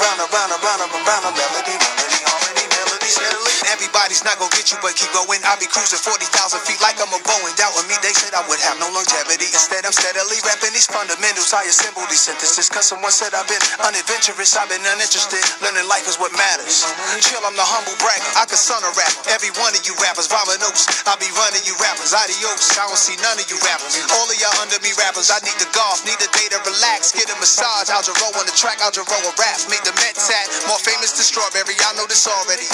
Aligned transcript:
round, 0.00 0.18
round, 0.18 0.32
round, 0.32 0.50
round, 0.50 0.80
round, 0.80 0.92
round, 0.92 1.06
round, 1.08 1.38
round, 1.38 1.68
round, 1.68 1.80
round, 1.80 2.09
Everybody's 3.90 4.22
not 4.22 4.38
gonna 4.38 4.54
get 4.54 4.70
you, 4.70 4.78
but 4.78 4.94
keep 4.94 5.10
going. 5.10 5.42
I'll 5.50 5.58
be 5.58 5.66
cruising 5.66 5.98
40,000 5.98 6.22
feet 6.62 6.78
like 6.78 6.94
I'm 7.02 7.10
a 7.10 7.18
Boeing. 7.26 7.50
Doubting 7.58 7.90
me, 7.90 7.98
they 8.06 8.14
said 8.14 8.30
I 8.38 8.46
would 8.46 8.62
have 8.62 8.78
no 8.78 8.86
longevity. 8.94 9.50
Instead, 9.50 9.82
I'm 9.82 9.90
steadily 9.90 10.38
rapping 10.46 10.70
these 10.70 10.86
fundamentals. 10.86 11.50
I 11.50 11.66
assemble 11.66 12.06
these 12.06 12.22
sentences. 12.22 12.70
Cause 12.70 12.86
someone 12.86 13.10
said 13.10 13.34
I've 13.34 13.50
been 13.50 13.58
unadventurous, 13.82 14.54
I've 14.54 14.70
been 14.70 14.78
uninterested. 14.78 15.42
Learning 15.58 15.82
life 15.90 16.06
is 16.06 16.22
what 16.22 16.30
matters. 16.38 16.86
Chill, 17.18 17.42
I'm 17.42 17.58
the 17.58 17.66
humble 17.66 17.98
brag. 17.98 18.22
I 18.38 18.46
can 18.46 18.62
son 18.62 18.78
a 18.86 18.94
rap. 18.94 19.10
Every 19.26 19.50
one 19.58 19.74
of 19.74 19.82
you 19.82 19.98
rappers, 19.98 20.30
Vavanos. 20.30 20.86
I'll 21.10 21.18
be 21.18 21.26
running 21.34 21.66
you 21.66 21.74
rappers. 21.82 22.14
Adios. 22.14 22.70
I 22.78 22.86
don't 22.86 22.94
see 22.94 23.18
none 23.18 23.42
of 23.42 23.46
you 23.50 23.58
rappers. 23.58 23.98
All 24.14 24.30
of 24.30 24.38
y'all 24.38 24.54
under 24.62 24.78
me 24.86 24.94
rappers. 25.02 25.34
I 25.34 25.42
need 25.42 25.58
the 25.58 25.66
golf, 25.74 26.06
need 26.06 26.22
a 26.22 26.30
day 26.30 26.46
to 26.54 26.62
relax. 26.62 27.10
Get 27.10 27.26
a 27.26 27.34
massage. 27.42 27.90
I'll 27.90 28.06
roll 28.22 28.38
on 28.38 28.46
the 28.46 28.54
track. 28.54 28.78
I'll 28.86 28.94
roll 28.94 29.26
a 29.26 29.34
rap. 29.34 29.58
Make 29.66 29.82
the 29.82 29.90
Mets 29.98 30.30
hat 30.30 30.46
more 30.70 30.78
famous 30.78 31.10
than 31.18 31.26
strawberry. 31.26 31.74
I 31.74 31.90
know 31.98 32.06
this 32.06 32.30
already. 32.30 32.70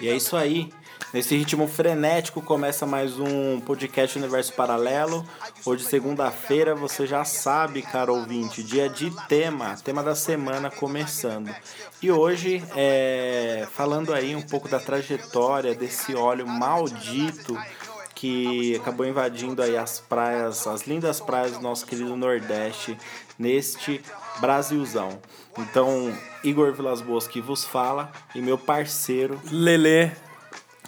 E 0.00 0.08
é 0.08 0.16
isso 0.16 0.36
aí. 0.36 0.72
Nesse 1.12 1.36
ritmo 1.36 1.68
frenético 1.68 2.42
começa 2.42 2.84
mais 2.84 3.18
um 3.18 3.60
podcast 3.60 4.18
Universo 4.18 4.52
Paralelo. 4.52 5.24
Hoje, 5.64 5.84
segunda-feira, 5.84 6.74
você 6.74 7.06
já 7.06 7.24
sabe, 7.24 7.80
caro 7.82 8.14
ouvinte, 8.14 8.62
dia 8.62 8.88
de 8.88 9.10
tema, 9.26 9.76
tema 9.82 10.02
da 10.02 10.14
semana 10.14 10.70
começando. 10.70 11.54
E 12.02 12.10
hoje, 12.10 12.62
é, 12.76 13.66
falando 13.72 14.12
aí 14.12 14.34
um 14.34 14.42
pouco 14.42 14.68
da 14.68 14.80
trajetória 14.80 15.74
desse 15.74 16.14
óleo 16.14 16.46
maldito 16.46 17.56
que 18.16 18.74
acabou 18.76 19.06
invadindo 19.06 19.62
aí 19.62 19.76
as 19.76 20.00
praias, 20.00 20.66
as 20.66 20.86
lindas 20.86 21.20
praias 21.20 21.52
do 21.52 21.60
nosso 21.60 21.84
querido 21.84 22.16
Nordeste, 22.16 22.96
neste 23.38 24.00
Brasilzão. 24.40 25.18
Então, 25.58 26.12
Igor 26.44 26.72
Vilas 26.72 27.00
Boas 27.00 27.26
que 27.26 27.40
vos 27.40 27.64
fala 27.64 28.10
e 28.34 28.40
meu 28.40 28.58
parceiro 28.58 29.40
Lelê. 29.50 30.10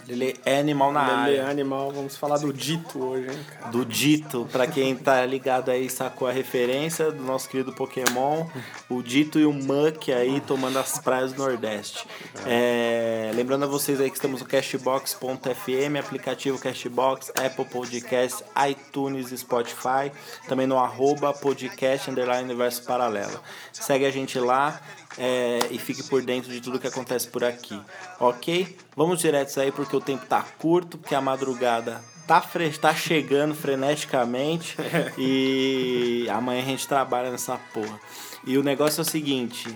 Lele 0.09 0.41
é 0.43 0.59
animal 0.59 0.91
na 0.91 1.07
Lelê 1.25 1.39
área. 1.39 1.51
animal. 1.51 1.93
Vamos 1.93 2.17
falar 2.17 2.39
do 2.39 2.51
dito 2.51 2.99
hoje, 2.99 3.29
hein, 3.31 3.47
cara? 3.47 3.71
Do 3.71 3.85
Dito, 3.85 4.49
pra 4.51 4.67
quem 4.67 4.97
tá 4.97 5.25
ligado 5.27 5.71
aí, 5.71 5.91
sacou 5.91 6.27
a 6.27 6.33
referência 6.33 7.13
do 7.13 7.23
nosso 7.23 7.47
querido 7.47 7.75
Pokémon, 7.75 8.47
o 8.89 9.03
Dito 9.03 9.39
e 9.39 9.45
o 9.45 9.53
Muck 9.53 10.11
aí 10.11 10.41
tomando 10.41 10.79
as 10.79 10.99
praias 10.99 11.35
do 11.35 11.43
Nordeste. 11.43 12.07
É, 12.47 13.31
lembrando 13.35 13.65
a 13.65 13.67
vocês 13.67 14.01
aí 14.01 14.09
que 14.09 14.17
estamos 14.17 14.41
no 14.41 14.47
Cashbox.fm, 14.47 15.99
aplicativo 16.01 16.59
Cashbox, 16.59 17.31
Apple 17.37 17.67
Podcast, 17.67 18.43
iTunes 18.67 19.31
e 19.31 19.37
Spotify, 19.37 20.11
também 20.49 20.67
no 20.67 20.79
arroba 20.79 21.35
podcast 21.35 22.11
underline 22.11 22.45
universo 22.45 22.83
paralelo. 22.85 23.39
Segue 23.73 24.07
a 24.07 24.11
gente 24.11 24.39
lá 24.39 24.81
é, 25.19 25.59
e 25.71 25.79
fique 25.79 26.03
por 26.05 26.23
dentro 26.23 26.51
de 26.51 26.61
tudo 26.61 26.79
que 26.79 26.87
acontece 26.87 27.27
por 27.29 27.43
aqui, 27.43 27.79
ok? 28.21 28.77
Vamos 28.97 29.21
direto 29.21 29.59
aí 29.61 29.73
porque 29.73 29.95
o 29.95 30.01
tempo 30.01 30.25
tá 30.27 30.45
curto, 30.59 30.97
porque 30.97 31.15
a 31.15 31.21
madrugada 31.21 32.01
tá, 32.27 32.41
fre 32.41 32.71
tá 32.71 32.95
chegando 32.95 33.55
freneticamente 33.55 34.77
e 35.19 36.27
amanhã 36.31 36.63
a 36.63 36.67
gente 36.67 36.87
trabalha 36.87 37.31
nessa 37.31 37.59
porra. 37.73 37.99
E 38.47 38.57
o 38.57 38.63
negócio 38.63 39.01
é 39.01 39.03
o 39.03 39.05
seguinte, 39.05 39.69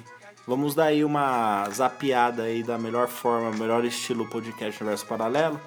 vamos 0.47 0.75
dar 0.75 0.85
aí 0.85 1.05
uma 1.05 1.69
zapiada 1.71 2.45
aí 2.45 2.63
da 2.63 2.79
melhor 2.79 3.09
forma, 3.09 3.51
melhor 3.51 3.85
estilo 3.85 4.29
podcast 4.29 4.81
Universo 4.81 5.07
Paralelo, 5.07 5.61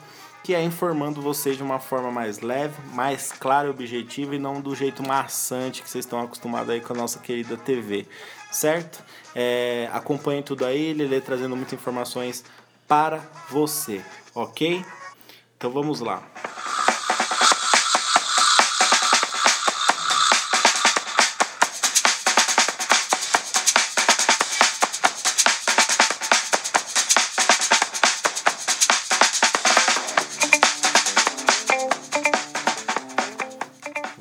que 0.46 0.54
é 0.54 0.64
informando 0.64 1.24
vocês 1.24 1.58
de 1.58 1.64
uma 1.64 1.80
forma 1.80 2.12
mais 2.12 2.40
leve, 2.40 2.76
mais 2.94 3.32
clara 3.32 3.68
e 3.68 3.72
objetiva 3.72 4.36
e 4.36 4.40
não 4.40 4.62
do 4.62 4.76
jeito 4.76 5.02
maçante 5.02 5.82
que 5.82 5.90
vocês 5.90 6.06
estão 6.06 6.22
acostumados 6.22 6.70
aí 6.70 6.80
com 6.80 6.94
a 6.94 6.96
nossa 6.96 7.18
querida 7.18 7.58
TV, 7.58 8.08
certo? 8.56 9.04
É, 9.36 9.90
acompanhe 9.92 10.42
tudo 10.42 10.66
aí, 10.66 10.94
Lele 10.94 11.20
trazendo 11.20 11.56
muitas 11.56 11.74
informações 11.74 12.44
para 12.88 13.22
você, 13.50 14.02
ok? 14.34 14.84
Então 15.58 15.72
vamos 15.72 16.00
lá. 16.00 16.24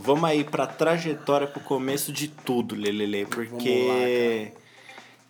Vamos 0.04 0.24
aí 0.24 0.44
pra 0.44 0.66
trajetória, 0.66 1.46
pro 1.46 1.60
começo 1.60 2.12
de 2.12 2.28
tudo, 2.28 2.74
Lelele, 2.74 3.24
porque 3.24 4.52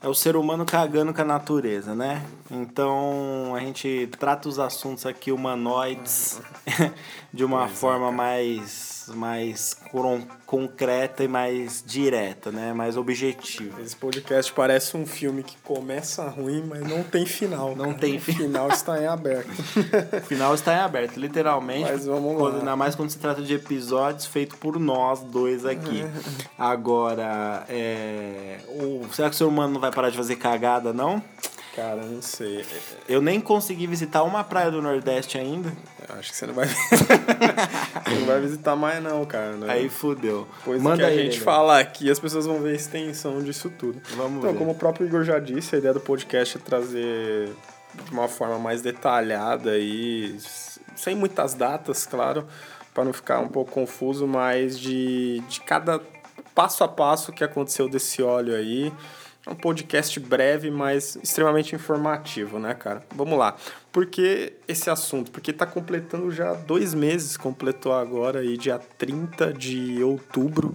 é 0.02 0.08
o 0.08 0.12
ser 0.12 0.34
humano 0.34 0.66
cagando 0.66 1.14
com 1.14 1.22
a 1.22 1.24
natureza, 1.24 1.94
né? 1.94 2.26
Então 2.50 3.54
a 3.54 3.60
gente 3.60 4.08
trata 4.18 4.48
os 4.48 4.58
assuntos 4.58 5.06
aqui 5.06 5.30
humanoides 5.30 6.42
de 7.32 7.44
uma 7.44 7.68
forma 7.68 8.10
mais, 8.10 8.93
mais 9.08 9.74
con- 9.90 10.22
concreta 10.46 11.22
e 11.24 11.28
mais 11.28 11.82
direta, 11.86 12.50
né? 12.50 12.72
Mais 12.72 12.96
objetiva. 12.96 13.80
Esse 13.82 13.96
podcast 13.96 14.52
parece 14.52 14.96
um 14.96 15.06
filme 15.06 15.42
que 15.42 15.56
começa 15.58 16.28
ruim, 16.28 16.64
mas 16.68 16.80
não 16.88 17.02
tem 17.02 17.26
final. 17.26 17.74
Não 17.76 17.86
cara. 17.86 17.98
tem 17.98 18.16
O 18.16 18.20
fi- 18.20 18.32
final 18.32 18.68
está 18.68 19.00
em 19.02 19.06
aberto. 19.06 19.48
O 20.16 20.26
final 20.26 20.54
está 20.54 20.72
em 20.74 20.78
aberto, 20.80 21.16
literalmente. 21.18 21.90
Mas 21.90 22.06
vamos 22.06 22.40
lá. 22.40 22.58
Ainda 22.58 22.76
mais 22.76 22.94
quando 22.94 23.10
se 23.10 23.18
trata 23.18 23.42
de 23.42 23.54
episódios 23.54 24.26
feitos 24.26 24.58
por 24.58 24.78
nós 24.78 25.20
dois 25.20 25.64
aqui. 25.66 26.04
Agora, 26.58 27.64
é, 27.68 28.58
o, 28.68 29.04
será 29.12 29.28
que 29.28 29.34
o 29.34 29.38
ser 29.38 29.44
humano 29.44 29.74
não 29.74 29.80
vai 29.80 29.90
parar 29.92 30.10
de 30.10 30.16
fazer 30.16 30.36
cagada, 30.36 30.92
não? 30.92 31.22
Cara, 31.74 32.02
não 32.02 32.22
sei. 32.22 32.64
Eu 33.08 33.20
nem 33.20 33.40
consegui 33.40 33.86
visitar 33.86 34.22
uma 34.22 34.44
praia 34.44 34.70
do 34.70 34.80
Nordeste 34.80 35.36
ainda. 35.38 35.72
Acho 36.08 36.30
que 36.30 36.36
você 36.36 36.46
não 36.46 36.54
vai 36.54 36.68
Você 36.68 38.14
não 38.20 38.26
vai 38.26 38.40
visitar 38.40 38.76
mais 38.76 39.02
não, 39.02 39.24
cara. 39.24 39.52
né? 39.56 39.72
Aí 39.72 39.88
fudeu. 39.88 40.46
Depois 40.58 40.78
do 40.80 40.84
Manda 40.84 40.98
que 40.98 41.02
a 41.02 41.06
aí, 41.08 41.16
gente 41.16 41.32
Lelê. 41.32 41.44
falar 41.44 41.80
aqui, 41.80 42.10
as 42.10 42.20
pessoas 42.20 42.46
vão 42.46 42.60
ver 42.60 42.70
a 42.70 42.74
extensão 42.74 43.42
disso 43.42 43.70
tudo. 43.70 44.00
Vamos 44.16 44.38
então, 44.38 44.52
ver. 44.52 44.58
como 44.58 44.70
o 44.70 44.74
próprio 44.74 45.06
Igor 45.06 45.24
já 45.24 45.38
disse, 45.40 45.74
a 45.74 45.78
ideia 45.78 45.94
do 45.94 46.00
podcast 46.00 46.56
é 46.56 46.60
trazer 46.60 47.52
de 48.04 48.10
uma 48.12 48.28
forma 48.28 48.58
mais 48.58 48.80
detalhada 48.80 49.76
e 49.78 50.36
sem 50.94 51.14
muitas 51.16 51.54
datas, 51.54 52.06
claro, 52.06 52.46
para 52.92 53.04
não 53.04 53.12
ficar 53.12 53.40
um 53.40 53.48
pouco 53.48 53.72
confuso, 53.72 54.26
mas 54.26 54.78
de, 54.78 55.40
de 55.48 55.60
cada 55.60 56.00
passo 56.54 56.84
a 56.84 56.88
passo 56.88 57.32
que 57.32 57.42
aconteceu 57.42 57.88
desse 57.88 58.22
óleo 58.22 58.54
aí. 58.54 58.92
É 59.46 59.50
um 59.50 59.54
podcast 59.54 60.18
breve, 60.20 60.70
mas 60.70 61.16
extremamente 61.22 61.74
informativo, 61.74 62.58
né, 62.58 62.72
cara? 62.72 63.02
Vamos 63.14 63.38
lá. 63.38 63.56
Por 63.92 64.06
que 64.06 64.54
esse 64.66 64.88
assunto? 64.88 65.30
Porque 65.30 65.52
tá 65.52 65.66
completando 65.66 66.30
já 66.30 66.54
dois 66.54 66.94
meses, 66.94 67.36
completou 67.36 67.92
agora 67.92 68.40
aí, 68.40 68.56
dia 68.56 68.78
30 68.98 69.52
de 69.52 70.02
outubro. 70.02 70.74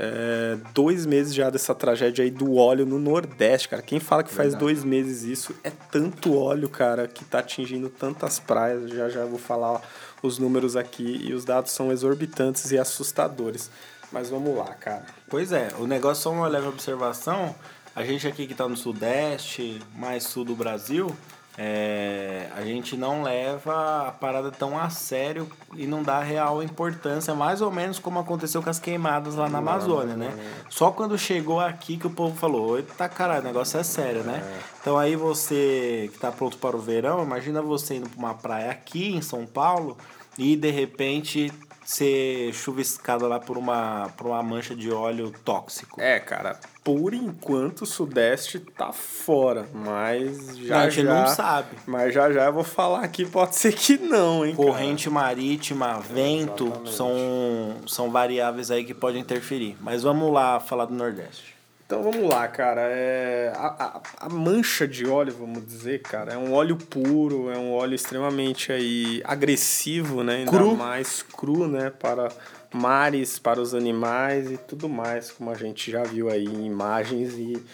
É, 0.00 0.56
dois 0.72 1.04
meses 1.04 1.34
já 1.34 1.50
dessa 1.50 1.74
tragédia 1.74 2.22
aí 2.24 2.30
do 2.30 2.54
óleo 2.54 2.86
no 2.86 3.00
Nordeste, 3.00 3.68
cara. 3.68 3.82
Quem 3.82 3.98
fala 3.98 4.22
que 4.22 4.32
faz 4.32 4.54
dois 4.54 4.84
meses 4.84 5.24
isso 5.24 5.54
é 5.64 5.70
tanto 5.90 6.38
óleo, 6.38 6.68
cara, 6.68 7.08
que 7.08 7.24
tá 7.24 7.40
atingindo 7.40 7.90
tantas 7.90 8.38
praias. 8.38 8.90
Já 8.90 9.08
já 9.08 9.24
vou 9.24 9.40
falar 9.40 9.82
os 10.22 10.38
números 10.38 10.76
aqui 10.76 11.20
e 11.24 11.34
os 11.34 11.44
dados 11.44 11.72
são 11.72 11.90
exorbitantes 11.90 12.70
e 12.70 12.78
assustadores. 12.78 13.70
Mas 14.10 14.30
vamos 14.30 14.56
lá, 14.56 14.72
cara. 14.74 15.04
Pois 15.28 15.52
é, 15.52 15.68
o 15.78 15.86
negócio 15.86 16.22
só 16.22 16.32
uma 16.32 16.48
leve 16.48 16.68
observação. 16.68 17.54
A 17.98 18.04
gente 18.04 18.28
aqui 18.28 18.46
que 18.46 18.54
tá 18.54 18.68
no 18.68 18.76
Sudeste, 18.76 19.82
mais 19.96 20.22
sul 20.22 20.44
do 20.44 20.54
Brasil, 20.54 21.10
é, 21.58 22.46
a 22.54 22.62
gente 22.62 22.96
não 22.96 23.24
leva 23.24 24.06
a 24.06 24.12
parada 24.12 24.52
tão 24.52 24.78
a 24.78 24.88
sério 24.88 25.50
e 25.74 25.84
não 25.84 26.04
dá 26.04 26.22
real 26.22 26.62
importância, 26.62 27.34
mais 27.34 27.60
ou 27.60 27.72
menos 27.72 27.98
como 27.98 28.20
aconteceu 28.20 28.62
com 28.62 28.70
as 28.70 28.78
queimadas 28.78 29.34
lá 29.34 29.48
na 29.48 29.58
Amazônia, 29.58 30.14
né? 30.14 30.32
Só 30.70 30.92
quando 30.92 31.18
chegou 31.18 31.58
aqui 31.58 31.96
que 31.96 32.06
o 32.06 32.10
povo 32.10 32.36
falou, 32.36 32.78
eita 32.78 33.08
caralho, 33.08 33.40
o 33.40 33.46
negócio 33.46 33.80
é 33.80 33.82
sério, 33.82 34.22
né? 34.22 34.44
Então 34.80 34.96
aí 34.96 35.16
você 35.16 36.08
que 36.12 36.20
tá 36.20 36.30
pronto 36.30 36.56
para 36.58 36.76
o 36.76 36.80
verão, 36.80 37.24
imagina 37.24 37.60
você 37.60 37.96
indo 37.96 38.08
pra 38.08 38.18
uma 38.20 38.34
praia 38.34 38.70
aqui 38.70 39.12
em 39.12 39.20
São 39.20 39.44
Paulo 39.44 39.98
e 40.38 40.54
de 40.54 40.70
repente 40.70 41.52
ser 41.84 42.52
chuviscada 42.52 43.26
lá 43.26 43.40
por 43.40 43.56
uma, 43.56 44.10
por 44.16 44.26
uma 44.26 44.42
mancha 44.42 44.76
de 44.76 44.92
óleo 44.92 45.32
tóxico. 45.42 45.98
É, 46.00 46.20
cara, 46.20 46.60
por 46.88 47.12
enquanto 47.12 47.82
o 47.82 47.86
Sudeste 47.86 48.58
tá 48.58 48.92
fora, 48.94 49.68
mas 49.74 50.56
já 50.56 50.78
Não, 50.78 50.84
a 50.84 50.88
gente 50.88 51.04
já, 51.04 51.14
não 51.14 51.26
sabe. 51.26 51.68
Mas 51.86 52.14
já 52.14 52.32
já 52.32 52.46
eu 52.46 52.52
vou 52.54 52.64
falar 52.64 53.04
aqui, 53.04 53.26
pode 53.26 53.56
ser 53.56 53.74
que 53.74 53.98
não, 53.98 54.42
hein, 54.42 54.56
cara. 54.56 54.68
Corrente 54.68 55.10
marítima, 55.10 56.00
vento, 56.00 56.64
Exatamente. 56.64 56.94
são, 56.94 57.76
são 57.86 58.10
variáveis 58.10 58.70
aí 58.70 58.84
que 58.84 58.94
podem 58.94 59.20
interferir. 59.20 59.76
Mas 59.82 60.02
vamos 60.02 60.32
lá 60.32 60.58
falar 60.60 60.86
do 60.86 60.94
Nordeste. 60.94 61.57
Então 61.88 62.02
vamos 62.02 62.28
lá, 62.28 62.46
cara. 62.46 62.82
É, 62.82 63.50
a, 63.56 63.66
a, 63.66 64.26
a, 64.26 64.28
mancha 64.28 64.86
de 64.86 65.06
óleo, 65.06 65.34
vamos 65.38 65.64
dizer, 65.64 66.02
cara, 66.02 66.34
é 66.34 66.36
um 66.36 66.52
óleo 66.52 66.76
puro, 66.76 67.50
é 67.50 67.56
um 67.56 67.72
óleo 67.72 67.94
extremamente 67.94 68.70
aí 68.70 69.22
agressivo, 69.24 70.22
né? 70.22 70.36
Ainda 70.36 70.50
cru. 70.50 70.76
mais 70.76 71.22
cru, 71.22 71.66
né? 71.66 71.88
Para 71.88 72.28
mares, 72.70 73.38
para 73.38 73.58
os 73.58 73.72
animais 73.72 74.50
e 74.50 74.58
tudo 74.58 74.86
mais, 74.86 75.30
como 75.30 75.50
a 75.50 75.54
gente 75.54 75.90
já 75.90 76.02
viu 76.02 76.28
aí 76.28 76.44
em 76.44 76.66
imagens 76.66 77.32
e, 77.32 77.64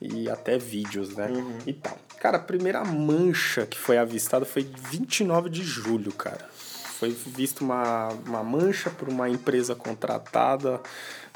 e 0.00 0.30
até 0.30 0.56
vídeos, 0.56 1.14
né? 1.14 1.26
Uhum. 1.26 1.58
E 1.66 1.74
tal. 1.74 1.98
Cara, 2.20 2.38
a 2.38 2.40
primeira 2.40 2.82
mancha 2.86 3.66
que 3.66 3.78
foi 3.78 3.98
avistada 3.98 4.46
foi 4.46 4.66
29 4.90 5.50
de 5.50 5.62
julho, 5.62 6.10
cara. 6.10 6.48
Foi 6.98 7.10
vista 7.10 7.62
uma, 7.62 8.08
uma 8.26 8.42
mancha 8.42 8.88
por 8.88 9.10
uma 9.10 9.28
empresa 9.28 9.74
contratada 9.74 10.80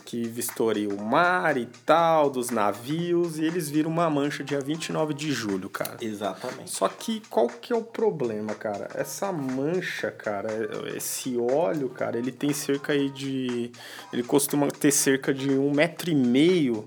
que 0.05 0.25
vistoria 0.25 0.89
o 0.89 1.03
mar 1.03 1.57
e 1.57 1.67
tal, 1.87 2.31
dos 2.31 2.51
navios, 2.51 3.39
e 3.39 3.45
eles 3.45 3.69
viram 3.69 3.91
uma 3.91 4.09
mancha 4.11 4.45
dia 4.45 4.61
29 4.61 5.15
de 5.15 5.33
julho, 5.33 5.69
cara. 5.69 5.97
Exatamente. 6.01 6.71
Só 6.71 6.89
que 6.89 7.23
qual 7.31 7.49
que 7.49 7.73
é 7.73 7.77
o 7.77 7.83
problema, 7.83 8.55
cara? 8.55 8.89
Essa 8.95 9.33
mancha, 9.33 10.11
cara, 10.11 10.51
esse 10.95 11.37
óleo, 11.37 11.89
cara, 11.89 12.19
ele 12.19 12.33
tem 12.33 12.53
cerca 12.53 12.93
aí 12.93 13.11
de. 13.11 13.71
Ele 14.13 14.23
costuma 14.23 14.69
ter 14.69 14.91
cerca 14.91 15.33
de 15.33 15.51
um 15.51 15.71
metro 15.71 16.11
e 16.11 16.15
meio 16.15 16.87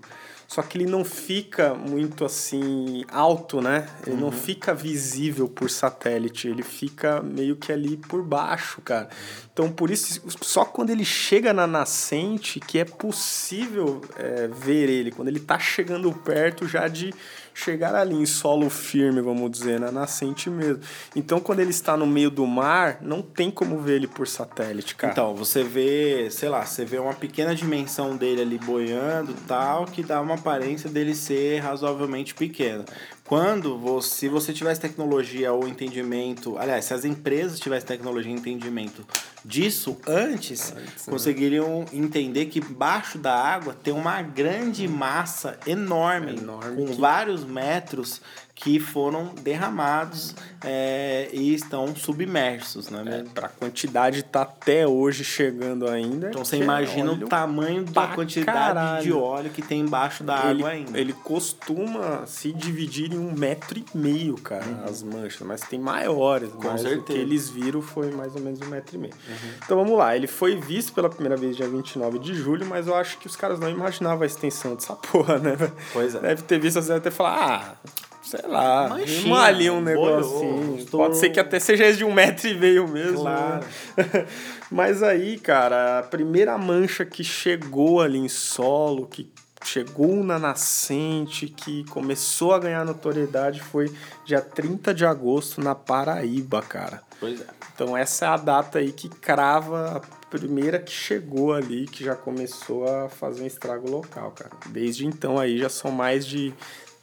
só 0.56 0.62
que 0.62 0.78
ele 0.78 0.86
não 0.86 1.04
fica 1.04 1.74
muito 1.74 2.24
assim 2.24 3.04
alto, 3.12 3.60
né? 3.60 3.90
Ele 4.08 4.16
uhum. 4.16 4.22
não 4.22 4.32
fica 4.32 4.74
visível 4.74 5.50
por 5.50 5.70
satélite, 5.70 6.48
ele 6.48 6.64
fica 6.64 7.22
meio 7.22 7.58
que 7.58 7.74
ali 7.74 7.98
por 7.98 8.24
baixo, 8.24 8.80
cara. 8.82 9.10
Então 9.52 9.70
por 9.70 9.92
isso, 9.92 10.22
só 10.42 10.64
quando 10.64 10.92
ele 10.92 11.04
chega 11.04 11.52
na 11.52 11.68
nascente 11.68 12.62
que 12.62 12.80
é 12.80 12.86
possível 12.86 14.00
é, 14.16 14.48
ver 14.48 14.90
ele, 14.90 15.12
quando 15.12 15.28
ele 15.28 15.42
tá 15.42 15.60
chegando 15.60 16.10
perto 16.14 16.66
já 16.66 16.88
de 16.88 17.14
chegar 17.56 17.96
ali 17.96 18.14
em 18.14 18.26
solo 18.26 18.70
firme, 18.70 19.22
vamos 19.22 19.50
dizer, 19.50 19.80
na 19.80 19.90
nascente 19.90 20.50
mesmo. 20.50 20.82
Então, 21.16 21.40
quando 21.40 21.62
ele 21.62 21.70
está 21.70 21.96
no 21.96 22.06
meio 22.06 22.30
do 22.30 22.46
mar, 22.46 22.98
não 23.02 23.22
tem 23.22 23.50
como 23.50 23.80
ver 23.80 23.96
ele 23.96 24.08
por 24.08 24.28
satélite, 24.28 24.94
cara. 24.94 25.14
Então, 25.14 25.34
você 25.34 25.64
vê, 25.64 26.28
sei 26.30 26.50
lá, 26.50 26.66
você 26.66 26.84
vê 26.84 27.00
uma 27.00 27.14
pequena 27.14 27.56
dimensão 27.56 28.18
dele 28.18 28.42
ali 28.42 28.60
boiando 28.60 29.34
tal, 29.48 29.86
que 29.86 30.04
dá 30.04 30.20
uma 30.22 30.36
aparência 30.36 30.90
dele 30.90 31.16
ser 31.16 31.60
razoavelmente 31.60 32.36
pequeno. 32.36 32.84
Quando 33.28 33.76
você, 33.76 34.10
se 34.10 34.30
você 34.30 34.54
tivesse 34.54 34.80
tecnologia 34.80 35.52
ou 35.52 35.68
entendimento, 35.68 36.60
aliás, 36.60 36.86
se 36.86 36.94
as 36.94 37.04
empresas 37.04 37.60
tivessem 37.60 37.88
tecnologia 37.88 38.32
e 38.32 38.36
entendimento 38.36 39.04
disso 39.44 39.98
antes, 40.08 40.72
antes 40.72 41.08
né? 41.08 41.12
conseguiriam 41.12 41.80
né? 41.80 41.86
entender 41.94 42.46
que 42.46 42.60
embaixo 42.60 43.18
da 43.18 43.34
água 43.34 43.74
tem 43.74 43.92
uma 43.92 44.22
grande 44.22 44.88
massa 44.88 45.58
enorme, 45.66 46.38
enorme 46.38 46.78
com 46.78 46.86
que... 46.86 47.02
vários 47.02 47.44
metros 47.44 48.22
que 48.56 48.80
foram 48.80 49.34
derramados 49.42 50.34
é, 50.64 51.28
e 51.34 51.54
estão 51.54 51.94
submersos, 51.94 52.90
né? 52.90 53.04
É, 53.20 53.30
para 53.30 53.48
a 53.48 53.50
quantidade 53.50 54.24
tá 54.24 54.44
até 54.44 54.88
hoje 54.88 55.26
chegando 55.26 55.88
ainda. 55.90 56.30
Então 56.30 56.46
você 56.46 56.56
imagina 56.58 57.12
o 57.12 57.28
tamanho 57.28 57.84
da 57.84 58.08
quantidade 58.08 58.58
caralho. 58.58 59.04
de 59.04 59.12
óleo 59.12 59.50
que 59.50 59.62
tem 59.62 59.82
embaixo 59.82 60.24
da 60.24 60.50
ele, 60.50 60.62
água 60.62 60.70
ainda. 60.70 60.98
Ele 60.98 61.12
costuma 61.12 62.26
se 62.26 62.54
dividir 62.54 63.14
em 63.14 63.20
um 63.20 63.34
metro 63.34 63.78
e 63.78 63.86
meio, 63.94 64.36
cara, 64.36 64.66
uhum. 64.66 64.86
as 64.86 65.04
manchas, 65.04 65.46
mas 65.46 65.60
tem 65.62 65.78
maiores. 65.78 66.50
Com 66.54 66.64
mas 66.64 66.82
certeza. 66.82 67.02
O 67.02 67.04
que 67.04 67.14
eles 67.14 67.50
viram 67.50 67.82
foi 67.82 68.10
mais 68.12 68.36
ou 68.36 68.42
menos 68.42 68.62
um 68.62 68.68
metro 68.68 68.96
e 68.96 69.00
meio. 69.00 69.14
Uhum. 69.14 69.50
Então 69.66 69.78
vamos 69.78 69.98
lá, 69.98 70.16
ele 70.16 70.28
foi 70.28 70.56
visto 70.56 70.94
pela 70.94 71.10
primeira 71.10 71.36
vez 71.36 71.58
dia 71.58 71.68
29 71.68 72.20
de 72.20 72.34
julho, 72.34 72.66
mas 72.66 72.88
eu 72.88 72.96
acho 72.96 73.18
que 73.18 73.28
os 73.28 73.36
caras 73.36 73.60
não 73.60 73.70
imaginavam 73.70 74.24
a 74.24 74.26
extensão 74.26 74.76
dessa 74.76 74.96
porra, 75.12 75.40
né? 75.40 75.58
Pois 75.92 76.16
é. 76.16 76.20
Deve 76.20 76.44
ter 76.44 76.58
visto, 76.58 76.82
você 76.82 76.88
deve 76.88 77.02
ter 77.02 77.12
falado, 77.12 77.36
ah 77.38 77.76
sei 78.40 78.50
lá, 78.50 78.90
Manchinha, 78.90 79.36
ali 79.36 79.70
um 79.70 79.82
negocinho. 79.82 80.86
Pode 80.92 81.18
ser 81.18 81.30
que 81.30 81.40
até 81.40 81.60
seja 81.60 81.94
de 81.94 82.04
um 82.04 82.14
metro 82.14 82.48
e 82.48 82.54
meio 82.58 82.88
mesmo. 82.88 83.24
Né? 83.24 83.36
Claro. 83.36 83.66
Né? 83.98 84.28
Mas 84.72 85.04
aí, 85.04 85.38
cara, 85.40 86.00
a 86.00 86.04
primeira 86.04 86.58
mancha 86.58 87.06
que 87.06 87.24
chegou 87.24 88.02
ali 88.02 88.18
em 88.18 88.28
solo, 88.28 89.08
que 89.08 89.32
chegou 89.64 90.24
na 90.24 90.38
nascente, 90.38 91.48
que 91.48 91.84
começou 91.86 92.54
a 92.54 92.60
ganhar 92.60 92.86
notoriedade 92.86 93.62
foi 93.62 93.92
dia 94.26 94.42
30 94.42 94.94
de 94.94 95.06
agosto 95.06 95.62
na 95.62 95.74
Paraíba, 95.74 96.62
cara. 96.62 97.02
Pois 97.20 97.42
é. 97.42 97.46
Então 97.74 97.96
essa 97.96 98.26
é 98.26 98.28
a 98.30 98.38
data 98.38 98.80
aí 98.80 98.92
que 98.92 99.10
crava 99.10 99.98
a 99.98 100.26
primeira 100.30 100.80
que 100.80 100.92
chegou 100.92 101.54
ali, 101.54 101.86
que 101.86 102.04
já 102.04 102.16
começou 102.16 102.88
a 102.88 103.10
fazer 103.10 103.44
um 103.44 103.48
estrago 103.48 103.90
local, 103.90 104.32
cara. 104.32 104.52
Desde 104.68 105.06
então 105.06 105.38
aí 105.38 105.58
já 105.58 105.70
são 105.70 105.92
mais 105.92 106.26
de 106.26 106.54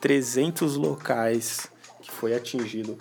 300 0.03 0.77
locais 0.77 1.71
que 2.03 2.11
foi 2.11 2.35
atingido 2.35 2.99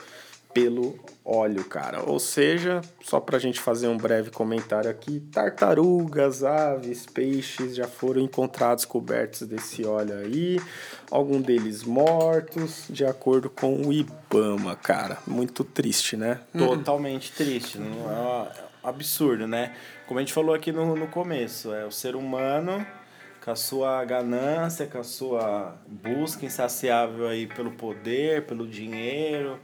pelo 0.53 0.99
óleo, 1.25 1.63
cara. 1.63 2.03
Ou 2.03 2.19
seja, 2.19 2.81
só 3.01 3.19
para 3.19 3.37
a 3.37 3.39
gente 3.39 3.59
fazer 3.59 3.87
um 3.87 3.97
breve 3.97 4.29
comentário 4.29 4.87
aqui, 4.89 5.19
tartarugas, 5.31 6.43
aves, 6.43 7.07
peixes 7.07 7.75
já 7.75 7.87
foram 7.87 8.21
encontrados 8.21 8.85
cobertos 8.85 9.47
desse 9.47 9.83
óleo 9.83 10.15
aí, 10.15 10.61
algum 11.09 11.41
deles 11.41 11.83
mortos, 11.83 12.85
de 12.87 13.03
acordo 13.03 13.49
com 13.49 13.87
o 13.87 13.91
IBAMA, 13.91 14.75
cara. 14.75 15.17
Muito 15.25 15.63
triste, 15.63 16.15
né? 16.15 16.41
Totalmente 16.55 17.31
triste, 17.31 17.79
não 17.79 18.11
é 18.11 18.51
absurdo, 18.83 19.47
né? 19.47 19.75
Como 20.07 20.19
a 20.19 20.21
gente 20.21 20.33
falou 20.33 20.53
aqui 20.53 20.71
no, 20.71 20.95
no 20.95 21.07
começo, 21.07 21.73
é 21.73 21.83
o 21.83 21.91
ser 21.91 22.15
humano 22.15 22.85
com 23.43 23.51
a 23.51 23.55
sua 23.55 24.05
ganância, 24.05 24.85
com 24.85 24.99
a 24.99 25.03
sua 25.03 25.75
busca 25.87 26.45
insaciável 26.45 27.27
aí 27.27 27.47
pelo 27.47 27.71
poder, 27.71 28.45
pelo 28.45 28.67
dinheiro, 28.67 29.59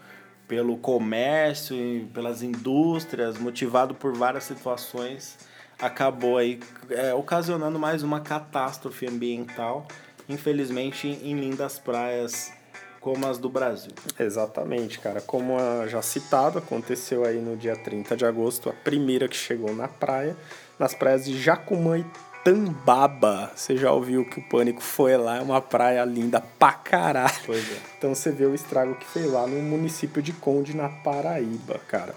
pelo 0.47 0.77
comércio, 0.77 1.77
pelas 2.13 2.41
indústrias, 2.41 3.37
motivado 3.37 3.93
por 3.93 4.15
várias 4.15 4.45
situações, 4.45 5.37
acabou 5.79 6.37
aí 6.37 6.59
é, 6.89 7.13
ocasionando 7.13 7.77
mais 7.77 8.01
uma 8.01 8.19
catástrofe 8.19 9.05
ambiental, 9.05 9.87
infelizmente 10.27 11.07
em 11.07 11.39
lindas 11.39 11.77
praias 11.77 12.51
como 12.99 13.27
as 13.27 13.37
do 13.37 13.47
Brasil. 13.47 13.91
Exatamente, 14.19 14.99
cara. 14.99 15.21
Como 15.21 15.55
já 15.87 16.01
citado, 16.01 16.57
aconteceu 16.57 17.23
aí 17.23 17.39
no 17.39 17.55
dia 17.55 17.75
30 17.75 18.17
de 18.17 18.25
agosto, 18.25 18.69
a 18.69 18.73
primeira 18.73 19.27
que 19.27 19.37
chegou 19.37 19.73
na 19.73 19.87
praia, 19.87 20.35
nas 20.79 20.93
praias 20.93 21.23
de 21.25 21.39
Jacumã 21.39 21.99
e 21.99 22.05
Tambaba. 22.47 23.51
Você 23.53 23.75
já 23.75 23.91
ouviu 23.91 24.23
que 24.23 24.39
o 24.39 24.43
Pânico 24.43 24.81
foi 24.81 25.17
lá, 25.17 25.35
é 25.35 25.41
uma 25.41 25.59
praia 25.59 26.05
linda 26.05 26.39
pra 26.57 26.71
caralho. 26.71 27.53
É. 27.53 27.77
Então 27.97 28.15
você 28.15 28.31
vê 28.31 28.45
o 28.45 28.55
estrago 28.55 28.95
que 28.95 29.05
fez 29.05 29.29
lá 29.29 29.45
no 29.45 29.61
município 29.61 30.21
de 30.21 30.31
Conde, 30.31 30.73
na 30.73 30.87
Paraíba, 30.87 31.77
cara. 31.89 32.15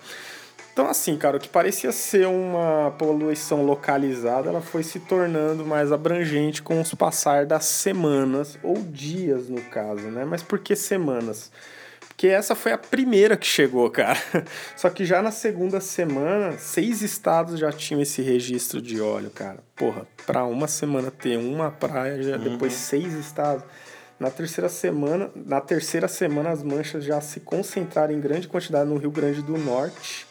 Então, 0.73 0.89
assim, 0.89 1.17
cara, 1.17 1.37
o 1.37 1.41
que 1.41 1.49
parecia 1.49 1.91
ser 1.91 2.29
uma 2.29 2.93
poluição 2.93 3.65
localizada, 3.65 4.51
ela 4.51 4.61
foi 4.61 4.85
se 4.85 5.01
tornando 5.01 5.67
mais 5.67 5.91
abrangente 5.91 6.63
com 6.63 6.81
os 6.81 6.95
passar 6.95 7.45
das 7.45 7.65
semanas, 7.65 8.57
ou 8.63 8.77
dias 8.77 9.49
no 9.49 9.61
caso, 9.63 10.07
né? 10.13 10.25
Mas 10.25 10.45
por 10.45 10.61
que 10.61 10.77
semanas? 10.77 11.51
Porque 12.21 12.29
essa 12.29 12.55
foi 12.55 12.71
a 12.71 12.77
primeira 12.77 13.35
que 13.35 13.47
chegou, 13.47 13.89
cara. 13.89 14.19
Só 14.77 14.91
que 14.91 15.07
já 15.07 15.23
na 15.23 15.31
segunda 15.31 15.81
semana, 15.81 16.53
seis 16.59 17.01
estados 17.01 17.59
já 17.59 17.73
tinham 17.73 18.03
esse 18.03 18.21
registro 18.21 18.83
de 18.83 19.01
óleo, 19.01 19.31
cara. 19.31 19.61
Porra, 19.75 20.07
pra 20.27 20.45
uma 20.45 20.69
semana 20.69 21.11
ter 21.11 21.39
uma 21.39 21.71
praia, 21.71 22.23
já 22.23 22.37
uhum. 22.37 22.43
depois 22.43 22.75
seis 22.75 23.15
estados. 23.15 23.65
Na 24.19 24.31
terceira 24.31 24.69
semana, 24.69 25.31
na 25.35 25.63
terceira 25.63 26.09
semana 26.09 26.51
as 26.51 26.63
manchas 26.63 27.05
já 27.05 27.23
se 27.23 27.41
concentraram 27.41 28.13
em 28.13 28.21
grande 28.21 28.47
quantidade 28.47 28.87
no 28.87 28.99
Rio 28.99 29.11
Grande 29.11 29.41
do 29.41 29.57
Norte, 29.57 30.27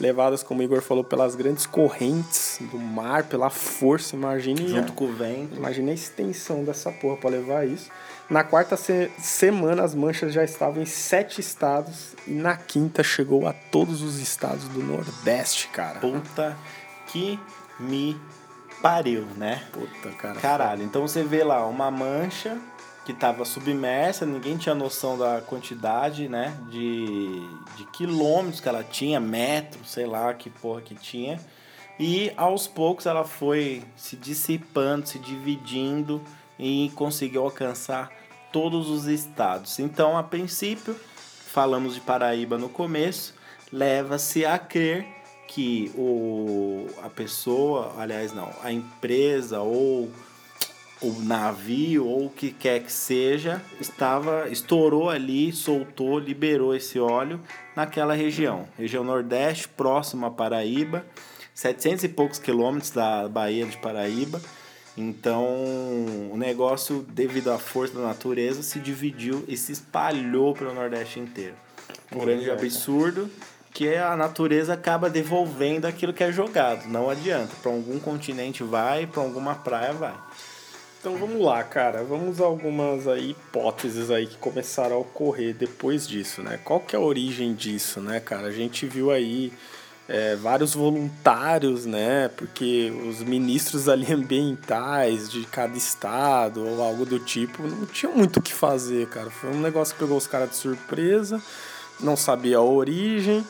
levadas, 0.00 0.42
como 0.42 0.60
o 0.60 0.64
Igor 0.64 0.80
falou, 0.80 1.04
pelas 1.04 1.34
grandes 1.34 1.66
correntes 1.66 2.58
do 2.72 2.78
mar, 2.78 3.24
pela 3.24 3.50
força, 3.50 4.16
imagine. 4.16 4.68
Junto 4.68 4.94
com 4.94 5.04
o 5.04 5.12
vento. 5.12 5.54
Imagine 5.54 5.90
a 5.90 5.94
extensão 5.94 6.64
dessa 6.64 6.90
porra 6.90 7.18
para 7.18 7.28
levar 7.28 7.68
isso. 7.68 7.90
Na 8.28 8.42
quarta 8.42 8.76
se 8.76 9.10
semana, 9.18 9.84
as 9.84 9.94
manchas 9.94 10.32
já 10.32 10.42
estavam 10.42 10.82
em 10.82 10.86
sete 10.86 11.40
estados 11.40 12.16
e 12.26 12.32
na 12.32 12.56
quinta 12.56 13.02
chegou 13.04 13.46
a 13.46 13.52
todos 13.52 14.02
os 14.02 14.18
estados 14.18 14.64
do 14.68 14.82
Nordeste, 14.82 15.68
cara. 15.68 16.00
Puta 16.00 16.56
que 17.06 17.38
me 17.78 18.20
pariu, 18.82 19.24
né? 19.36 19.62
Puta, 19.72 20.10
cara. 20.16 20.40
Caralho, 20.40 20.82
então 20.82 21.02
você 21.02 21.22
vê 21.22 21.44
lá 21.44 21.64
uma 21.66 21.88
mancha 21.88 22.58
que 23.04 23.12
estava 23.12 23.44
submersa, 23.44 24.26
ninguém 24.26 24.56
tinha 24.56 24.74
noção 24.74 25.16
da 25.16 25.40
quantidade, 25.40 26.28
né, 26.28 26.52
de, 26.68 27.40
de 27.76 27.84
quilômetros 27.92 28.58
que 28.58 28.68
ela 28.68 28.82
tinha, 28.82 29.20
metros, 29.20 29.92
sei 29.92 30.06
lá 30.06 30.34
que 30.34 30.50
porra 30.50 30.80
que 30.80 30.96
tinha. 30.96 31.38
E 32.00 32.32
aos 32.36 32.66
poucos 32.66 33.06
ela 33.06 33.24
foi 33.24 33.84
se 33.96 34.16
dissipando, 34.16 35.06
se 35.06 35.20
dividindo 35.20 36.20
e 36.58 36.90
conseguiu 36.94 37.44
alcançar 37.44 38.10
todos 38.52 38.88
os 38.88 39.06
estados. 39.06 39.78
Então, 39.78 40.16
a 40.16 40.22
princípio, 40.22 40.94
falamos 41.46 41.94
de 41.94 42.00
Paraíba 42.00 42.56
no 42.56 42.68
começo, 42.68 43.34
leva-se 43.72 44.44
a 44.44 44.58
crer 44.58 45.06
que 45.48 45.92
o, 45.94 46.86
a 47.02 47.08
pessoa, 47.08 47.94
aliás, 47.98 48.32
não, 48.32 48.50
a 48.62 48.72
empresa 48.72 49.60
ou 49.60 50.10
o 51.00 51.12
navio 51.22 52.06
ou 52.06 52.26
o 52.26 52.30
que 52.30 52.50
quer 52.50 52.82
que 52.82 52.92
seja 52.92 53.62
estava 53.80 54.48
estourou 54.48 55.10
ali, 55.10 55.52
soltou, 55.52 56.18
liberou 56.18 56.74
esse 56.74 56.98
óleo 56.98 57.40
naquela 57.74 58.14
região, 58.14 58.66
região 58.78 59.04
Nordeste, 59.04 59.68
próximo 59.68 60.26
a 60.26 60.30
Paraíba, 60.30 61.04
700 61.54 62.04
e 62.04 62.08
poucos 62.08 62.38
quilômetros 62.38 62.90
da 62.90 63.28
Baía 63.28 63.66
de 63.66 63.76
Paraíba. 63.78 64.40
Então, 64.96 65.44
o 66.32 66.36
negócio, 66.36 67.04
devido 67.08 67.50
à 67.50 67.58
força 67.58 67.94
da 67.94 68.00
natureza, 68.00 68.62
se 68.62 68.78
dividiu 68.80 69.44
e 69.46 69.56
se 69.56 69.72
espalhou 69.72 70.54
pelo 70.54 70.72
Nordeste 70.72 71.20
inteiro. 71.20 71.54
Um 72.10 72.18
grande 72.18 72.50
absurdo 72.50 73.30
que 73.72 73.94
a 73.94 74.16
natureza 74.16 74.72
acaba 74.72 75.10
devolvendo 75.10 75.86
aquilo 75.86 76.14
que 76.14 76.24
é 76.24 76.32
jogado. 76.32 76.88
Não 76.88 77.10
adianta. 77.10 77.52
Para 77.60 77.70
algum 77.70 77.98
continente 77.98 78.62
vai, 78.62 79.06
para 79.06 79.22
alguma 79.22 79.54
praia 79.54 79.92
vai. 79.92 80.14
Então 80.98 81.18
vamos 81.18 81.42
lá, 81.42 81.62
cara. 81.62 82.02
Vamos 82.02 82.40
a 82.40 82.46
algumas 82.46 83.06
aí 83.06 83.32
hipóteses 83.32 84.10
aí 84.10 84.26
que 84.26 84.38
começaram 84.38 84.96
a 84.96 84.98
ocorrer 85.00 85.54
depois 85.54 86.08
disso, 86.08 86.42
né? 86.42 86.58
Qual 86.64 86.80
que 86.80 86.96
é 86.96 86.98
a 86.98 87.02
origem 87.02 87.54
disso, 87.54 88.00
né, 88.00 88.18
cara? 88.18 88.46
A 88.46 88.50
gente 88.50 88.86
viu 88.86 89.10
aí 89.10 89.52
é, 90.08 90.36
vários 90.36 90.74
voluntários, 90.74 91.84
né? 91.84 92.28
Porque 92.28 92.92
os 93.08 93.20
ministros 93.22 93.88
ali 93.88 94.10
ambientais 94.12 95.30
de 95.30 95.44
cada 95.44 95.76
estado 95.76 96.64
ou 96.64 96.82
algo 96.82 97.04
do 97.04 97.18
tipo 97.18 97.62
não 97.62 97.86
tinham 97.86 98.14
muito 98.14 98.38
o 98.38 98.42
que 98.42 98.52
fazer, 98.52 99.08
cara. 99.08 99.30
Foi 99.30 99.50
um 99.50 99.60
negócio 99.60 99.94
que 99.94 100.00
pegou 100.00 100.16
os 100.16 100.26
caras 100.26 100.50
de 100.50 100.56
surpresa, 100.56 101.42
não 102.00 102.16
sabia 102.16 102.58
a 102.58 102.62
origem. 102.62 103.44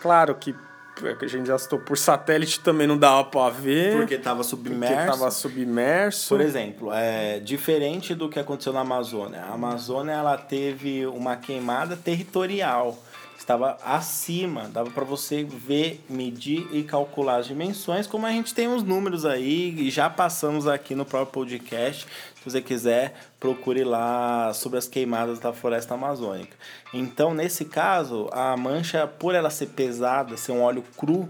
Claro 0.00 0.34
que 0.34 0.54
a 1.02 1.26
gente 1.26 1.46
já 1.46 1.56
citou 1.56 1.78
por 1.78 1.96
satélite 1.96 2.60
também 2.60 2.86
não 2.86 2.98
dava 2.98 3.24
para 3.24 3.50
ver. 3.50 3.96
Porque 3.96 4.14
estava 4.14 4.42
submerso. 4.42 4.94
Porque 4.94 5.10
estava 5.10 5.30
submerso. 5.30 6.28
Por 6.28 6.40
exemplo, 6.40 6.92
é 6.92 7.38
diferente 7.40 8.14
do 8.14 8.28
que 8.28 8.38
aconteceu 8.38 8.72
na 8.72 8.80
Amazônia. 8.80 9.42
A 9.42 9.54
Amazônia 9.54 10.12
ela 10.12 10.36
teve 10.36 11.06
uma 11.06 11.36
queimada 11.36 11.96
territorial 11.96 12.98
estava 13.40 13.78
acima, 13.82 14.68
dava 14.68 14.90
para 14.90 15.04
você 15.04 15.42
ver, 15.42 16.04
medir 16.08 16.68
e 16.72 16.82
calcular 16.82 17.36
as 17.36 17.46
dimensões, 17.46 18.06
como 18.06 18.26
a 18.26 18.30
gente 18.30 18.54
tem 18.54 18.68
os 18.68 18.82
números 18.82 19.24
aí 19.24 19.74
e 19.80 19.90
já 19.90 20.10
passamos 20.10 20.68
aqui 20.68 20.94
no 20.94 21.06
próprio 21.06 21.32
podcast. 21.32 22.04
Se 22.04 22.44
você 22.44 22.60
quiser, 22.60 23.14
procure 23.40 23.82
lá 23.82 24.52
sobre 24.52 24.78
as 24.78 24.86
queimadas 24.86 25.38
da 25.38 25.52
floresta 25.52 25.94
amazônica. 25.94 26.54
Então, 26.92 27.32
nesse 27.32 27.64
caso, 27.64 28.28
a 28.30 28.56
mancha, 28.56 29.06
por 29.06 29.34
ela 29.34 29.48
ser 29.48 29.68
pesada, 29.68 30.36
ser 30.36 30.52
um 30.52 30.62
óleo 30.62 30.84
cru, 30.96 31.28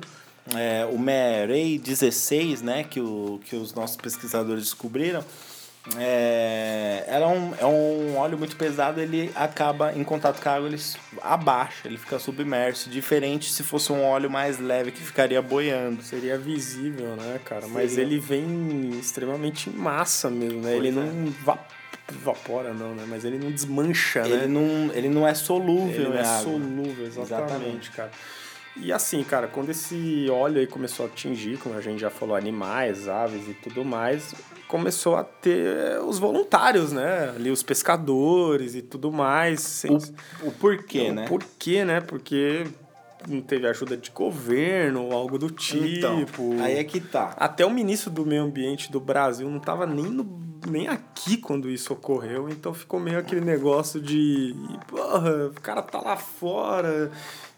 é, 0.54 0.84
o 0.90 0.98
Merey 0.98 1.78
16, 1.78 2.60
né, 2.60 2.82
que, 2.82 3.00
o, 3.00 3.40
que 3.44 3.54
os 3.54 3.72
nossos 3.72 3.96
pesquisadores 3.96 4.64
descobriram, 4.64 5.24
é, 5.96 7.04
era 7.06 7.26
um, 7.26 7.54
é 7.58 7.64
um 7.64 8.16
óleo 8.16 8.37
muito 8.37 8.54
pesado, 8.56 9.00
ele 9.00 9.30
acaba 9.34 9.92
em 9.94 10.04
contato 10.04 10.40
com 10.42 10.49
a 10.49 10.52
água, 10.52 10.68
ele 10.68 10.80
abaixa, 11.22 11.87
ele 11.87 11.96
fica 11.96 12.18
submerso. 12.18 12.90
Diferente 12.90 13.50
se 13.50 13.62
fosse 13.62 13.90
um 13.90 14.04
óleo 14.04 14.30
mais 14.30 14.58
leve 14.58 14.92
que 14.92 15.00
ficaria 15.00 15.40
boiando. 15.40 16.02
Seria 16.02 16.37
visível, 16.37 17.16
né, 17.16 17.40
cara? 17.44 17.62
Seria. 17.62 17.75
Mas 17.75 17.96
ele 17.96 18.18
vem 18.18 18.90
extremamente 18.99 19.70
em 19.70 19.72
massa 19.72 20.28
mesmo, 20.28 20.60
né? 20.60 20.72
Pois 20.72 20.84
ele 20.84 20.88
é. 20.88 20.92
não 20.92 21.34
evapora 22.10 22.75
não, 22.75 22.94
né? 22.94 23.04
Mas 23.08 23.25
ele 23.25 23.38
não 23.38 23.50
desmancha, 23.50 24.20
ele 24.20 24.37
né? 24.37 24.46
Não, 24.46 24.92
ele 24.94 25.08
não 25.08 25.26
é 25.26 25.32
solúvel, 25.32 25.94
Ele 25.94 26.08
não 26.08 26.14
é 26.14 26.20
água. 26.20 26.42
solúvel, 26.42 27.06
exatamente, 27.06 27.32
exatamente, 27.32 27.90
cara. 27.92 28.10
E 28.76 28.92
assim, 28.92 29.22
cara, 29.24 29.48
quando 29.48 29.70
esse 29.70 30.26
óleo 30.30 30.60
aí 30.60 30.66
começou 30.66 31.06
a 31.06 31.08
atingir, 31.08 31.58
como 31.58 31.74
a 31.74 31.80
gente 31.80 32.00
já 32.00 32.10
falou, 32.10 32.36
animais, 32.36 33.08
aves 33.08 33.48
e 33.48 33.54
tudo 33.54 33.84
mais, 33.84 34.34
começou 34.68 35.16
a 35.16 35.24
ter 35.24 36.00
os 36.00 36.18
voluntários, 36.18 36.92
né? 36.92 37.30
Ali 37.34 37.50
os 37.50 37.62
pescadores 37.62 38.74
e 38.74 38.82
tudo 38.82 39.10
mais. 39.10 39.84
O, 40.42 40.48
o 40.48 40.52
porquê, 40.52 41.10
o 41.10 41.14
né? 41.14 41.24
O 41.24 41.28
porquê, 41.28 41.84
né? 41.84 42.00
Porque 42.00 42.64
não 43.28 43.40
teve 43.40 43.66
ajuda 43.66 43.96
de 43.96 44.10
governo 44.10 45.06
ou 45.06 45.12
algo 45.12 45.36
do 45.36 45.46
então, 45.46 46.24
tipo. 46.24 46.54
Então, 46.54 46.64
aí 46.64 46.78
é 46.78 46.84
que 46.84 47.00
tá. 47.00 47.34
Até 47.36 47.66
o 47.66 47.70
ministro 47.70 48.10
do 48.10 48.24
Meio 48.24 48.44
Ambiente 48.44 48.90
do 48.90 49.00
Brasil 49.00 49.50
não 49.50 49.58
estava 49.58 49.84
nem, 49.84 50.06
no, 50.06 50.40
nem 50.68 50.86
aqui 50.86 51.36
quando 51.36 51.68
isso 51.68 51.92
ocorreu, 51.92 52.48
então 52.48 52.72
ficou 52.72 53.00
meio 53.00 53.18
aquele 53.18 53.42
negócio 53.42 54.00
de. 54.00 54.54
Porra, 54.86 55.48
o 55.48 55.60
cara 55.60 55.82
tá 55.82 56.00
lá 56.00 56.16
fora 56.16 57.10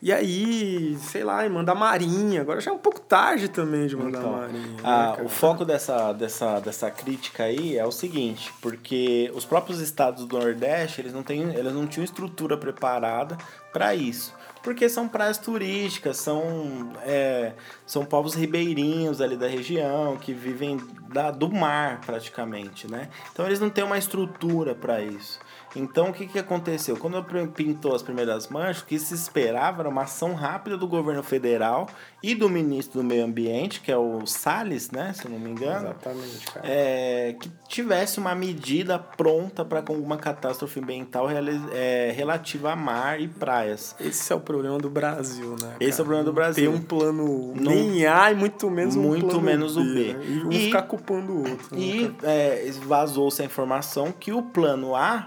e 0.02 0.12
aí, 0.12 0.98
sei 0.98 1.22
lá, 1.22 1.48
manda 1.48 1.76
marinha. 1.76 2.40
Agora 2.40 2.60
já 2.60 2.72
é 2.72 2.74
um 2.74 2.78
pouco 2.78 2.98
tarde 3.00 3.46
também 3.46 3.86
de 3.86 3.96
mandar 3.96 4.18
então, 4.18 4.32
marinha. 4.32 4.76
Ah, 4.82 5.14
né, 5.16 5.22
o 5.24 5.28
foco 5.28 5.64
dessa, 5.64 6.12
dessa, 6.12 6.58
dessa 6.58 6.90
crítica 6.90 7.44
aí 7.44 7.78
é 7.78 7.86
o 7.86 7.92
seguinte, 7.92 8.52
porque 8.60 9.30
os 9.32 9.44
próprios 9.44 9.80
estados 9.80 10.24
do 10.24 10.36
Nordeste, 10.36 11.00
eles 11.00 11.12
não, 11.12 11.22
têm, 11.22 11.54
eles 11.54 11.72
não 11.72 11.86
tinham 11.86 12.02
estrutura 12.02 12.56
preparada 12.56 13.38
para 13.72 13.94
isso. 13.94 14.34
Porque 14.60 14.88
são 14.88 15.06
praias 15.08 15.38
turísticas, 15.38 16.16
são, 16.16 16.92
é, 17.02 17.52
são 17.86 18.04
povos 18.04 18.34
ribeirinhos 18.34 19.20
ali 19.20 19.36
da 19.36 19.46
região, 19.46 20.16
que 20.16 20.32
vivem 20.32 20.80
da, 21.08 21.30
do 21.30 21.48
mar 21.48 22.00
praticamente, 22.04 22.90
né? 22.90 23.08
Então 23.32 23.46
eles 23.46 23.60
não 23.60 23.70
têm 23.70 23.84
uma 23.84 23.98
estrutura 23.98 24.74
para 24.74 25.00
isso. 25.00 25.38
Então, 25.74 26.10
o 26.10 26.12
que, 26.12 26.26
que 26.26 26.38
aconteceu? 26.38 26.96
Quando 26.96 27.22
pintou 27.52 27.94
as 27.94 28.02
primeiras 28.02 28.48
manchas, 28.48 28.82
o 28.82 28.86
que 28.86 28.98
se 28.98 29.14
esperava 29.14 29.82
era 29.82 29.88
uma 29.88 30.02
ação 30.02 30.34
rápida 30.34 30.76
do 30.76 30.86
governo 30.86 31.22
federal 31.22 31.88
e 32.22 32.34
do 32.34 32.48
ministro 32.48 33.00
do 33.00 33.06
Meio 33.06 33.24
Ambiente, 33.24 33.80
que 33.80 33.90
é 33.90 33.96
o 33.96 34.26
Salles, 34.26 34.90
né? 34.90 35.12
Se 35.12 35.24
eu 35.24 35.30
não 35.30 35.38
me 35.38 35.50
engano. 35.50 35.86
Exatamente, 35.86 36.46
cara. 36.52 36.66
É, 36.68 37.36
que 37.40 37.50
tivesse 37.68 38.18
uma 38.18 38.34
medida 38.34 38.98
pronta 38.98 39.64
para 39.64 39.78
alguma 39.80 40.16
catástrofe 40.16 40.80
ambiental 40.80 41.28
é, 41.72 42.12
relativa 42.14 42.72
a 42.72 42.76
mar 42.76 43.20
e 43.20 43.28
praias. 43.28 43.96
Esse 43.98 44.32
é 44.32 44.36
o 44.36 44.40
problema 44.40 44.78
do 44.78 44.90
Brasil, 44.90 45.50
né? 45.52 45.72
Cara? 45.72 45.76
Esse 45.80 46.00
é 46.00 46.02
o 46.02 46.06
problema 46.06 46.24
do 46.24 46.32
Brasil. 46.32 46.70
Tem 46.70 46.80
um 46.80 46.82
plano 46.82 47.54
não, 47.54 47.72
nem 47.72 48.06
A 48.06 48.30
e 48.30 48.34
muito 48.34 48.70
menos 48.70 48.94
um 48.94 49.02
muito 49.02 49.26
plano 49.26 49.42
menos 49.42 49.74
B, 49.74 49.80
o 49.80 49.84
B. 49.84 50.12
Né? 50.12 50.24
E 50.26 50.44
um 50.44 50.52
e, 50.52 50.58
ficar 50.66 50.82
culpando 50.82 51.32
o 51.32 51.50
outro. 51.50 51.78
E 51.78 52.02
né, 52.04 52.14
é, 52.22 52.70
vazou-se 52.84 53.40
a 53.42 53.44
informação 53.44 54.12
que 54.12 54.32
o 54.32 54.42
plano 54.42 54.94
A 54.94 55.26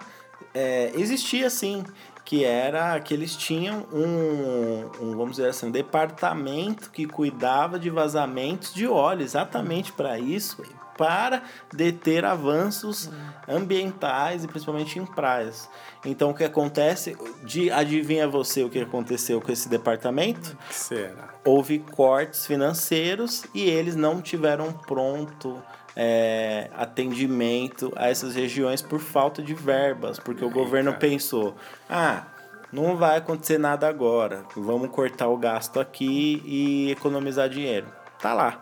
é, 0.55 0.91
existia 0.95 1.49
sim, 1.49 1.83
que 2.23 2.43
era 2.43 2.99
que 2.99 3.13
eles 3.13 3.35
tinham 3.35 3.85
um, 3.93 4.89
um, 4.99 5.15
vamos 5.15 5.35
dizer 5.35 5.49
assim, 5.49 5.67
um 5.67 5.71
departamento 5.71 6.89
que 6.89 7.05
cuidava 7.05 7.77
de 7.77 7.89
vazamentos 7.91 8.73
de 8.73 8.87
óleo, 8.87 9.21
exatamente 9.21 9.91
para 9.91 10.17
isso, 10.17 10.63
para 10.97 11.43
deter 11.71 12.25
avanços 12.25 13.11
ambientais 13.47 14.43
e 14.43 14.47
principalmente 14.47 14.97
em 14.97 15.05
praias. 15.05 15.69
Então 16.03 16.31
o 16.31 16.33
que 16.33 16.43
acontece? 16.43 17.15
De, 17.43 17.69
adivinha 17.69 18.27
você 18.27 18.63
o 18.63 18.69
que 18.69 18.79
aconteceu 18.79 19.39
com 19.41 19.51
esse 19.51 19.69
departamento? 19.69 20.57
Que 20.67 20.75
será? 20.75 21.34
Houve 21.45 21.79
cortes 21.79 22.47
financeiros 22.47 23.45
e 23.53 23.69
eles 23.69 23.95
não 23.95 24.19
tiveram 24.21 24.73
pronto 24.73 25.61
é, 25.95 26.69
atendimento 26.75 27.93
a 27.95 28.09
essas 28.09 28.35
regiões 28.35 28.81
por 28.81 28.99
falta 28.99 29.41
de 29.41 29.53
verbas, 29.53 30.19
porque 30.19 30.43
o 30.43 30.49
governo 30.49 30.93
pensou: 30.95 31.55
ah, 31.89 32.23
não 32.71 32.97
vai 32.97 33.17
acontecer 33.17 33.57
nada 33.57 33.87
agora, 33.87 34.43
vamos 34.55 34.89
cortar 34.89 35.27
o 35.27 35.37
gasto 35.37 35.79
aqui 35.79 36.41
e 36.45 36.91
economizar 36.91 37.47
dinheiro. 37.47 37.87
Tá 38.19 38.33
lá, 38.33 38.59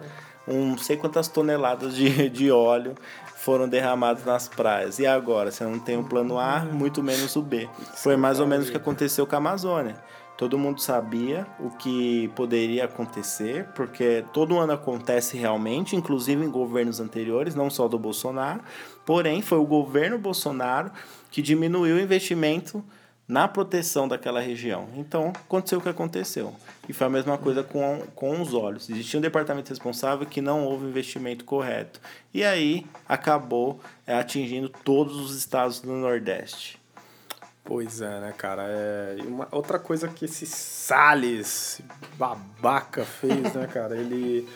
um, 0.48 0.72
não 0.72 0.78
sei 0.78 0.98
quantas 0.98 1.28
toneladas 1.28 1.96
de, 1.96 2.30
de 2.30 2.52
óleo 2.52 2.96
foram 3.38 3.68
derramadas 3.68 4.24
nas 4.24 4.48
praias. 4.48 5.00
E 5.00 5.08
agora? 5.08 5.52
Você 5.52 5.64
não 5.64 5.80
tem 5.80 5.98
o 5.98 6.04
plano 6.04 6.40
A, 6.40 6.60
muito 6.60 7.04
menos 7.04 7.36
o 7.36 7.42
B. 7.42 7.68
Foi 7.96 8.16
mais 8.16 8.40
ou 8.40 8.48
menos 8.48 8.68
o 8.68 8.72
que 8.72 8.78
aconteceu 8.78 9.28
com 9.28 9.36
a 9.36 9.38
Amazônia. 9.38 9.96
Todo 10.38 10.58
mundo 10.58 10.82
sabia 10.82 11.46
o 11.60 11.70
que 11.70 12.28
poderia 12.30 12.86
acontecer, 12.86 13.68
porque 13.76 14.26
todo 14.34 14.58
ano 14.58 14.74
acontece 14.74 15.38
realmente, 15.38 15.96
inclusive 15.96 16.44
em 16.44 16.50
governos 16.50 17.00
anteriores, 17.00 17.54
não 17.54 17.70
só 17.70 17.88
do 17.88 18.00
Bolsonaro. 18.00 18.62
Porém, 19.06 19.42
foi 19.42 19.60
o 19.60 19.66
governo 19.66 20.18
Bolsonaro 20.18 20.92
que 21.30 21.42
diminuiu 21.42 21.98
o 21.98 22.00
investimento 22.00 22.84
na 23.28 23.48
proteção 23.48 24.08
daquela 24.08 24.42
região. 24.42 24.88
Então, 24.98 25.30
aconteceu 25.30 25.80
o 25.80 25.82
que 25.82 25.90
aconteceu. 25.90 26.54
E 26.90 26.94
foi 26.94 27.08
a 27.08 27.10
mesma 27.10 27.38
coisa 27.38 27.64
com, 27.64 28.02
com 28.14 28.42
os 28.42 28.54
olhos. 28.54 28.90
Existia 28.90 29.18
um 29.18 29.22
departamento 29.22 29.70
responsável 29.70 30.26
que 30.26 30.42
não 30.42 30.66
houve 30.66 30.86
investimento 30.86 31.46
correto. 31.46 32.02
E 32.34 32.44
aí 32.44 32.86
acabou 33.08 33.80
é, 34.06 34.16
atingindo 34.16 34.68
todos 34.68 35.16
os 35.16 35.36
estados 35.38 35.80
do 35.80 35.94
Nordeste. 35.94 36.83
Pois 37.64 38.02
é, 38.02 38.20
né, 38.20 38.34
cara? 38.38 38.64
É... 38.68 39.18
Uma, 39.26 39.48
outra 39.52 39.80
coisa 39.80 40.08
que 40.08 40.26
esse 40.26 40.46
Salles 40.46 41.82
babaca 42.18 43.06
fez, 43.06 43.54
né, 43.54 43.68
cara? 43.72 43.96
Ele 43.96 44.48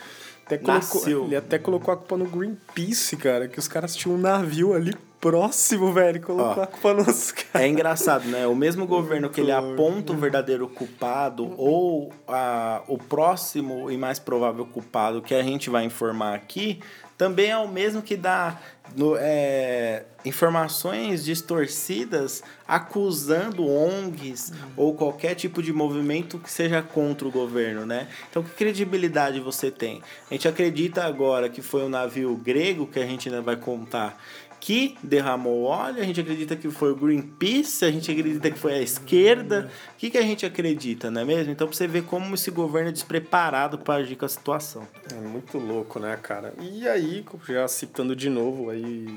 até 0.46 0.58
colocou, 0.58 1.26
ele 1.26 1.36
até 1.36 1.60
colocou 1.60 1.94
a 1.94 1.98
culpa 1.98 2.18
no 2.18 2.26
Greenpeace, 2.26 3.18
cara, 3.18 3.48
que 3.48 3.60
os 3.60 3.68
caras 3.68 3.96
tinham 3.96 4.16
um 4.16 4.20
navio 4.20 4.74
ali 4.74 4.94
próximo, 5.20 5.92
velho, 5.92 6.22
colocou 6.22 6.62
Ó, 6.62 6.64
a 6.64 6.68
culpa 6.68 6.94
nos 6.94 7.32
caras. 7.32 7.56
É 7.56 7.68
engraçado, 7.68 8.26
né? 8.28 8.48
O 8.48 8.56
mesmo 8.56 8.86
governo 8.88 9.30
que 9.30 9.42
ele 9.42 9.52
aponta 9.52 10.14
o 10.14 10.16
verdadeiro 10.16 10.68
culpado 10.68 11.54
ou 11.58 12.14
a, 12.28 12.82
o 12.88 12.98
próximo 12.98 13.92
e 13.92 13.98
mais 13.98 14.20
provável 14.20 14.66
culpado 14.66 15.22
que 15.22 15.34
a 15.34 15.44
gente 15.44 15.70
vai 15.70 15.84
informar 15.84 16.34
aqui, 16.34 16.80
também 17.18 17.50
é 17.50 17.58
o 17.58 17.68
mesmo 17.68 18.02
que 18.02 18.16
dá 18.16 18.60
no, 18.96 19.16
é, 19.18 20.04
informações 20.24 21.26
distorcidas 21.26 22.44
acusando 22.68 23.66
ONGs 23.66 24.54
ou 24.76 24.94
qualquer 24.94 25.34
tipo 25.36 25.64
de 25.64 25.74
movimento 25.74 26.38
que 26.38 26.50
seja 26.50 26.82
contra 26.82 27.28
o 27.28 27.32
governo, 27.32 27.86
né? 27.86 28.08
Então, 28.30 28.44
que 28.44 28.52
credibilidade 28.52 29.40
você 29.40 29.72
tem? 29.72 30.02
A 30.30 30.34
gente 30.34 30.48
acredita 30.48 31.04
agora 31.04 31.50
que 31.50 31.62
foi 31.62 31.84
um 31.84 31.90
navio 31.90 32.36
grego, 32.36 32.86
que 32.86 33.00
a 33.00 33.06
gente 33.06 33.30
ainda 33.30 33.42
vai 33.42 33.56
contar, 33.56 34.22
que 34.60 34.98
derramou 35.04 35.64
óleo, 35.64 36.02
a 36.02 36.06
gente 36.06 36.20
acredita 36.20 36.56
que 36.56 36.70
foi 36.70 36.92
o 36.92 36.96
Greenpeace, 36.96 37.86
a 37.86 37.92
gente 37.92 38.12
acredita 38.12 38.50
que 38.50 38.58
foi 38.58 38.74
a 38.74 38.82
esquerda. 38.82 39.70
O 39.94 39.98
que, 39.98 40.10
que 40.10 40.18
a 40.18 40.22
gente 40.22 40.46
acredita, 40.46 41.12
não 41.12 41.22
é 41.22 41.26
mesmo? 41.26 41.52
Então, 41.52 41.68
pra 41.68 41.76
você 41.76 41.88
ver 41.88 42.04
como 42.04 42.36
esse 42.36 42.52
governo 42.52 42.90
é 42.90 42.92
despreparado 42.92 43.78
para 43.78 43.96
agir 43.96 44.16
com 44.16 44.26
a 44.26 44.30
situação. 44.30 44.88
É 45.12 45.16
muito 45.16 45.58
louco, 45.58 46.00
né, 46.00 46.18
cara? 46.22 46.54
E 46.60 46.88
aí, 46.88 47.24
já 47.48 47.68
citando 47.68 48.16
de 48.16 48.30
novo, 48.30 48.70
aí 48.70 49.08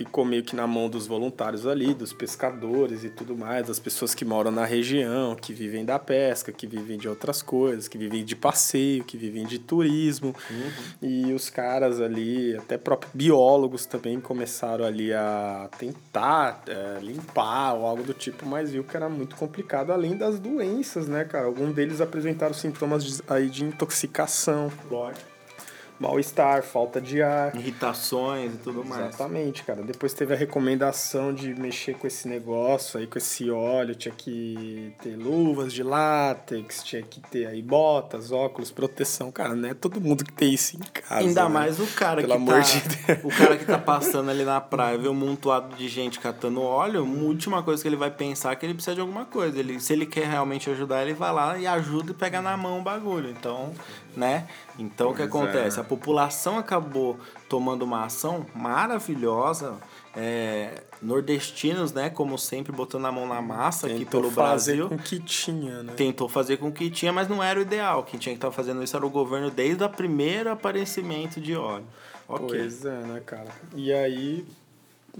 ficou 0.00 0.24
meio 0.24 0.42
que 0.42 0.56
na 0.56 0.66
mão 0.66 0.88
dos 0.88 1.06
voluntários 1.06 1.66
ali, 1.66 1.92
dos 1.92 2.10
pescadores 2.10 3.04
e 3.04 3.10
tudo 3.10 3.36
mais, 3.36 3.66
das 3.66 3.78
pessoas 3.78 4.14
que 4.14 4.24
moram 4.24 4.50
na 4.50 4.64
região, 4.64 5.36
que 5.36 5.52
vivem 5.52 5.84
da 5.84 5.98
pesca, 5.98 6.50
que 6.50 6.66
vivem 6.66 6.96
de 6.96 7.06
outras 7.06 7.42
coisas, 7.42 7.86
que 7.86 7.98
vivem 7.98 8.24
de 8.24 8.34
passeio, 8.34 9.04
que 9.04 9.18
vivem 9.18 9.44
de 9.44 9.58
turismo. 9.58 10.34
Uhum. 10.50 10.70
E 11.02 11.34
os 11.34 11.50
caras 11.50 12.00
ali, 12.00 12.56
até 12.56 12.78
próprios 12.78 13.12
biólogos 13.14 13.84
também 13.84 14.18
começaram 14.18 14.86
ali 14.86 15.12
a 15.12 15.68
tentar 15.78 16.62
é, 16.66 16.98
limpar 17.02 17.74
ou 17.74 17.84
algo 17.84 18.02
do 18.02 18.14
tipo, 18.14 18.46
mas 18.46 18.70
viu 18.70 18.82
que 18.82 18.96
era 18.96 19.08
muito 19.10 19.36
complicado, 19.36 19.92
além 19.92 20.16
das 20.16 20.38
doenças, 20.38 21.08
né, 21.08 21.24
cara? 21.24 21.44
Alguns 21.44 21.74
deles 21.74 22.00
apresentaram 22.00 22.54
sintomas 22.54 23.04
de, 23.04 23.22
aí 23.28 23.50
de 23.50 23.64
intoxicação. 23.64 24.72
Lógico 24.90 25.29
mal-estar, 26.00 26.62
falta 26.62 26.98
de 26.98 27.20
ar. 27.20 27.54
Irritações 27.54 28.54
e 28.54 28.56
tudo 28.56 28.82
mais. 28.82 29.08
Exatamente, 29.08 29.62
cara. 29.62 29.82
Depois 29.82 30.14
teve 30.14 30.32
a 30.32 30.36
recomendação 30.36 31.32
de 31.34 31.54
mexer 31.54 31.94
com 31.94 32.06
esse 32.06 32.26
negócio 32.26 32.98
aí, 32.98 33.06
com 33.06 33.18
esse 33.18 33.50
óleo. 33.50 33.94
Tinha 33.94 34.14
que 34.16 34.94
ter 35.02 35.14
luvas 35.16 35.72
de 35.72 35.82
látex, 35.82 36.82
tinha 36.82 37.02
que 37.02 37.20
ter 37.20 37.46
aí 37.46 37.60
botas, 37.60 38.32
óculos, 38.32 38.70
proteção. 38.70 39.30
Cara, 39.30 39.54
não 39.54 39.68
é 39.68 39.74
todo 39.74 40.00
mundo 40.00 40.24
que 40.24 40.32
tem 40.32 40.54
isso 40.54 40.76
em 40.76 40.80
casa. 40.80 41.20
Ainda 41.20 41.44
né? 41.44 41.48
mais 41.50 41.78
o 41.78 41.86
cara 41.88 42.22
Pelo 42.22 42.38
que 42.38 42.46
tá, 42.46 42.60
de 42.60 42.80
o 43.22 43.28
cara 43.28 43.56
que 43.58 43.66
tá 43.66 43.78
passando 43.78 44.30
ali 44.30 44.44
na 44.44 44.60
praia, 44.60 44.96
vê 44.96 45.08
um 45.08 45.14
montuado 45.14 45.76
de 45.76 45.86
gente 45.86 46.18
catando 46.18 46.62
óleo, 46.62 47.00
a 47.00 47.02
última 47.02 47.62
coisa 47.62 47.82
que 47.82 47.88
ele 47.88 47.96
vai 47.96 48.10
pensar 48.10 48.52
é 48.52 48.56
que 48.56 48.64
ele 48.64 48.72
precisa 48.72 48.94
de 48.94 49.02
alguma 49.02 49.26
coisa. 49.26 49.58
Ele, 49.58 49.78
se 49.78 49.92
ele 49.92 50.06
quer 50.06 50.26
realmente 50.26 50.70
ajudar, 50.70 51.02
ele 51.02 51.12
vai 51.12 51.32
lá 51.32 51.58
e 51.58 51.66
ajuda 51.66 52.12
e 52.12 52.14
pega 52.14 52.40
na 52.40 52.56
mão 52.56 52.80
o 52.80 52.82
bagulho. 52.82 53.28
Então, 53.28 53.74
né? 54.16 54.46
Então 54.78 55.08
pois 55.08 55.14
o 55.14 55.16
que 55.16 55.22
acontece? 55.22 55.78
É. 55.78 55.82
A 55.82 55.84
população 55.84 56.58
acabou 56.58 57.18
tomando 57.48 57.82
uma 57.82 58.04
ação 58.04 58.46
maravilhosa. 58.54 59.76
É, 60.16 60.82
nordestinos, 61.00 61.92
né, 61.92 62.10
como 62.10 62.36
sempre, 62.36 62.72
botando 62.72 63.06
a 63.06 63.12
mão 63.12 63.28
na 63.28 63.40
massa 63.40 63.86
Tentou 63.86 64.02
aqui 64.02 64.10
pelo 64.10 64.30
Brasil. 64.30 64.88
Tentou 64.88 64.98
fazer 64.98 65.04
com 65.04 65.08
que 65.08 65.20
tinha, 65.20 65.82
né? 65.82 65.92
Tentou 65.96 66.28
fazer 66.28 66.56
com 66.56 66.72
que 66.72 66.90
tinha, 66.90 67.12
mas 67.12 67.28
não 67.28 67.42
era 67.42 67.58
o 67.58 67.62
ideal. 67.62 68.02
Quem 68.02 68.18
tinha 68.18 68.34
que 68.34 68.38
estar 68.38 68.50
fazendo 68.50 68.82
isso 68.82 68.96
era 68.96 69.06
o 69.06 69.10
governo 69.10 69.50
desde 69.50 69.84
o 69.84 69.88
primeiro 69.88 70.50
aparecimento 70.50 71.40
de 71.40 71.54
óleo. 71.54 71.86
Okay. 72.28 72.46
Pois 72.46 72.84
é, 72.84 73.00
né, 73.00 73.22
cara? 73.24 73.48
E 73.74 73.92
aí, 73.92 74.44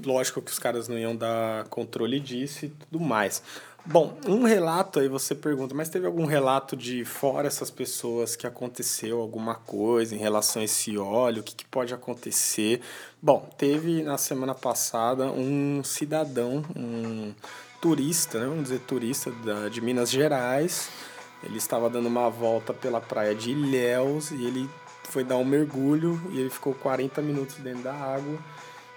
lógico 0.05 0.41
que 0.41 0.51
os 0.51 0.59
caras 0.59 0.89
não 0.89 0.99
iam 0.99 1.15
dar 1.15 1.65
controle 1.65 2.21
disso 2.21 2.67
e 2.67 2.69
tudo 2.69 3.01
mais. 3.01 3.43
Bom, 3.87 4.15
um 4.27 4.45
relato 4.45 5.01
aí 5.01 5.09
você 5.09 5.35
pergunta, 5.35 5.75
mas 5.75 5.89
teve 5.89 6.07
algum 6.07 6.27
relato 6.27 6.77
de 6.77 7.05
fora 7.05 7.49
essas 7.49 7.71
pessoas 7.71 8.37
que 8.37 8.47
aconteceu 8.47 9.21
alguma 9.21 9.55
coisa 9.55 10.15
em 10.15 10.19
relação 10.19 10.61
a 10.61 10.65
esse 10.65 10.99
óleo? 10.99 11.41
O 11.41 11.43
que, 11.43 11.55
que 11.55 11.65
pode 11.65 11.95
acontecer? 11.95 12.83
Bom, 13.23 13.49
teve 13.57 14.03
na 14.03 14.19
semana 14.19 14.55
passada 14.55 15.27
um 15.27 15.83
cidadão, 15.83 16.63
um 16.77 17.35
turista, 17.81 18.39
né, 18.39 18.47
vamos 18.47 18.65
dizer 18.65 18.81
turista 18.81 19.31
da, 19.31 19.69
de 19.71 19.81
Minas 19.81 20.11
Gerais. 20.11 20.91
Ele 21.43 21.57
estava 21.57 21.89
dando 21.89 22.07
uma 22.07 22.29
volta 22.29 22.75
pela 22.75 23.01
praia 23.01 23.35
de 23.35 23.51
Ilhéus 23.51 24.31
e 24.31 24.45
ele 24.45 24.69
foi 25.05 25.25
dar 25.25 25.37
um 25.37 25.45
mergulho 25.45 26.21
e 26.31 26.39
ele 26.39 26.51
ficou 26.51 26.75
40 26.75 27.23
minutos 27.23 27.57
dentro 27.57 27.83
da 27.83 27.95
água. 27.95 28.39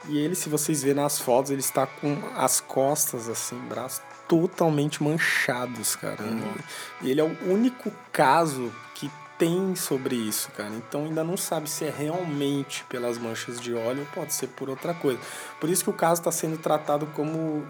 E 0.09 0.17
ele, 0.17 0.35
se 0.35 0.49
vocês 0.49 0.83
verem 0.83 1.01
nas 1.01 1.17
fotos, 1.17 1.51
ele 1.51 1.61
está 1.61 1.87
com 1.87 2.17
as 2.35 2.59
costas 2.59 3.29
assim, 3.29 3.57
braço 3.69 4.01
totalmente 4.27 5.03
manchados, 5.03 5.95
cara. 5.95 6.23
Uhum. 6.23 6.53
E 7.01 7.11
ele 7.11 7.21
é 7.21 7.23
o 7.23 7.51
único 7.51 7.91
caso 8.11 8.71
que 8.95 9.09
tem 9.37 9.75
sobre 9.75 10.15
isso, 10.15 10.49
cara. 10.51 10.71
Então 10.71 11.05
ainda 11.05 11.23
não 11.23 11.37
sabe 11.37 11.69
se 11.69 11.85
é 11.85 11.89
realmente 11.89 12.83
pelas 12.85 13.17
manchas 13.17 13.59
de 13.59 13.73
óleo 13.73 14.01
ou 14.01 14.05
pode 14.13 14.33
ser 14.33 14.47
por 14.47 14.69
outra 14.69 14.93
coisa. 14.93 15.19
Por 15.59 15.69
isso 15.69 15.83
que 15.83 15.89
o 15.89 15.93
caso 15.93 16.21
está 16.21 16.31
sendo 16.31 16.57
tratado 16.57 17.05
como 17.07 17.65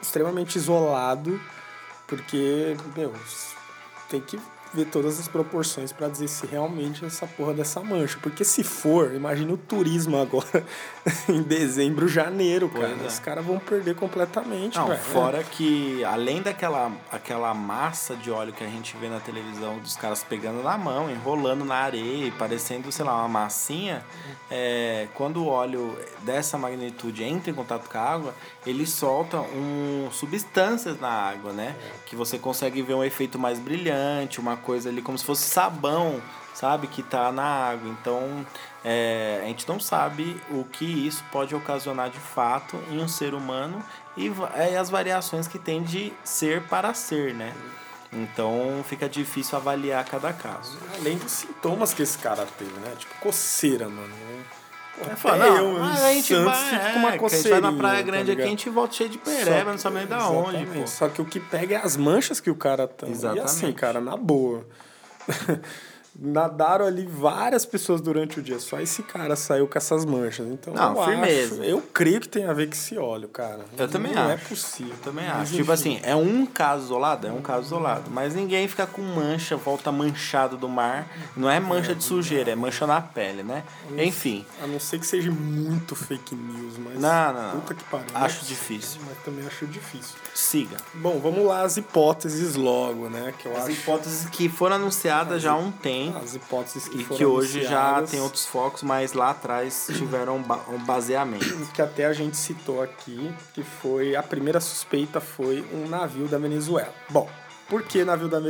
extremamente 0.00 0.56
isolado, 0.56 1.40
porque, 2.06 2.76
meu, 2.96 3.12
tem 4.08 4.20
que 4.20 4.40
ver 4.72 4.86
todas 4.86 5.18
as 5.18 5.28
proporções 5.28 5.92
para 5.92 6.08
dizer 6.08 6.28
se 6.28 6.46
realmente 6.46 7.04
essa 7.04 7.26
porra 7.26 7.54
dessa 7.54 7.80
mancha. 7.80 8.18
Porque 8.22 8.44
se 8.44 8.62
for, 8.62 9.14
imagina 9.14 9.52
o 9.52 9.56
turismo 9.56 10.18
agora 10.18 10.64
em 11.28 11.42
dezembro, 11.42 12.08
janeiro, 12.08 12.68
cara. 12.68 12.96
É. 13.02 13.06
Os 13.06 13.18
caras 13.18 13.44
vão 13.44 13.58
perder 13.58 13.94
completamente. 13.94 14.76
Não, 14.76 14.96
fora 14.96 15.42
que 15.42 16.04
além 16.04 16.42
daquela 16.42 16.92
aquela 17.10 17.52
massa 17.54 18.14
de 18.16 18.30
óleo 18.30 18.52
que 18.52 18.62
a 18.62 18.68
gente 18.68 18.96
vê 18.96 19.08
na 19.08 19.20
televisão 19.20 19.78
dos 19.78 19.96
caras 19.96 20.22
pegando 20.22 20.62
na 20.62 20.76
mão, 20.76 21.10
enrolando 21.10 21.64
na 21.64 21.76
areia, 21.76 22.32
parecendo, 22.38 22.90
sei 22.92 23.04
lá, 23.04 23.16
uma 23.18 23.28
massinha, 23.28 24.04
é, 24.50 25.08
quando 25.14 25.42
o 25.42 25.46
óleo 25.46 25.96
dessa 26.22 26.58
magnitude 26.58 27.24
entra 27.24 27.50
em 27.50 27.54
contato 27.54 27.88
com 27.88 27.98
a 27.98 28.00
água, 28.00 28.34
ele 28.66 28.86
solta 28.86 29.38
um, 29.40 30.08
substâncias 30.12 31.00
na 31.00 31.08
água, 31.08 31.52
né? 31.52 31.74
Que 32.06 32.14
você 32.14 32.38
consegue 32.38 32.82
ver 32.82 32.94
um 32.94 33.04
efeito 33.04 33.38
mais 33.38 33.58
brilhante, 33.58 34.40
uma 34.40 34.56
coisa 34.58 34.88
ali 34.88 35.00
como 35.00 35.16
se 35.16 35.24
fosse 35.24 35.48
sabão, 35.48 36.20
sabe? 36.54 36.86
Que 36.86 37.02
tá 37.02 37.30
na 37.32 37.44
água. 37.44 37.88
Então, 37.88 38.44
é, 38.84 39.40
a 39.42 39.46
gente 39.46 39.68
não 39.68 39.78
sabe 39.78 40.40
o 40.50 40.64
que 40.64 40.84
isso 40.84 41.24
pode 41.30 41.54
ocasionar 41.54 42.10
de 42.10 42.18
fato 42.18 42.76
em 42.90 42.98
um 43.00 43.08
ser 43.08 43.34
humano 43.34 43.82
e 44.16 44.30
é, 44.54 44.76
as 44.76 44.90
variações 44.90 45.46
que 45.46 45.58
tem 45.58 45.82
de 45.82 46.12
ser 46.24 46.62
para 46.64 46.92
ser, 46.94 47.34
né? 47.34 47.54
Então 48.12 48.82
fica 48.88 49.08
difícil 49.08 49.58
avaliar 49.58 50.04
cada 50.04 50.32
caso. 50.32 50.78
Além 50.98 51.18
dos 51.18 51.30
sintomas 51.30 51.92
que 51.92 52.02
esse 52.02 52.16
cara 52.18 52.46
teve, 52.58 52.72
né? 52.80 52.94
Tipo 52.98 53.14
coceira, 53.16 53.88
mano. 53.88 54.14
É, 55.00 55.38
não, 55.38 55.56
eu, 55.56 55.82
a 55.82 56.12
gente 56.12 56.34
vai, 56.34 56.92
com 56.92 56.98
uma 56.98 57.14
é, 57.14 57.18
coceirinha, 57.18 57.54
a 57.54 57.56
gente 57.56 57.62
vai 57.62 57.72
na 57.72 57.78
Praia 57.78 57.96
tá 57.98 58.02
Grande 58.02 58.26
tá 58.26 58.32
aqui, 58.32 58.42
a 58.42 58.46
gente 58.46 58.70
volta 58.70 58.94
cheio 58.94 59.10
de 59.10 59.18
pereba, 59.18 59.70
não 59.70 59.78
sabe 59.78 59.96
nem 59.96 60.06
da 60.06 60.28
onde, 60.28 60.66
pô. 60.66 60.86
Só 60.86 61.08
que 61.08 61.22
o 61.22 61.24
que 61.24 61.40
pega 61.40 61.76
é 61.76 61.78
as 61.78 61.96
manchas 61.96 62.40
que 62.40 62.50
o 62.50 62.54
cara 62.54 62.86
tem. 62.88 63.10
Exatamente. 63.10 63.42
E 63.42 63.44
assim, 63.44 63.72
cara, 63.72 64.00
na 64.00 64.16
boa. 64.16 64.66
nadaram 66.18 66.84
ali 66.84 67.06
várias 67.06 67.64
pessoas 67.64 68.00
durante 68.00 68.40
o 68.40 68.42
dia. 68.42 68.58
Só 68.58 68.80
esse 68.80 69.02
cara 69.02 69.36
saiu 69.36 69.68
com 69.68 69.78
essas 69.78 70.04
manchas. 70.04 70.48
Então, 70.48 70.74
não, 70.74 70.96
eu 70.96 71.04
firmeza. 71.04 71.54
Acho, 71.54 71.62
eu 71.62 71.80
creio 71.80 72.20
que 72.20 72.28
tem 72.28 72.44
a 72.44 72.52
ver 72.52 72.66
com 72.66 72.72
esse 72.72 72.98
óleo, 72.98 73.28
cara. 73.28 73.64
Eu 73.76 73.86
não, 73.86 73.88
também 73.88 74.12
não 74.12 74.22
acho. 74.22 74.32
é 74.32 74.36
possível. 74.36 74.94
Eu 74.94 74.98
também 74.98 75.26
mas, 75.26 75.42
acho. 75.42 75.54
Tipo 75.54 75.70
assim, 75.70 76.00
é 76.02 76.16
um 76.16 76.44
caso 76.44 76.86
isolado? 76.86 77.26
É 77.26 77.32
um 77.32 77.40
caso 77.40 77.66
isolado. 77.66 78.10
Mas 78.10 78.34
ninguém 78.34 78.66
fica 78.66 78.86
com 78.86 79.00
mancha, 79.00 79.56
volta 79.56 79.92
manchado 79.92 80.56
do 80.56 80.68
mar. 80.68 81.08
Não 81.36 81.48
é 81.48 81.60
mancha 81.60 81.94
de 81.94 82.02
sujeira, 82.02 82.50
é 82.50 82.56
mancha 82.56 82.86
na 82.86 83.00
pele, 83.00 83.42
né? 83.44 83.62
Enfim. 83.96 84.44
A 84.62 84.66
não 84.66 84.80
ser 84.80 84.98
que 84.98 85.06
seja 85.06 85.30
muito 85.30 85.94
fake 85.94 86.34
news, 86.34 86.78
mas. 86.78 87.00
Não, 87.00 87.32
não. 87.32 87.60
Puta 87.60 87.74
que 87.74 87.84
pariu. 87.84 88.06
Acho 88.14 88.44
difícil. 88.44 89.00
Mas 89.06 89.18
também 89.24 89.46
acho 89.46 89.66
difícil. 89.66 90.16
Siga. 90.34 90.76
Bom, 90.94 91.20
vamos 91.20 91.44
lá, 91.44 91.62
as 91.62 91.76
hipóteses 91.76 92.56
logo, 92.56 93.08
né? 93.08 93.32
Que 93.38 93.46
eu 93.46 93.56
as 93.56 93.64
acho... 93.64 93.72
hipóteses 93.72 94.28
que 94.30 94.48
foram 94.48 94.76
anunciadas 94.76 95.42
já 95.42 95.52
há 95.52 95.56
um 95.56 95.70
tempo. 95.70 96.07
As 96.16 96.34
hipóteses 96.34 96.88
que 96.88 97.00
e 97.00 97.04
que 97.04 97.24
hoje 97.24 97.62
já 97.62 98.02
tem 98.02 98.20
outros 98.20 98.46
focos, 98.46 98.82
mas 98.82 99.12
lá 99.12 99.30
atrás 99.30 99.88
tiveram 99.96 100.36
um 100.36 100.84
baseamento. 100.84 101.44
Que 101.74 101.82
até 101.82 102.06
a 102.06 102.12
gente 102.12 102.36
citou 102.36 102.82
aqui, 102.82 103.32
que 103.54 103.62
foi 103.62 104.16
a 104.16 104.22
primeira 104.22 104.60
suspeita 104.60 105.20
foi 105.20 105.64
um 105.72 105.88
navio 105.88 106.26
da 106.26 106.38
Venezuela. 106.38 106.92
Bom, 107.10 107.28
por 107.68 107.82
que 107.82 108.04
navio 108.04 108.28
da, 108.28 108.40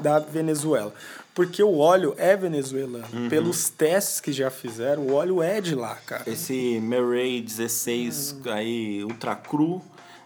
da 0.00 0.18
Venezuela? 0.18 0.94
Porque 1.34 1.62
o 1.62 1.78
óleo 1.78 2.14
é 2.18 2.36
venezuelano. 2.36 3.04
Uhum. 3.12 3.28
Pelos 3.28 3.70
testes 3.70 4.20
que 4.20 4.32
já 4.32 4.50
fizeram, 4.50 5.02
o 5.02 5.14
óleo 5.14 5.42
é 5.42 5.60
de 5.60 5.74
lá, 5.74 5.96
cara. 6.06 6.24
Esse 6.26 6.78
Murray 6.80 7.40
16 7.40 8.32
uhum. 8.44 8.52
aí, 8.52 9.04
ultra 9.04 9.34
cru, 9.34 9.82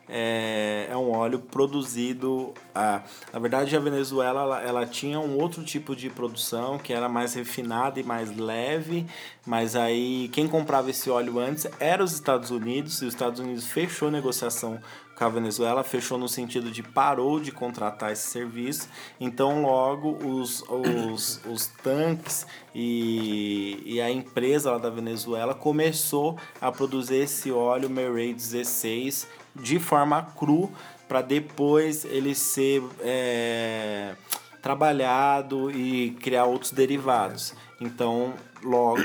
é, 0.08 0.86
é 0.90 0.96
um 0.96 1.10
óleo 1.10 1.38
produzido. 1.38 2.52
A, 2.74 3.02
na 3.32 3.38
verdade, 3.38 3.76
a 3.76 3.80
Venezuela 3.80 4.40
ela, 4.40 4.62
ela 4.62 4.86
tinha 4.86 5.18
um 5.18 5.38
outro 5.38 5.62
tipo 5.64 5.96
de 5.96 6.08
produção 6.10 6.78
que 6.78 6.92
era 6.92 7.08
mais 7.08 7.34
refinada 7.34 7.98
e 7.98 8.02
mais 8.02 8.36
leve, 8.36 9.06
mas 9.46 9.74
aí 9.74 10.28
quem 10.32 10.46
comprava 10.46 10.90
esse 10.90 11.10
óleo 11.10 11.38
antes 11.38 11.66
era 11.80 12.02
os 12.02 12.12
Estados 12.12 12.50
Unidos, 12.50 13.02
e 13.02 13.06
os 13.06 13.14
Estados 13.14 13.40
Unidos 13.40 13.66
fechou 13.66 14.10
negociação 14.10 14.80
com 15.16 15.24
a 15.24 15.28
Venezuela, 15.30 15.82
fechou 15.82 16.18
no 16.18 16.28
sentido 16.28 16.70
de 16.70 16.82
parou 16.82 17.40
de 17.40 17.50
contratar 17.50 18.12
esse 18.12 18.28
serviço, 18.28 18.88
então 19.18 19.62
logo 19.62 20.18
os, 20.22 20.62
os, 20.68 21.40
os 21.50 21.66
tanques 21.82 22.46
e, 22.74 23.82
e 23.86 24.00
a 24.00 24.10
empresa 24.10 24.72
lá 24.72 24.78
da 24.78 24.90
Venezuela 24.90 25.54
começou 25.54 26.38
a 26.60 26.70
produzir 26.70 27.16
esse 27.16 27.50
óleo 27.50 27.88
Meray 27.88 28.34
16 28.34 29.26
de 29.60 29.78
forma 29.78 30.22
cru 30.36 30.70
para 31.08 31.22
depois 31.22 32.04
ele 32.04 32.34
ser 32.34 32.82
é, 33.00 34.14
trabalhado 34.60 35.70
e 35.70 36.10
criar 36.20 36.44
outros 36.44 36.72
derivados. 36.72 37.54
Então, 37.80 38.34
logo 38.62 39.00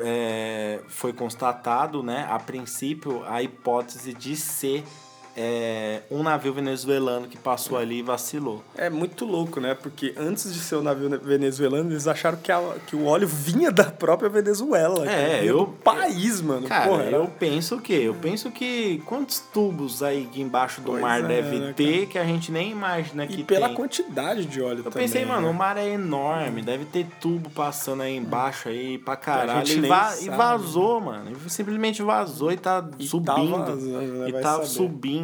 é, 0.00 0.80
foi 0.88 1.12
constatado, 1.12 2.02
né, 2.02 2.26
a 2.28 2.38
princípio, 2.38 3.24
a 3.26 3.42
hipótese 3.42 4.12
de 4.12 4.34
ser 4.34 4.84
é, 5.40 6.00
um 6.10 6.22
navio 6.22 6.52
venezuelano 6.52 7.28
que 7.28 7.36
passou 7.38 7.78
ali 7.78 8.00
e 8.00 8.02
vacilou. 8.02 8.62
É 8.76 8.90
muito 8.90 9.24
louco, 9.24 9.60
né? 9.60 9.74
Porque 9.74 10.12
antes 10.16 10.52
de 10.52 10.58
ser 10.58 10.74
o 10.74 10.80
um 10.80 10.82
navio 10.82 11.08
venezuelano, 11.20 11.90
eles 11.92 12.08
acharam 12.08 12.36
que, 12.38 12.50
a, 12.50 12.60
que 12.86 12.96
o 12.96 13.04
óleo 13.06 13.28
vinha 13.28 13.70
da 13.70 13.84
própria 13.84 14.28
Venezuela. 14.28 15.08
É, 15.08 15.44
eu. 15.44 15.58
Do 15.58 15.66
país, 15.68 16.40
mano. 16.40 16.66
Cara, 16.66 16.88
Porra, 16.88 17.04
eu 17.04 17.26
penso 17.38 17.76
o 17.76 17.80
quê? 17.80 18.00
Eu 18.04 18.14
penso 18.14 18.50
que 18.50 19.00
quantos 19.06 19.38
tubos 19.52 20.02
aí 20.02 20.28
embaixo 20.36 20.80
do 20.80 20.90
Pois 20.92 21.02
mar 21.02 21.20
é, 21.22 21.26
deve 21.28 21.58
né, 21.58 21.72
ter 21.76 22.06
que 22.06 22.18
a 22.18 22.24
gente 22.24 22.50
nem 22.50 22.70
imagina 22.72 23.26
que 23.26 23.40
E 23.40 23.44
pela 23.44 23.68
tem. 23.68 23.76
quantidade 23.76 24.44
de 24.44 24.60
óleo 24.60 24.78
Eu 24.80 24.90
também. 24.90 25.06
pensei, 25.06 25.24
mano, 25.24 25.42
né? 25.42 25.48
o 25.50 25.54
mar 25.54 25.76
é 25.76 25.88
enorme, 25.88 26.62
deve 26.62 26.84
ter 26.84 27.06
tubo 27.20 27.48
passando 27.50 28.02
aí 28.02 28.16
embaixo 28.16 28.68
aí 28.68 28.98
pra 28.98 29.16
caralho. 29.16 29.64
gente 29.66 29.78
E, 29.78 29.80
nem 29.82 29.90
va- 29.90 30.14
e 30.16 30.24
sabe. 30.24 30.36
vazou, 30.36 31.00
mano. 31.00 31.30
E 31.46 31.50
Simplesmente 31.50 32.02
vazou 32.02 32.50
e 32.52 32.56
tá 32.56 32.84
E 32.98 33.04
tá 33.04 33.08
subindo. 33.10 33.50
vazando, 33.58 33.78
né? 34.18 34.28
e 34.28 34.32
tá 34.32 34.54
saber. 34.54 34.66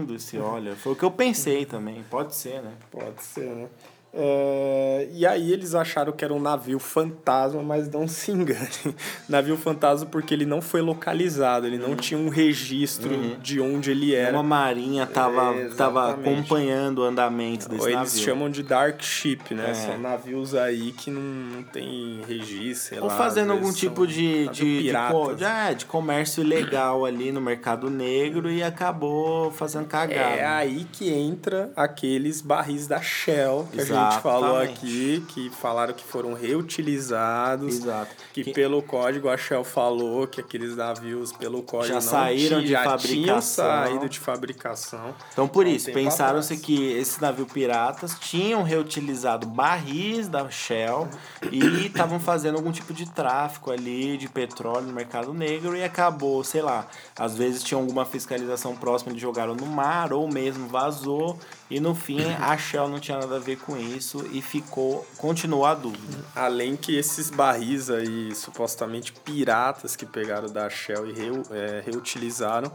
Subindo 0.05 0.15
esse 0.15 0.39
óleo. 0.39 0.77
Foi 0.77 0.93
o 0.93 0.97
que 0.97 1.05
eu 1.05 1.11
pensei 1.11 1.65
também. 1.65 2.05
Pode 2.11 2.35
ser, 2.35 2.63
né? 2.63 2.73
Pode 2.91 3.23
ser, 3.23 3.55
né? 3.55 3.69
É, 4.17 5.09
e 5.13 5.27
aí 5.27 5.53
eles 5.53 5.75
acharam 5.75 6.13
que 6.13 6.25
era 6.25 6.33
um 6.33 6.41
navio 6.41 6.79
fantasma, 6.79 7.63
mas 7.63 7.91
não 7.91 8.07
se 8.07 8.31
engane. 8.31 8.95
navio 9.29 9.57
fantasma 9.57 10.07
porque 10.07 10.33
ele 10.33 10.47
não 10.47 10.63
foi 10.63 10.81
localizado, 10.81 11.67
ele 11.67 11.79
não 11.79 11.97
tinha 11.97 12.19
um 12.19 12.29
registro 12.29 13.37
de 13.41 13.61
onde 13.61 13.91
ele 13.91 14.15
era. 14.15 14.33
Uma 14.33 14.43
marinha 14.43 15.05
tava, 15.07 15.55
É, 15.55 15.69
tava 15.71 16.13
acompanhando 16.13 16.99
o 16.99 17.03
andamento 17.03 17.69
desse 17.69 17.83
Ou 17.83 17.89
eles 17.89 18.13
navio. 18.13 18.25
chamam 18.25 18.51
de 18.51 18.63
dark 18.63 19.03
ship, 19.03 19.53
né? 19.53 19.71
É. 19.71 19.75
São 19.75 19.99
navios 19.99 20.55
aí 20.55 20.93
que 20.93 21.11
não, 21.11 21.21
não 21.21 21.63
tem 21.65 22.21
registro, 22.29 23.03
Ou 23.03 23.09
lá, 23.09 23.17
fazendo 23.17 23.53
algum 23.53 23.73
tipo 23.73 24.07
de, 24.07 24.49
de, 24.49 24.83
de, 24.83 24.93
de, 25.37 25.45
é, 25.45 25.75
de 25.75 25.87
comércio 25.87 26.43
ilegal 26.43 27.05
ali 27.05 27.33
no 27.33 27.41
mercado 27.41 27.91
negro 27.91 28.51
e 28.51 28.63
acabou 28.63 29.51
fazendo 29.51 29.87
cagada. 29.87 30.21
É 30.21 30.47
aí 30.47 30.87
que 30.93 31.11
entra 31.13 31.73
aqueles 31.75 32.41
barris 32.41 32.87
da 32.87 33.01
Shell 33.01 33.69
que 33.73 33.81
a 33.81 33.85
gente 33.85 34.04
falou 34.13 34.63
Exatamente. 34.63 34.79
aqui, 34.79 35.25
que 35.29 35.51
falaram 35.51 35.95
que 35.95 36.05
foram 36.05 36.35
reutilizados. 36.35 37.75
Exato. 37.77 38.15
Que, 38.33 38.45
Que- 38.45 38.53
pelo 38.53 38.83
código 38.83 39.29
a 39.29 39.37
Shell 39.37 39.65
falou 39.65 40.27
que 40.27 40.41
aqueles 40.41 40.77
navios, 40.77 41.33
pelo 41.33 41.63
código, 41.63 41.95
Já 41.95 42.01
saíram 42.01 42.61
de 42.61 42.69
já 42.69 42.85
fabricação. 42.85 43.65
saído 43.65 44.09
de 44.09 44.19
fabricação. 44.19 45.15
Então, 45.33 45.47
por 45.49 45.67
isso, 45.67 45.91
pensaram-se 45.93 46.57
que 46.57 46.93
esses 46.93 47.19
navios 47.19 47.51
piratas 47.53 48.17
tinham 48.19 48.63
reutilizado 48.63 49.47
barris 49.47 50.29
da 50.29 50.49
Shell 50.51 51.09
e 51.51 51.87
estavam 51.87 52.19
fazendo 52.21 52.57
algum 52.57 52.73
tipo 52.73 52.93
de 52.93 53.09
tráfico 53.11 53.71
ali 53.71 54.17
de 54.17 54.29
petróleo 54.29 54.87
no 54.87 54.93
mercado 54.93 55.33
negro 55.33 55.77
e 55.77 55.85
acabou, 55.85 56.43
sei 56.45 56.63
lá, 56.63 56.87
às 57.19 57.37
vezes 57.37 57.63
tinha 57.63 57.79
alguma 57.79 58.05
fiscalização 58.05 58.75
próxima 58.77 59.13
de 59.15 59.21
jogaram 59.21 59.55
no 59.55 59.67
mar 59.67 60.13
ou 60.13 60.29
mesmo 60.31 60.67
vazou 60.69 61.39
e 61.71 61.81
no 61.81 61.95
fim 61.95 62.21
a 62.41 62.57
Shell 62.57 62.89
não 62.89 63.01
tinha 63.01 63.19
nada 63.19 63.37
a 63.37 63.39
ver 63.39 63.57
com 63.59 63.77
isso 63.77 64.25
e 64.33 64.43
ficou, 64.43 65.07
continuou 65.17 65.65
a 65.65 65.75
dúvida. 65.75 66.25
Além 66.35 66.77
que 66.77 66.97
esses 66.97 67.31
barris 67.31 67.89
aí, 67.91 68.35
supostamente 68.35 69.13
piratas 69.13 69.97
que 69.97 70.05
pegaram 70.07 70.49
da 70.49 70.69
Shell 70.69 71.09
e 71.09 71.13
reu- 71.13 71.43
é, 71.51 71.83
reutilizaram, 71.85 72.71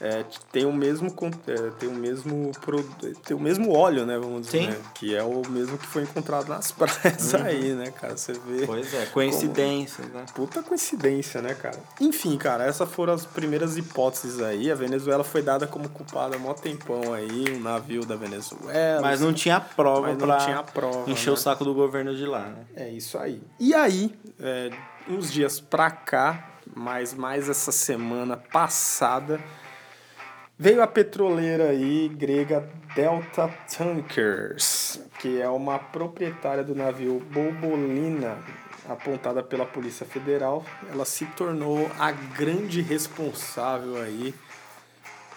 é, 0.00 0.24
tem 0.52 0.64
o 0.64 0.72
mesmo 0.72 1.14
é, 1.46 1.70
tem 1.78 1.88
o 1.88 1.94
mesmo 1.94 2.52
tem 3.24 3.36
o 3.36 3.40
mesmo 3.40 3.72
óleo, 3.72 4.06
né, 4.06 4.18
vamos 4.18 4.42
dizer, 4.42 4.68
né, 4.68 4.76
que 4.94 5.14
é 5.14 5.22
o 5.22 5.42
mesmo 5.48 5.76
que 5.76 5.86
foi 5.86 6.02
encontrado 6.02 6.48
nas 6.48 6.70
praias 6.72 7.34
aí, 7.34 7.74
né, 7.74 7.90
cara, 7.90 8.16
você 8.16 8.32
vê. 8.32 8.66
Pois 8.66 8.92
é, 8.94 9.06
coincidências, 9.06 10.06
né? 10.08 10.24
Puta 10.34 10.62
coincidência, 10.62 11.42
né, 11.42 11.54
cara? 11.54 11.78
Enfim, 12.00 12.36
cara, 12.36 12.64
essas 12.64 12.88
foram 12.88 13.12
as 13.12 13.24
primeiras 13.24 13.76
hipóteses 13.76 14.40
aí. 14.40 14.70
A 14.70 14.74
Venezuela 14.74 15.24
foi 15.24 15.42
dada 15.42 15.66
como 15.66 15.88
culpada 15.88 16.36
há 16.36 16.38
mó 16.38 16.54
tempão 16.54 17.12
aí, 17.12 17.44
um 17.56 17.60
navio 17.60 18.04
da 18.04 18.16
Venezuela. 18.16 19.00
Mas 19.00 19.20
não 19.20 19.32
tinha 19.32 19.60
prova 19.60 20.08
Mas 20.08 20.18
não 20.18 20.26
pra 20.26 20.36
tinha 20.38 20.62
prova, 20.62 21.10
encher 21.10 21.30
né? 21.30 21.34
o 21.34 21.36
saco 21.36 21.64
do 21.64 21.74
governo 21.74 22.14
de 22.14 22.24
lá, 22.24 22.46
né? 22.48 22.66
É 22.76 22.88
isso 22.90 23.18
aí. 23.18 23.42
E 23.58 23.74
aí, 23.74 24.14
é, 24.40 24.70
uns 25.08 25.32
dias 25.32 25.60
pra 25.60 25.90
cá, 25.90 26.50
mas 26.74 27.14
mais 27.14 27.48
essa 27.48 27.72
semana 27.72 28.36
passada, 28.36 29.40
veio 30.58 30.82
a 30.82 30.86
petroleira 30.86 31.68
aí 31.70 32.08
grega 32.08 32.68
Delta 32.94 33.48
Tankers, 33.76 35.00
que 35.20 35.40
é 35.40 35.48
uma 35.48 35.78
proprietária 35.78 36.64
do 36.64 36.74
navio 36.74 37.20
Bobolina, 37.30 38.38
apontada 38.88 39.42
pela 39.42 39.64
Polícia 39.66 40.06
Federal. 40.06 40.64
Ela 40.90 41.04
se 41.04 41.26
tornou 41.26 41.88
a 41.98 42.10
grande 42.10 42.80
responsável 42.80 43.96
aí 44.02 44.34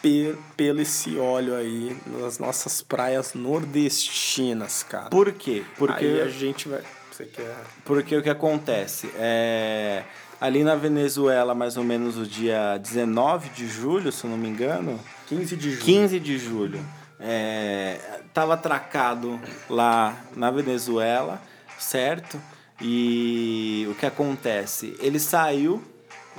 pe- 0.02 0.36
pelo 0.56 0.82
esse 0.82 1.18
óleo 1.18 1.56
aí 1.56 1.96
nas 2.08 2.40
nossas 2.40 2.82
praias 2.82 3.34
nordestinas, 3.34 4.84
cara. 4.84 5.10
Por 5.10 5.32
quê? 5.34 5.64
Porque 5.78 6.06
Aí 6.06 6.22
a 6.22 6.28
gente 6.28 6.68
vai. 6.70 6.82
Você 7.12 7.26
quer. 7.26 7.56
Porque 7.84 8.16
o 8.16 8.24
que 8.24 8.30
acontece? 8.30 9.12
É, 9.18 10.04
ali 10.42 10.64
na 10.64 10.76
Venezuela, 10.76 11.54
mais 11.54 11.78
ou 11.78 11.84
menos 11.84 12.18
o 12.18 12.26
dia 12.26 12.80
19 12.80 13.50
de 13.50 13.68
julho, 13.68 14.12
se 14.12 14.24
eu 14.24 14.32
não 14.32 14.38
me 14.38 14.50
engano, 14.50 15.00
15 15.28 15.56
de 15.56 15.70
julho. 15.70 15.86
15 15.86 16.20
de 16.20 16.38
julho, 16.40 16.86
é, 17.20 18.00
tava 18.34 18.56
atracado 18.56 19.40
lá 19.70 20.18
na 20.36 20.50
Venezuela, 20.50 21.40
certo? 21.78 22.42
E 22.82 23.88
o 23.92 23.94
que 23.94 24.08
acontece? 24.08 24.98
Ele 25.00 25.20
saiu, 25.20 25.84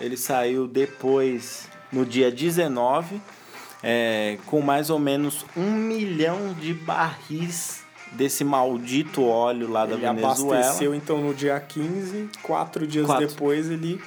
ele 0.00 0.16
saiu 0.16 0.66
depois, 0.66 1.68
no 1.92 2.04
dia 2.04 2.32
19, 2.32 3.22
é, 3.84 4.36
com 4.46 4.60
mais 4.60 4.90
ou 4.90 4.98
menos 4.98 5.46
um 5.56 5.70
milhão 5.70 6.52
de 6.54 6.74
barris 6.74 7.81
desse 8.12 8.44
maldito 8.44 9.24
óleo 9.24 9.68
lá 9.70 9.86
da 9.86 9.94
Ele 9.94 10.02
Venezuela. 10.02 10.56
abasteceu 10.58 10.94
então 10.94 11.18
no 11.20 11.32
dia 11.34 11.58
15, 11.58 12.28
quatro 12.42 12.86
dias 12.86 13.06
Quatro. 13.06 13.26
depois 13.26 13.70
ele 13.70 14.00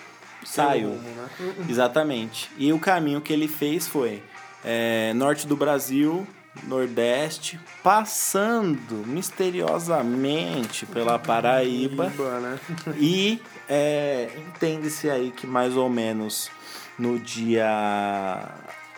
Saiu. 0.44 0.90
rumo, 0.90 1.02
né? 1.02 1.28
Exatamente. 1.70 2.50
E 2.58 2.72
o 2.72 2.80
caminho 2.80 3.20
que 3.22 3.34
ele 3.34 3.48
fez 3.48 3.88
foi 3.88 4.22
é, 4.64 5.12
norte 5.16 5.48
do 5.48 5.56
Brasil, 5.58 6.26
nordeste, 6.64 7.60
passando 7.84 9.04
misteriosamente 9.08 10.86
pela 10.86 11.18
Paraíba. 11.20 12.12
Paraíba, 12.16 12.40
né? 12.40 12.60
E 12.98 13.42
é, 13.68 14.30
entende-se 14.48 15.10
aí 15.10 15.32
que 15.32 15.48
mais 15.48 15.76
ou 15.76 15.90
menos 15.90 16.50
no 16.98 17.20
dia 17.20 18.48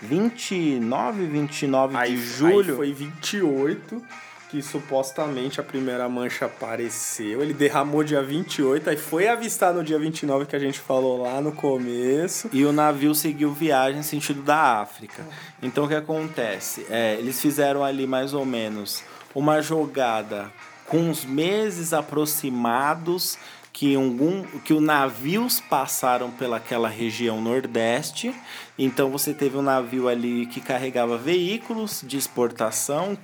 29, 0.02 1.26
29 1.26 1.96
Aí, 1.98 2.12
de 2.16 2.18
julho. 2.22 2.72
aí 2.72 2.76
foi 2.76 2.94
28 2.94 4.04
que 4.50 4.62
supostamente 4.62 5.60
a 5.60 5.64
primeira 5.64 6.08
mancha 6.08 6.46
apareceu. 6.46 7.42
Ele 7.42 7.54
derramou 7.54 8.04
dia 8.04 8.22
28, 8.22 8.90
aí 8.90 8.98
foi 8.98 9.28
avistar 9.28 9.74
no 9.74 9.84
dia 9.84 10.00
29 10.00 10.46
que 10.46 10.56
a 10.56 10.60
gente 10.60 10.80
falou 10.80 11.22
lá 11.22 11.42
no 11.42 11.52
começo. 11.52 12.50
E 12.54 12.66
o 12.66 12.72
navio 12.72 13.14
seguiu 13.14 13.52
viagem 13.52 14.02
sentido 14.04 14.42
da 14.42 14.82
África. 14.82 15.26
Então 15.62 15.86
o 15.86 15.88
que 15.88 15.96
acontece? 15.96 16.86
É, 16.90 17.16
eles 17.16 17.42
fizeram 17.42 17.84
ali 17.84 18.08
mais 18.08 18.34
ou 18.34 18.46
menos 18.46 19.04
uma 19.36 19.62
jogada 19.62 20.52
com 20.88 20.98
uns 20.98 21.26
meses 21.26 21.92
aproximados 21.92 23.38
que, 23.78 23.96
algum, 23.96 24.44
que 24.64 24.74
os 24.74 24.82
navios 24.82 25.60
passaram 25.60 26.32
pelaquela 26.32 26.90
região 26.90 27.40
nordeste. 27.40 28.34
Então 28.76 29.12
você 29.12 29.36
teve 29.36 29.56
um 29.56 29.62
navio 29.62 30.08
ali 30.08 30.48
que 30.48 30.60
carregava 30.60 31.16
veículos 31.16 32.04
de 32.04 32.18
exportação, 32.18 33.16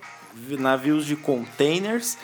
navios 0.59 1.05
de 1.05 1.15
containers. 1.15 2.17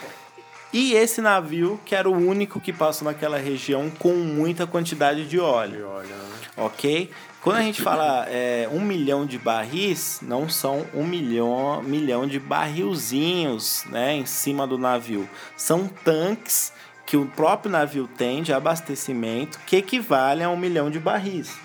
E 0.71 0.93
esse 0.93 1.19
navio 1.19 1.79
que 1.83 1.95
era 1.95 2.07
o 2.07 2.13
único 2.13 2.61
que 2.61 2.71
passou 2.71 3.05
naquela 3.05 3.37
região 3.37 3.89
com 3.89 4.13
muita 4.13 4.67
quantidade 4.67 5.27
de 5.27 5.39
óleo 5.39 5.87
né? 6.03 6.15
ok? 6.57 7.09
Quando 7.41 7.57
a 7.57 7.61
gente 7.61 7.81
fala 7.81 8.25
é, 8.29 8.69
um 8.71 8.81
milhão 8.81 9.25
de 9.25 9.39
barris, 9.39 10.19
não 10.21 10.47
são 10.47 10.85
um 10.93 11.03
milhão, 11.03 11.81
milhão 11.81 12.27
de 12.27 12.39
barrilzinhos 12.39 13.83
né, 13.85 14.13
em 14.13 14.25
cima 14.25 14.67
do 14.67 14.77
navio. 14.77 15.27
São 15.57 15.87
tanques 15.87 16.71
que 17.05 17.17
o 17.17 17.25
próprio 17.25 17.71
navio 17.71 18.07
tem 18.07 18.43
de 18.43 18.53
abastecimento 18.53 19.59
que 19.65 19.77
equivalem 19.77 20.45
a 20.45 20.49
um 20.49 20.57
milhão 20.57 20.91
de 20.91 20.99
barris. 20.99 21.57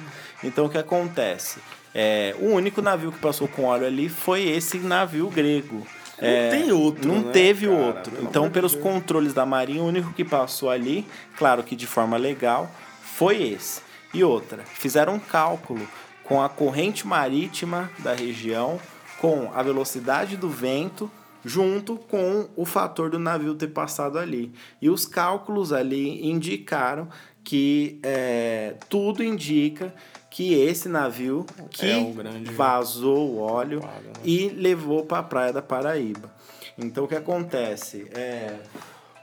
Então 0.42 0.64
o 0.64 0.70
que 0.70 0.78
acontece? 0.78 1.58
É, 1.94 2.34
o 2.38 2.46
único 2.46 2.80
navio 2.80 3.12
que 3.12 3.18
passou 3.18 3.46
com 3.46 3.64
óleo 3.64 3.86
ali 3.86 4.08
foi 4.08 4.48
esse 4.48 4.78
navio 4.78 5.28
grego. 5.28 5.86
Não 6.20 6.50
tem 6.50 6.72
outro, 6.72 7.06
Não 7.08 7.20
né, 7.22 7.32
teve 7.32 7.66
cara? 7.66 7.78
outro. 7.78 8.12
Pelo 8.12 8.28
Então, 8.28 8.50
pelos 8.50 8.72
Deus. 8.72 8.82
controles 8.82 9.32
da 9.34 9.44
Marinha, 9.44 9.82
o 9.82 9.86
único 9.86 10.12
que 10.12 10.24
passou 10.24 10.70
ali, 10.70 11.06
claro 11.36 11.62
que 11.62 11.74
de 11.74 11.86
forma 11.86 12.16
legal, 12.16 12.70
foi 13.02 13.42
esse. 13.42 13.82
E 14.12 14.22
outra, 14.22 14.62
fizeram 14.64 15.14
um 15.14 15.18
cálculo 15.18 15.86
com 16.22 16.40
a 16.40 16.48
corrente 16.48 17.06
marítima 17.06 17.90
da 17.98 18.14
região, 18.14 18.78
com 19.20 19.50
a 19.54 19.62
velocidade 19.62 20.36
do 20.36 20.48
vento, 20.48 21.10
junto 21.44 21.96
com 21.96 22.48
o 22.56 22.64
fator 22.64 23.10
do 23.10 23.18
navio 23.18 23.54
ter 23.54 23.68
passado 23.68 24.18
ali. 24.18 24.52
E 24.80 24.88
os 24.88 25.04
cálculos 25.06 25.72
ali 25.72 26.26
indicaram 26.26 27.08
que 27.42 27.98
é, 28.02 28.74
tudo 28.88 29.22
indica 29.22 29.94
que 30.34 30.52
esse 30.52 30.88
navio 30.88 31.46
que 31.70 31.88
É 31.88 31.96
um 31.96 32.12
grande 32.12 32.50
vazou 32.50 33.30
o 33.30 33.38
óleo 33.38 33.78
né? 33.78 34.12
e 34.24 34.48
levou 34.48 35.06
para 35.06 35.20
a 35.20 35.22
praia 35.22 35.52
da 35.52 35.62
Paraíba. 35.62 36.28
Então 36.76 37.04
o 37.04 37.08
que 37.08 37.14
acontece? 37.14 38.08
É, 38.12 38.56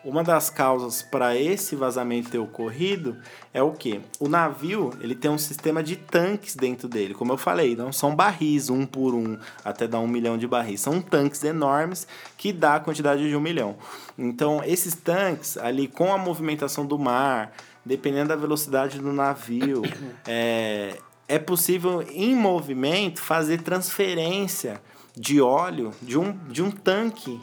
uma 0.05 0.23
das 0.23 0.49
causas 0.49 1.01
para 1.01 1.35
esse 1.35 1.75
vazamento 1.75 2.29
ter 2.29 2.37
ocorrido 2.37 3.17
é 3.53 3.61
o 3.61 3.73
que? 3.73 3.99
O 4.21 4.29
navio 4.29 4.91
ele 5.01 5.13
tem 5.13 5.29
um 5.29 5.37
sistema 5.37 5.83
de 5.83 5.97
tanques 5.97 6.55
dentro 6.55 6.87
dele. 6.87 7.13
Como 7.13 7.33
eu 7.33 7.37
falei, 7.37 7.75
não 7.75 7.91
são 7.91 8.15
barris 8.15 8.69
um 8.69 8.85
por 8.85 9.13
um, 9.13 9.37
até 9.65 9.89
dar 9.89 9.99
um 9.99 10.07
milhão 10.07 10.37
de 10.37 10.47
barris. 10.47 10.79
São 10.79 11.01
tanques 11.01 11.43
enormes 11.43 12.07
que 12.37 12.53
dá 12.53 12.75
a 12.75 12.79
quantidade 12.79 13.27
de 13.27 13.35
um 13.35 13.41
milhão. 13.41 13.75
Então 14.17 14.63
esses 14.63 14.95
tanques 14.95 15.57
ali 15.57 15.89
com 15.89 16.13
a 16.13 16.17
movimentação 16.17 16.85
do 16.85 16.97
mar, 16.97 17.51
dependendo 17.85 18.29
da 18.29 18.35
velocidade 18.35 18.99
do 18.99 19.11
navio, 19.11 19.81
é, 20.27 20.97
é 21.27 21.39
possível 21.39 22.01
em 22.09 22.35
movimento 22.35 23.21
fazer 23.21 23.61
transferência 23.61 24.81
de 25.15 25.41
óleo 25.41 25.91
de 26.01 26.17
um, 26.17 26.31
de 26.47 26.63
um 26.63 26.71
tanque 26.71 27.39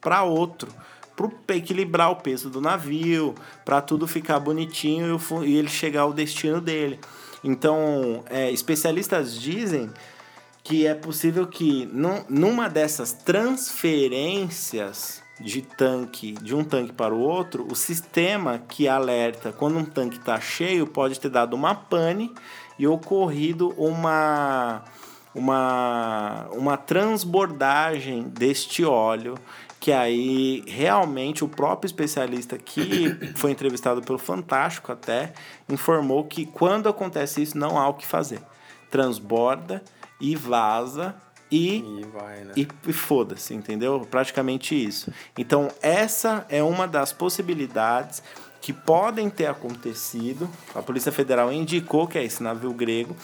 para 0.00 0.22
outro, 0.24 0.68
para 1.46 1.56
equilibrar 1.56 2.10
o 2.10 2.16
peso 2.16 2.50
do 2.50 2.60
navio, 2.60 3.34
para 3.64 3.80
tudo 3.80 4.08
ficar 4.08 4.40
bonitinho 4.40 5.20
e, 5.44 5.56
ele 5.56 5.68
chegar 5.68 6.00
ao 6.02 6.12
destino 6.12 6.60
dele. 6.60 6.98
Então, 7.44 8.24
é, 8.28 8.50
especialistas 8.50 9.40
dizem 9.40 9.90
que 10.64 10.86
é 10.86 10.94
possível 10.94 11.46
que 11.46 11.86
num- 11.86 12.24
numa 12.28 12.68
dessas 12.68 13.12
transferências 13.12 15.21
de 15.40 15.62
tanque 15.62 16.32
de 16.32 16.54
um 16.54 16.62
tanque 16.62 16.92
para 16.92 17.14
o 17.14 17.20
outro, 17.20 17.66
o 17.70 17.74
sistema 17.74 18.58
que 18.68 18.86
alerta 18.86 19.52
quando 19.52 19.78
um 19.78 19.84
tanque 19.84 20.18
está 20.18 20.40
cheio 20.40 20.86
pode 20.86 21.18
ter 21.18 21.30
dado 21.30 21.54
uma 21.54 21.74
pane 21.74 22.32
e 22.78 22.86
ocorrido 22.86 23.70
uma 23.76 24.82
uma 25.34 26.46
uma 26.52 26.76
transbordagem 26.76 28.24
deste 28.24 28.84
óleo 28.84 29.34
que 29.82 29.90
aí 29.90 30.62
realmente 30.68 31.42
o 31.42 31.48
próprio 31.48 31.88
especialista 31.88 32.56
que 32.56 33.08
foi 33.34 33.50
entrevistado 33.50 34.00
pelo 34.00 34.16
Fantástico 34.16 34.92
até 34.92 35.32
informou 35.68 36.22
que 36.22 36.46
quando 36.46 36.88
acontece 36.88 37.42
isso 37.42 37.58
não 37.58 37.76
há 37.76 37.88
o 37.88 37.94
que 37.94 38.06
fazer. 38.06 38.40
Transborda 38.92 39.82
e 40.20 40.36
vaza 40.36 41.16
e 41.52 42.02
E 42.56 42.64
né? 42.64 42.68
e 42.86 42.92
foda-se, 42.92 43.54
entendeu? 43.54 44.06
Praticamente 44.10 44.74
isso. 44.74 45.12
Então, 45.36 45.68
essa 45.82 46.46
é 46.48 46.62
uma 46.62 46.88
das 46.88 47.12
possibilidades 47.12 48.22
que 48.60 48.72
podem 48.72 49.28
ter 49.28 49.46
acontecido. 49.46 50.48
A 50.74 50.80
Polícia 50.80 51.12
Federal 51.12 51.52
indicou 51.52 52.06
que 52.06 52.16
é 52.16 52.24
esse 52.24 52.42
navio 52.42 52.72
grego. 52.72 53.14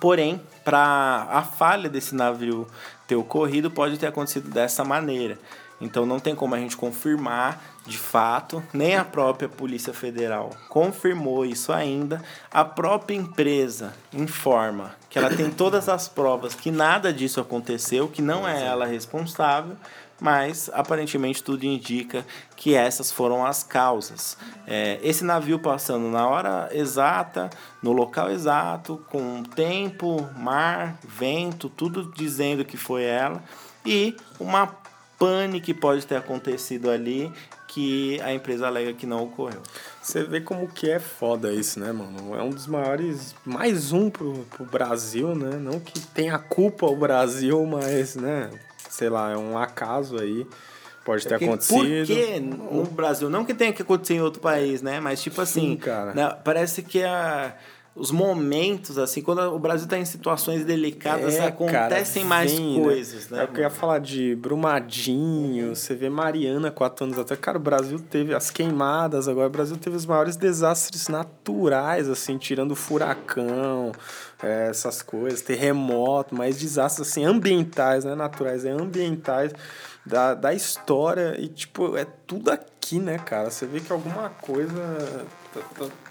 Porém, 0.00 0.40
para 0.64 1.26
a 1.30 1.42
falha 1.42 1.88
desse 1.88 2.14
navio 2.14 2.66
ter 3.06 3.16
ocorrido, 3.16 3.70
pode 3.70 3.98
ter 3.98 4.06
acontecido 4.06 4.50
dessa 4.50 4.84
maneira. 4.84 5.38
Então 5.80 6.06
não 6.06 6.20
tem 6.20 6.34
como 6.34 6.54
a 6.54 6.58
gente 6.58 6.76
confirmar 6.76 7.62
de 7.86 7.98
fato, 7.98 8.62
nem 8.72 8.96
a 8.96 9.04
própria 9.04 9.48
Polícia 9.48 9.92
Federal 9.92 10.50
confirmou 10.68 11.44
isso 11.44 11.72
ainda. 11.72 12.22
A 12.50 12.64
própria 12.64 13.14
empresa 13.14 13.92
informa 14.12 14.94
que 15.10 15.18
ela 15.18 15.28
tem 15.28 15.50
todas 15.50 15.88
as 15.88 16.08
provas 16.08 16.54
que 16.54 16.70
nada 16.70 17.12
disso 17.12 17.40
aconteceu, 17.40 18.08
que 18.08 18.22
não 18.22 18.48
é 18.48 18.64
ela 18.64 18.86
responsável, 18.86 19.76
mas 20.20 20.70
aparentemente 20.72 21.42
tudo 21.42 21.64
indica 21.64 22.24
que 22.56 22.74
essas 22.74 23.12
foram 23.12 23.44
as 23.44 23.62
causas. 23.62 24.38
É, 24.66 24.98
esse 25.02 25.22
navio 25.24 25.58
passando 25.58 26.08
na 26.08 26.26
hora 26.26 26.70
exata, 26.72 27.50
no 27.82 27.92
local 27.92 28.30
exato, 28.30 29.04
com 29.10 29.42
tempo, 29.42 30.26
mar, 30.36 30.96
vento, 31.06 31.68
tudo 31.68 32.10
dizendo 32.14 32.64
que 32.64 32.76
foi 32.76 33.04
ela, 33.04 33.42
e 33.84 34.16
uma 34.40 34.83
pane 35.24 35.60
que 35.60 35.72
pode 35.72 36.06
ter 36.06 36.16
acontecido 36.16 36.90
ali 36.90 37.32
que 37.66 38.20
a 38.20 38.32
empresa 38.32 38.66
alega 38.66 38.92
que 38.92 39.06
não 39.06 39.24
ocorreu. 39.24 39.62
Você 40.02 40.22
vê 40.22 40.40
como 40.40 40.68
que 40.68 40.90
é 40.90 40.98
foda 40.98 41.52
isso, 41.52 41.80
né, 41.80 41.90
mano? 41.92 42.34
É 42.36 42.42
um 42.42 42.50
dos 42.50 42.66
maiores. 42.66 43.34
Mais 43.44 43.90
um 43.90 44.10
pro, 44.10 44.44
pro 44.50 44.64
Brasil, 44.64 45.34
né? 45.34 45.56
Não 45.56 45.80
que 45.80 45.98
tenha 45.98 46.38
culpa 46.38 46.86
o 46.86 46.94
Brasil, 46.94 47.64
mas, 47.66 48.14
né? 48.16 48.50
Sei 48.88 49.08
lá, 49.08 49.32
é 49.32 49.36
um 49.36 49.56
acaso 49.58 50.20
aí. 50.20 50.46
Pode 51.04 51.24
ter 51.24 51.30
Porque- 51.30 51.44
acontecido. 51.44 52.06
Por 52.06 52.06
que 52.06 52.40
no 52.40 52.84
Brasil? 52.84 53.28
Não 53.28 53.44
que 53.44 53.52
tenha 53.54 53.72
que 53.72 53.82
acontecer 53.82 54.14
em 54.14 54.20
outro 54.20 54.40
país, 54.40 54.80
né? 54.80 55.00
Mas 55.00 55.22
tipo 55.22 55.40
assim, 55.40 55.70
Sim, 55.72 55.76
cara. 55.76 56.14
né, 56.14 56.36
parece 56.44 56.82
que 56.82 57.02
a, 57.02 57.54
os 57.96 58.10
momentos, 58.10 58.98
assim, 58.98 59.22
quando 59.22 59.40
o 59.54 59.58
Brasil 59.58 59.86
tá 59.86 59.96
em 59.96 60.04
situações 60.04 60.64
delicadas, 60.64 61.36
É, 61.36 61.46
acontecem 61.46 62.22
cara, 62.24 62.28
mais 62.28 62.52
vem, 62.52 62.82
coisas, 62.82 63.28
né? 63.30 63.44
É 63.44 63.46
que 63.46 63.58
eu 63.60 63.62
ia 63.62 63.70
falar 63.70 64.00
de 64.00 64.34
Brumadinho, 64.34 65.76
você 65.76 65.94
vê 65.94 66.08
Mariana 66.10 66.70
quatro 66.72 67.04
anos 67.04 67.16
atrás. 67.18 67.40
Cara, 67.40 67.56
o 67.56 67.60
Brasil 67.60 67.98
teve 67.98 68.34
as 68.34 68.50
queimadas, 68.50 69.28
agora 69.28 69.46
o 69.46 69.50
Brasil 69.50 69.76
teve 69.76 69.96
os 69.96 70.06
maiores 70.06 70.34
desastres 70.36 71.06
naturais, 71.08 72.08
assim, 72.08 72.36
tirando 72.36 72.74
furacão, 72.74 73.92
é, 74.42 74.68
essas 74.70 75.00
coisas, 75.00 75.40
terremoto, 75.40 76.34
mas 76.34 76.58
desastres, 76.58 77.08
assim, 77.08 77.24
ambientais, 77.24 78.04
não 78.04 78.12
é 78.12 78.16
naturais, 78.16 78.64
é 78.64 78.70
ambientais 78.70 79.52
da, 80.04 80.34
da 80.34 80.52
história. 80.52 81.36
E, 81.38 81.46
tipo, 81.48 81.96
é 81.96 82.04
tudo 82.26 82.50
aqui, 82.50 82.98
né, 82.98 83.18
cara? 83.18 83.50
Você 83.50 83.66
vê 83.66 83.78
que 83.80 83.92
alguma 83.92 84.30
coisa. 84.30 84.74
tá- 85.54 85.60
tá- 85.78 86.03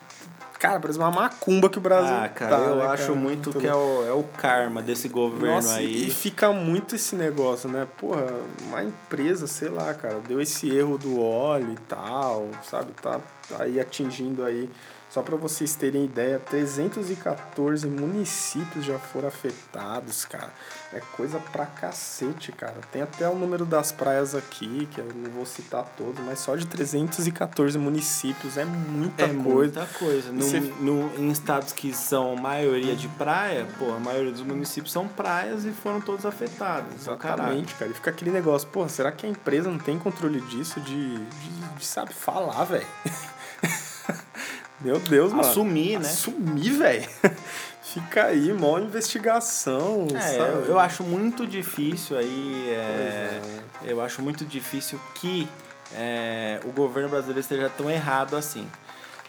Cara, 0.63 0.80
parece 0.80 0.97
uma 0.97 1.12
macumba 1.12 1.69
que 1.69 1.78
o 1.78 1.82
Brasil 1.82 2.15
Ah, 2.15 2.30
cara, 2.30 2.56
tá, 2.58 2.63
eu 2.63 2.76
né, 2.78 2.86
acho 2.86 3.08
cara? 3.08 3.19
muito 3.19 3.52
Tudo. 3.52 3.60
que 3.60 3.67
é 3.67 3.76
o, 3.76 4.06
é 4.08 4.13
o 4.13 4.23
karma 4.23 4.82
desse 4.82 5.10
governo 5.10 5.56
Nossa, 5.58 5.76
aí. 5.76 6.08
e 6.08 6.10
fica 6.10 6.54
muito 6.54 6.95
esse 6.95 7.17
negócio, 7.17 7.67
né? 7.69 7.86
Porra, 7.97 8.28
uma 8.69 8.82
empresa, 8.82 9.45
sei 9.45 9.67
lá, 9.67 9.93
cara, 9.93 10.21
deu 10.26 10.39
esse 10.39 10.73
erro 10.73 10.97
do 10.97 11.19
óleo 11.21 11.73
e 11.73 11.80
tal, 11.82 12.47
sabe? 12.63 12.93
Tá 13.02 13.19
aí 13.60 13.78
atingindo 13.78 14.41
aí, 14.45 14.69
só 15.10 15.21
para 15.21 15.36
vocês 15.36 15.76
terem 15.76 16.06
ideia, 16.06 16.39
314 16.39 17.86
municípios 17.88 18.86
já 18.86 18.97
foram 18.97 19.28
afetados, 19.28 20.26
cara. 20.26 20.49
É 20.91 20.99
coisa 21.15 21.39
pra 21.52 21.65
cacete, 21.65 22.52
cara. 22.52 22.76
Tem 22.91 23.02
até 23.02 23.28
o 23.28 23.36
número 23.36 23.65
das 23.65 23.91
praias 23.91 24.34
aqui, 24.36 24.88
que 24.91 24.99
eu 24.99 25.06
não 25.15 25.30
vou 25.32 25.45
citar 25.45 25.86
todos, 25.97 26.23
mas 26.23 26.39
só 26.39 26.56
de 26.56 26.65
314 26.67 27.78
municípios 27.78 28.58
é 28.58 28.65
muita 28.65 29.23
É 29.23 29.28
coisa. 29.28 29.41
muita 29.49 29.86
coisa. 29.97 30.32
No, 30.32 30.43
Você- 30.61 30.73
no- 30.79 31.11
em 31.17 31.29
estados 31.31 31.71
que 31.73 31.93
são 31.93 32.35
maioria 32.35 32.95
de 32.95 33.07
praia, 33.09 33.67
pô, 33.77 33.91
a 33.93 33.99
maioria 33.99 34.31
dos 34.31 34.41
municípios 34.41 34.91
são 34.91 35.07
praias 35.07 35.65
e 35.65 35.71
foram 35.71 35.99
todos 36.01 36.25
afetados. 36.25 36.93
Exatamente, 37.01 37.73
cara. 37.75 37.91
E 37.91 37.93
fica 37.93 38.09
aquele 38.11 38.31
negócio, 38.31 38.67
pô, 38.69 38.87
será 38.89 39.11
que 39.11 39.25
a 39.25 39.29
empresa 39.29 39.69
não 39.69 39.77
tem 39.79 39.97
controle 39.99 40.39
disso 40.41 40.79
de, 40.81 41.17
de, 41.17 41.49
de, 41.77 41.85
sabe, 41.85 42.13
falar, 42.13 42.63
velho? 42.65 42.87
Meu 44.81 44.99
Deus, 44.99 45.31
mano. 45.31 45.47
Assumir, 45.47 45.99
né? 45.99 46.07
Assumir, 46.09 46.71
velho. 46.71 47.09
Fica 47.81 48.25
aí, 48.25 48.51
mó 48.51 48.79
investigação, 48.79 50.07
É, 50.19 50.39
eu, 50.39 50.65
eu 50.65 50.79
acho 50.79 51.03
muito 51.03 51.45
difícil 51.45 52.17
aí. 52.17 52.65
é, 52.71 53.39
Pois 53.79 53.91
Eu 53.91 54.01
acho 54.01 54.21
muito 54.21 54.43
difícil 54.43 54.99
que 55.15 55.47
é, 55.93 56.59
o 56.65 56.71
governo 56.71 57.07
brasileiro 57.09 57.39
esteja 57.39 57.69
tão 57.69 57.89
errado 57.91 58.35
assim. 58.35 58.67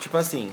Tipo 0.00 0.16
assim, 0.16 0.50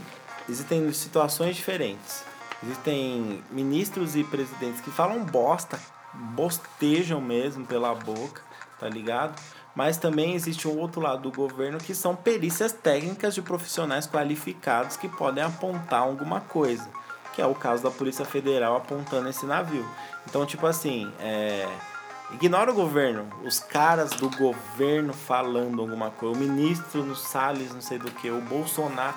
existem 0.52 0.92
situações 0.92 1.56
diferentes. 1.56 2.24
Existem 2.64 3.44
ministros 3.50 4.16
e 4.16 4.24
presidentes 4.24 4.82
que 4.82 4.92
falam 4.92 5.24
bosta, 5.24 5.80
bostejam 6.14 7.20
mesmo 7.20 7.66
pela 7.66 7.96
boca, 7.96 8.42
tá 8.80 8.88
ligado? 8.88 9.42
Mas 9.74 9.98
também 9.98 10.36
existe 10.36 10.68
um 10.68 10.78
outro 10.78 11.02
lado 11.02 11.24
do 11.24 11.36
governo 11.36 11.78
que 11.78 11.96
são 11.96 12.16
perícias 12.16 12.74
técnicas 12.74 13.34
de 13.34 13.42
profissionais 13.42 14.06
qualificados 14.06 14.98
que 14.98 15.08
podem 15.08 15.44
apontar 15.44 16.02
alguma 16.02 16.42
coisa. 16.42 16.88
Que 17.34 17.42
é 17.42 17.46
o 17.46 17.56
caso 17.56 17.82
da 17.82 17.90
Polícia 17.90 18.26
Federal 18.26 18.76
apontando 18.76 19.30
esse 19.30 19.46
navio. 19.46 19.88
Então, 20.28 20.46
tipo 20.46 20.68
assim, 20.68 21.12
é, 21.22 21.66
ignora 22.34 22.70
o 22.70 22.76
governo, 22.76 23.26
os 23.46 23.62
caras 23.62 24.12
do 24.12 24.30
governo 24.30 25.14
falando 25.14 25.82
alguma 25.82 26.12
coisa, 26.12 26.38
o 26.38 26.40
ministro 26.40 27.02
no 27.04 27.16
Salles, 27.16 27.74
não 27.74 27.82
sei 27.82 27.98
do 27.98 28.12
que, 28.12 28.30
o 28.30 28.42
Bolsonaro. 28.42 29.16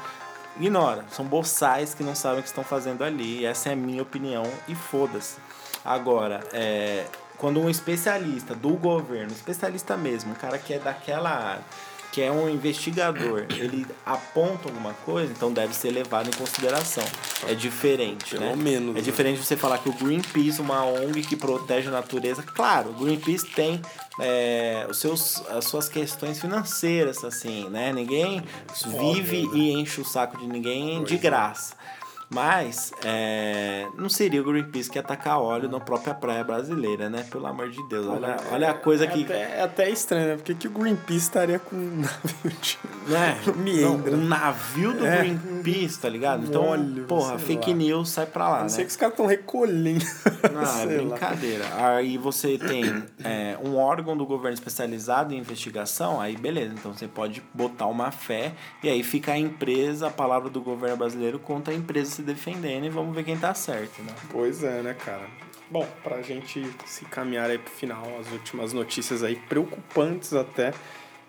Ignora. 0.59 1.05
São 1.11 1.25
boçais 1.25 1.95
que 1.95 2.03
não 2.03 2.15
sabem 2.15 2.41
o 2.41 2.43
que 2.43 2.49
estão 2.49 2.65
fazendo 2.65 3.03
ali. 3.05 3.45
Essa 3.45 3.71
é 3.71 3.73
a 3.73 3.77
minha 3.77 4.03
opinião 4.03 4.45
e 4.69 4.75
foda-se. 4.75 5.37
Agora, 5.85 6.41
é, 6.53 7.07
quando 7.37 7.61
um 7.61 7.69
especialista 7.69 8.55
do 8.55 8.71
governo, 8.71 9.33
especialista 9.33 9.97
mesmo, 9.97 10.33
um 10.33 10.35
cara 10.35 10.59
que 10.59 10.73
é 10.73 10.79
daquela 10.79 11.31
área, 11.31 11.65
que 12.11 12.23
é 12.23 12.31
um 12.31 12.49
investigador, 12.49 13.45
ele 13.51 13.85
aponta 14.07 14.69
alguma 14.69 14.95
coisa, 15.05 15.33
então 15.33 15.53
deve 15.53 15.75
ser 15.75 15.91
levado 15.91 16.29
em 16.29 16.33
consideração. 16.33 17.03
É 17.49 17.55
diferente, 17.55 18.37
Pelo 18.37 18.51
né? 18.51 18.57
menos, 18.57 18.91
É 18.91 18.99
né? 18.99 19.01
diferente 19.01 19.45
você 19.45 19.57
falar 19.57 19.79
que 19.79 19.89
o 19.89 19.93
Greenpeace, 19.93 20.61
uma 20.61 20.85
ONG 20.85 21.23
que 21.23 21.35
protege 21.35 21.89
a 21.89 21.91
natureza, 21.91 22.41
claro, 22.43 22.91
o 22.91 22.93
Greenpeace 22.93 23.47
tem 23.47 23.83
é, 24.19 24.87
os 24.89 24.99
seus, 24.99 25.43
as 25.49 25.65
suas 25.65 25.89
questões 25.89 26.41
financeiras, 26.41 27.25
assim, 27.25 27.69
né? 27.69 27.93
Ninguém 27.93 28.43
vive 28.87 29.47
né? 29.47 29.51
e 29.55 29.73
enche 29.73 30.01
o 30.01 30.05
saco 30.05 30.39
de 30.39 30.47
ninguém 30.47 31.03
de 31.05 31.17
é. 31.17 31.77
Mas 32.31 32.93
é, 33.05 33.87
não 33.97 34.09
seria 34.09 34.41
o 34.41 34.45
Greenpeace 34.45 34.91
que 34.91 34.99
ia 34.99 35.03
atacar 35.03 35.39
óleo 35.41 35.69
na 35.69 35.79
própria 35.81 36.15
praia 36.15 36.43
brasileira, 36.43 37.09
né? 37.09 37.25
Pelo 37.31 37.47
amor 37.47 37.71
de 37.71 37.83
Deus. 37.89 38.07
Olha, 38.07 38.37
olha 38.51 38.71
a 38.71 38.75
coisa 38.75 39.05
é 39.05 39.07
que. 39.09 39.25
Até, 39.25 39.41
é 39.59 39.63
até 39.63 39.91
estranho, 39.91 40.27
né? 40.29 40.37
Por 40.37 40.55
que, 40.55 40.67
o 40.67 40.71
Greenpeace 40.71 41.19
estaria 41.21 41.59
com 41.59 41.77
um 41.77 42.01
navio 42.01 42.53
de... 42.61 42.79
né? 43.09 43.39
Entra. 43.85 44.17
um 44.17 44.25
navio 44.25 44.93
do 44.93 45.07
É. 45.07 45.19
Greenpeace, 45.19 45.99
tá 46.01 46.09
ligado? 46.09 46.45
Então, 46.47 46.65
Óleo, 46.65 47.05
porra, 47.05 47.39
sei 47.39 47.47
fake 47.57 47.71
lá. 47.71 47.77
news 47.77 48.09
sai 48.11 48.27
pra 48.27 48.49
lá, 48.49 48.63
Não 48.63 48.69
sei 48.69 48.79
né? 48.79 48.85
que 48.85 48.91
os 48.91 48.97
caras 48.97 49.13
estão 49.13 49.27
recolhendo. 49.27 50.05
Não, 50.53 50.63
é 50.63 50.67
Sei 50.67 50.87
lá. 50.99 51.03
brincadeira. 51.17 51.65
Aí 51.77 52.19
você 52.19 52.59
tem 52.59 53.03
é, 53.23 53.57
um 53.63 53.77
órgão 53.77 54.17
do 54.17 54.27
governo 54.27 54.55
especializado 54.55 55.35
em 55.35 55.39
investigação, 55.39 56.21
aí 56.21 56.37
beleza. 56.37 56.75
Então 56.75 56.93
você 56.93 57.07
pode 57.07 57.43
botar 57.53 57.87
uma 57.87 58.11
fé 58.11 58.53
e 58.83 58.89
aí 58.89 59.03
fica 59.03 59.33
a 59.33 59.39
empresa, 59.39 60.09
a 60.09 60.11
palavra 60.11 60.49
do 60.51 60.61
governo 60.61 60.97
brasileiro 60.97 61.39
contra 61.39 61.73
a 61.73 61.77
empresa 61.77 62.14
se 62.15 62.23
defendendo 62.23 62.85
e 62.87 62.89
vamos 62.89 63.15
ver 63.15 63.25
quem 63.25 63.37
tá 63.37 63.53
certo, 63.55 64.03
né? 64.03 64.13
Pois 64.31 64.63
é, 64.65 64.83
né, 64.83 64.95
cara? 64.95 65.23
Bom, 65.71 65.87
pra 66.03 66.23
gente 66.23 66.65
se 66.87 67.05
caminhar 67.07 67.51
aí 67.51 67.59
pro 67.59 67.73
final, 67.73 68.05
as 68.21 68.31
últimas 68.31 68.73
notícias 68.73 69.23
aí, 69.23 69.35
preocupantes 69.37 70.33
até, 70.35 70.73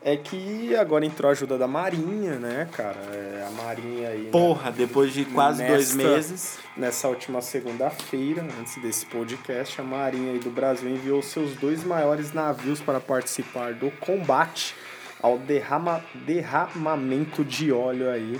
é 0.03 0.15
que 0.15 0.75
agora 0.75 1.03
entrou 1.05 1.29
a 1.29 1.31
ajuda 1.31 1.57
da 1.57 1.67
Marinha, 1.67 2.35
né, 2.37 2.67
cara? 2.71 2.97
É, 3.11 3.45
a 3.47 3.49
Marinha 3.63 4.09
aí. 4.09 4.23
né, 4.25 4.29
Porra, 4.31 4.71
depois 4.71 5.11
de 5.13 5.25
quase 5.25 5.65
dois 5.65 5.95
Nesta- 5.95 6.11
meses. 6.11 6.59
Nessa 6.77 7.07
última 7.07 7.41
segunda-feira, 7.41 8.45
antes 8.59 8.79
desse 8.81 9.05
podcast, 9.07 9.81
a 9.81 9.83
Marinha 9.83 10.33
aí 10.33 10.39
do 10.39 10.51
Brasil 10.51 10.89
enviou 10.89 11.23
seus 11.23 11.55
dois 11.55 11.83
maiores 11.83 12.33
navios 12.33 12.79
para 12.81 12.99
participar 12.99 13.73
do 13.73 13.89
combate 13.91 14.75
ao 15.23 15.39
derrama, 15.39 16.03
derramamento 16.13 17.43
de 17.43 17.71
óleo 17.71 18.09
aí 18.11 18.39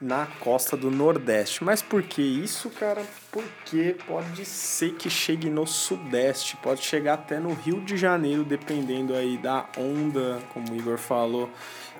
na 0.00 0.26
costa 0.40 0.76
do 0.76 0.90
Nordeste. 0.90 1.64
Mas 1.64 1.82
por 1.82 2.02
que 2.02 2.22
isso, 2.22 2.70
cara? 2.70 3.02
Porque 3.32 3.96
pode 4.06 4.44
ser 4.44 4.92
que 4.94 5.10
chegue 5.10 5.50
no 5.50 5.66
Sudeste, 5.66 6.56
pode 6.58 6.82
chegar 6.82 7.14
até 7.14 7.40
no 7.40 7.52
Rio 7.52 7.80
de 7.80 7.96
Janeiro, 7.96 8.44
dependendo 8.44 9.12
aí 9.14 9.36
da 9.36 9.66
onda, 9.76 10.38
como 10.54 10.70
o 10.72 10.76
Igor 10.76 10.98
falou. 10.98 11.50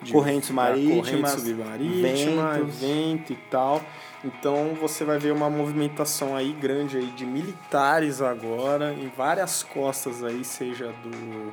de- 0.01 0.13
Correntes 0.13 0.51
marítimas, 0.51 0.97
corrente 1.09 1.31
submarítima, 1.31 2.53
vento 2.81 3.33
e 3.33 3.37
tal. 3.51 3.83
Então 4.25 4.77
você 4.81 5.05
vai 5.05 5.19
ver 5.19 5.33
uma 5.33 5.51
movimentação 5.51 6.37
aí 6.37 6.53
grande 6.53 6.97
aí 6.99 7.07
de 7.07 7.27
militares 7.27 8.23
agora 8.23 8.93
em 8.95 9.09
várias 9.09 9.65
costas 9.65 10.23
aí, 10.23 10.45
seja 10.45 10.93
do 11.03 11.53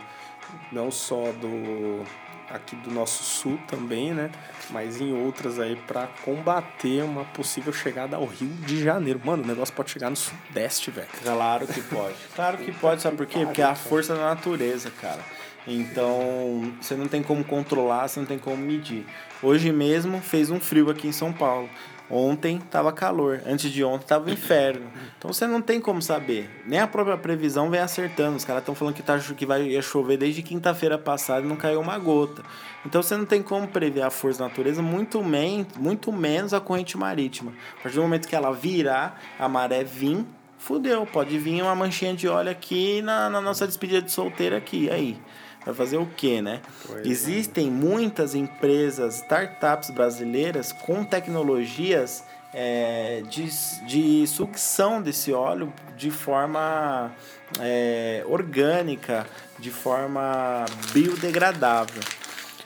não 0.72 0.92
só 0.92 1.32
do 1.32 2.04
aqui 2.48 2.76
do 2.76 2.92
nosso 2.92 3.24
sul 3.24 3.58
também, 3.68 4.14
né? 4.14 4.30
Mas 4.70 5.00
em 5.00 5.14
outras 5.14 5.60
aí 5.60 5.76
para 5.76 6.08
combater 6.24 7.04
uma 7.04 7.24
possível 7.26 7.72
chegada 7.72 8.16
ao 8.16 8.26
Rio 8.26 8.50
de 8.66 8.84
Janeiro. 8.84 9.22
Mano, 9.24 9.44
o 9.44 9.48
negócio 9.48 9.74
pode 9.74 9.92
chegar 9.92 10.10
no 10.10 10.16
sudeste, 10.16 10.92
velho. 10.92 11.08
Claro 11.24 11.68
que 11.68 11.82
pode. 11.82 12.16
Claro 12.36 12.58
que 12.58 12.72
pode, 12.72 13.02
sabe 13.02 13.18
por 13.18 13.26
quê? 13.26 13.46
Porque 13.46 13.62
é 13.62 13.66
a 13.66 13.76
força 13.76 14.16
da 14.16 14.22
natureza, 14.22 14.92
cara. 15.02 15.22
Então, 15.68 16.74
você 16.80 16.96
não 16.96 17.08
tem 17.08 17.24
como 17.24 17.44
controlar, 17.44 18.08
você 18.08 18.20
não 18.20 18.28
tem 18.28 18.38
como 18.38 18.58
medir. 18.58 19.06
Hoje 19.42 19.72
mesmo 19.72 20.22
fez 20.22 20.52
um 20.52 20.60
frio 20.60 20.90
aqui 20.90 21.08
em 21.08 21.12
São 21.12 21.34
Paulo. 21.34 21.70
Ontem 22.10 22.60
tava 22.60 22.92
calor, 22.92 23.42
antes 23.48 23.72
de 23.72 23.84
ontem 23.84 24.06
tava 24.06 24.30
inferno. 24.32 24.92
Então 25.18 25.34
você 25.34 25.48
não 25.48 25.62
tem 25.62 25.82
como 25.82 26.02
saber. 26.02 26.50
Nem 26.66 26.80
a 26.80 26.88
própria 26.88 27.18
previsão 27.18 27.70
vem 27.70 27.80
acertando. 27.80 28.38
Os 28.38 28.46
caras 28.46 28.62
estão 28.62 28.76
falando 28.76 28.94
que, 28.94 29.02
tá, 29.02 29.18
que 29.18 29.46
vai 29.46 29.64
ia 29.64 29.82
chover 29.82 30.18
desde 30.18 30.44
quinta-feira 30.44 30.98
passada 30.98 31.46
e 31.46 31.50
não 31.50 31.56
caiu 31.56 31.82
uma 31.82 31.98
gota. 31.98 32.44
Então 32.86 33.02
você 33.02 33.18
não 33.18 33.26
tem 33.26 33.42
como 33.42 33.68
prever 33.68 34.04
a 34.04 34.12
força 34.12 34.40
da 34.40 34.50
natureza, 34.50 34.82
muito, 34.82 35.24
men 35.24 35.66
muito 35.78 36.12
menos 36.12 36.54
a 36.54 36.60
corrente 36.60 36.96
marítima. 36.98 37.52
A 37.80 37.84
partir 37.84 37.96
do 37.96 38.04
momento 38.04 38.28
que 38.28 38.36
ela 38.36 38.52
virar, 38.52 39.20
a 39.40 39.50
maré 39.50 39.84
vir, 39.84 40.24
fudeu. 40.60 41.08
Pode 41.08 41.38
vir 41.40 41.64
uma 41.64 41.76
manchinha 41.76 42.14
de 42.14 42.28
óleo 42.28 42.52
aqui 42.52 43.02
na, 43.02 43.30
na 43.30 43.42
nossa 43.42 43.66
despedida 43.66 44.02
de 44.02 44.12
solteiro 44.12 44.56
aqui. 44.56 44.90
Aí. 44.92 45.20
Vai 45.66 45.74
fazer 45.74 45.98
o 45.98 46.06
quê, 46.06 46.42
né? 46.42 46.62
Pois 46.86 47.06
é. 47.06 47.10
Existem 47.10 47.72
muitas 47.72 48.36
empresas, 48.36 49.16
startups 49.16 49.90
brasileiras 49.90 50.72
com 50.72 51.04
tecnologias 51.04 52.24
é, 52.54 53.22
de, 53.30 53.50
de 53.86 54.28
sucção 54.28 55.02
desse 55.02 55.34
óleo 55.34 55.74
de 55.98 56.12
forma 56.12 57.12
é, 57.60 58.24
orgânica, 58.28 59.26
de 59.60 59.72
forma 59.72 60.66
biodegradável. 60.94 62.02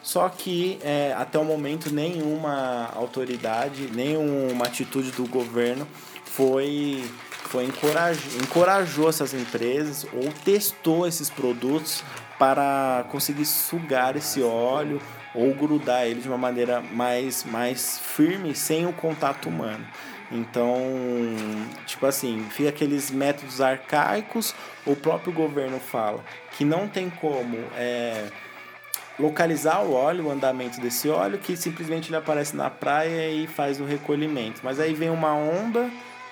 Só 0.04 0.28
que 0.28 0.80
é, 0.84 1.14
até 1.18 1.40
o 1.40 1.46
momento 1.46 1.94
nenhuma 1.94 2.90
autoridade, 2.96 3.90
nenhuma 3.94 4.66
atitude 4.66 5.12
do 5.12 5.28
governo 5.28 5.88
foi, 6.26 7.04
foi 7.44 7.66
encoraj, 7.66 8.18
encorajou 8.42 9.10
essas 9.10 9.34
empresas 9.34 10.06
ou 10.14 10.32
testou 10.44 11.08
esses 11.08 11.30
produtos 11.30 12.04
para 12.40 13.06
conseguir 13.10 13.46
sugar 13.46 14.16
esse 14.16 14.42
óleo 14.42 15.02
ou 15.36 15.54
grudar 15.54 16.08
ele 16.08 16.22
de 16.22 16.28
uma 16.28 16.38
maneira 16.38 16.82
mais, 16.82 17.44
mais 17.44 18.00
firme 18.00 18.56
sem 18.56 18.88
o 18.88 18.94
contato 18.94 19.50
humano. 19.50 19.86
Então, 20.32 20.78
tipo 21.86 22.06
assim, 22.06 22.46
fica 22.52 22.70
aqueles 22.70 23.12
métodos 23.12 23.62
arcaicos, 23.62 24.56
o 24.86 24.96
próprio 24.96 25.34
governo 25.34 25.80
fala 25.80 26.24
que 26.52 26.64
não 26.64 26.88
tem 26.88 27.10
como 27.10 27.58
é, 27.76 28.28
localizar 29.20 29.82
o 29.82 29.94
óleo, 29.94 30.28
o 30.28 30.32
andamento 30.32 30.80
desse 30.80 31.10
óleo, 31.10 31.40
que 31.40 31.58
simplesmente 31.58 32.10
ele 32.10 32.18
aparece 32.18 32.56
na 32.56 32.70
praia 32.70 33.30
e 33.32 33.48
faz 33.48 33.82
o 33.82 33.86
recolhimento. 33.86 34.62
Mas 34.64 34.80
aí 34.80 34.94
vem 34.94 35.10
uma 35.10 35.34
onda, 35.34 35.90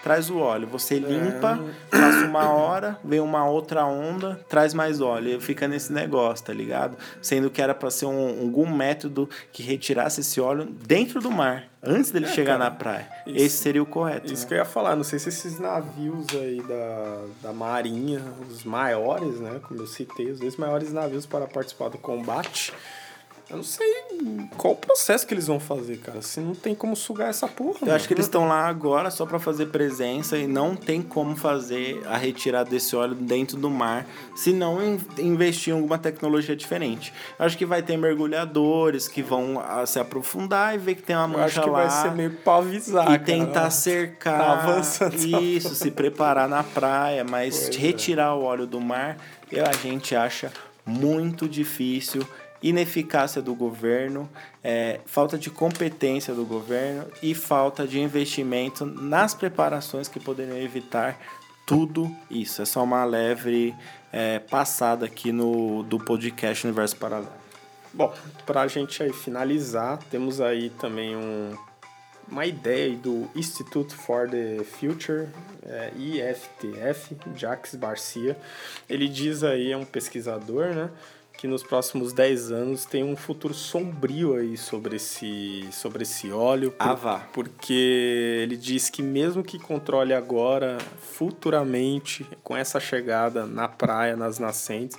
traz 0.08 0.30
o 0.30 0.38
óleo. 0.38 0.67
Você 0.67 1.00
limpa, 1.00 1.60
passa 1.91 2.26
uma 2.26 2.50
hora, 2.50 2.98
vem 3.04 3.20
uma 3.20 3.46
outra 3.50 3.86
onda, 3.86 4.39
traz 4.48 4.74
mais 4.74 5.02
óleo. 5.02 5.36
E 5.38 5.41
fica 5.41 5.67
nesse 5.67 5.91
negócio, 5.91 6.46
tá 6.46 6.54
ligado? 6.54 6.96
Sendo 7.22 7.50
que 7.50 7.62
era 7.62 7.76
para 7.76 7.91
ser 7.91 8.06
um, 8.06 8.39
algum 8.41 8.74
método 8.74 9.30
que 9.52 9.62
retirasse 9.62 10.22
esse 10.22 10.39
óleo 10.39 10.63
dentro 10.65 11.20
do 11.20 11.30
mar, 11.30 11.65
antes 11.84 12.10
dele 12.10 12.28
chegar 12.28 12.58
cara, 12.58 12.70
na 12.70 12.72
praia. 12.72 13.10
isso- 13.26 13.46
Esse 13.46 13.58
seria 13.58 13.84
o 13.84 13.86
correto. 13.86 14.32
Isso 14.32 14.43
né? 14.43 14.48
que 14.48 14.54
eu 14.54 14.58
ia 14.60 14.65
falar, 14.65 14.96
não 14.96 15.04
sei 15.04 15.20
se 15.20 15.28
esses 15.28 15.60
navios 15.60 16.28
aí 16.34 16.62
da, 16.62 17.26
da 17.43 17.52
Marinha, 17.54 18.22
os 18.50 18.63
maiores, 18.63 19.39
né? 19.41 19.60
Como 19.67 19.82
eu 19.82 19.88
citei, 19.88 20.32
os 20.32 20.39
dois 20.39 20.56
maiores 20.56 20.93
navios 20.93 21.26
para 21.26 21.46
participar 21.48 21.89
do 21.89 21.98
combate. 21.98 22.72
Eu 23.50 23.58
não 23.58 23.64
sei 23.64 23.88
qual 24.58 24.74
o 24.74 24.76
processo 24.76 25.26
que 25.26 25.34
eles 25.34 25.48
vão 25.48 25.58
fazer, 25.60 25.98
cara. 26.00 26.22
Se 26.22 26.40
não 26.42 26.54
tem 26.54 26.76
como 26.76 26.96
sugar 26.98 27.30
essa 27.30 27.48
porra. 27.48 27.78
Eu 27.86 27.94
acho 27.96 28.06
que 28.06 28.14
eles 28.14 28.26
estão 28.26 28.46
lá 28.48 28.68
agora 28.68 29.10
só 29.10 29.26
para 29.26 29.40
fazer 29.40 29.68
presença 29.68 30.38
e 30.38 30.46
não 30.46 30.76
tem 30.76 31.02
como 31.02 31.34
fazer 31.36 32.02
a 32.08 32.18
retirada 32.18 32.70
desse 32.70 32.94
óleo 32.94 33.16
dentro 33.16 33.56
do 33.56 33.70
mar 33.70 34.06
se 34.36 34.52
não 34.52 34.84
in- 34.86 35.00
investir 35.20 35.72
em 35.74 35.78
alguma 35.78 35.98
tecnologia 35.98 36.56
diferente. 36.58 37.14
Eu 37.40 37.46
acho 37.46 37.58
que 37.58 37.66
vai 37.66 37.82
ter 37.82 37.96
mergulhadores 37.98 39.08
que 39.08 39.22
vão 39.24 39.62
ah, 39.66 39.86
se 39.86 39.98
aprofundar 39.98 40.76
e 40.76 40.78
ver 40.78 40.96
que 40.96 41.04
tem 41.04 41.16
uma 41.16 41.24
Eu 41.38 41.44
acho 41.44 41.58
mancha 41.58 41.62
que 41.62 41.70
lá 41.70 41.78
vai 41.88 41.90
ser 41.90 42.12
meio 42.16 42.32
pra 42.32 42.56
avisar, 42.58 43.04
e 43.04 43.08
cara. 43.08 43.20
tentar 43.20 43.70
cercar 43.70 44.38
Tá 44.40 44.54
avançando 44.54 45.16
isso, 45.16 45.74
se 45.74 45.90
preparar 45.90 46.50
na 46.50 46.64
praia, 46.64 47.24
mas 47.24 47.58
Pois 47.60 47.76
é. 47.78 47.80
retirar 47.80 48.36
o 48.36 48.44
óleo 48.44 48.68
do 48.68 48.82
mar, 48.82 49.18
eu, 49.50 49.66
a 49.66 49.72
gente 49.72 50.14
acha 50.16 50.52
muito 50.86 51.48
difícil. 51.48 52.28
Ineficácia 52.62 53.41
do 53.41 53.54
governo, 53.54 54.30
é, 54.63 55.00
falta 55.06 55.38
de 55.38 55.50
competência 55.50 56.34
do 56.34 56.46
governo 56.46 57.06
e 57.22 57.36
falta 57.36 57.88
de 57.88 58.00
investimento 58.00 58.86
nas 58.86 59.34
preparações 59.36 60.08
que 60.08 60.20
poderiam 60.20 60.58
evitar 60.58 61.20
tudo 61.65 62.10
isso. 62.32 62.62
É 62.62 62.65
só 62.65 62.84
uma 62.84 63.04
leve 63.04 63.76
é, 64.12 64.39
passada 64.39 65.06
aqui 65.06 65.32
no 65.32 65.84
do 65.84 66.00
podcast 66.00 66.65
Universo 66.65 66.96
Paralelo. 66.96 67.32
Bom, 67.93 68.13
pra 68.46 68.67
gente 68.67 69.02
aí 69.04 69.12
finalizar, 69.12 70.00
temos 70.10 70.39
aí 70.39 70.70
também 70.70 71.16
um, 71.16 71.55
uma 72.30 72.45
ideia 72.45 72.95
do 72.95 73.30
Institute 73.36 73.93
for 73.95 74.30
the 74.30 74.64
Future, 74.64 75.28
é, 75.66 75.91
IFTF, 75.95 77.18
Jacques 77.36 77.76
Barcia. 77.76 78.38
Ele 78.89 79.08
diz 79.08 79.43
aí, 79.43 79.72
é 79.72 79.78
um 79.78 79.86
pesquisador, 79.86 80.74
né? 80.74 80.89
Que 81.38 81.48
nos 81.48 81.62
próximos 81.62 82.12
10 82.14 82.52
anos 82.52 82.86
tem 82.86 83.04
um 83.04 83.16
futuro 83.16 83.54
sombrio 83.54 84.36
aí 84.36 84.58
sobre 84.58 84.96
esse, 84.96 85.68
sobre 85.72 86.02
esse 86.02 86.32
óleo. 86.32 86.74
Ah, 86.80 86.96
vá. 86.96 87.20
Porque 87.32 88.42
ele 88.44 88.58
diz 88.58 88.90
que 88.90 89.04
mesmo 89.04 89.44
que 89.44 89.60
controle 89.60 90.14
agora, 90.14 90.80
futuramente, 91.00 92.26
com 92.44 92.58
essa 92.58 92.80
chegada 92.80 93.46
na 93.46 93.68
praia, 93.68 94.18
nas 94.18 94.40
nascentes, 94.40 94.98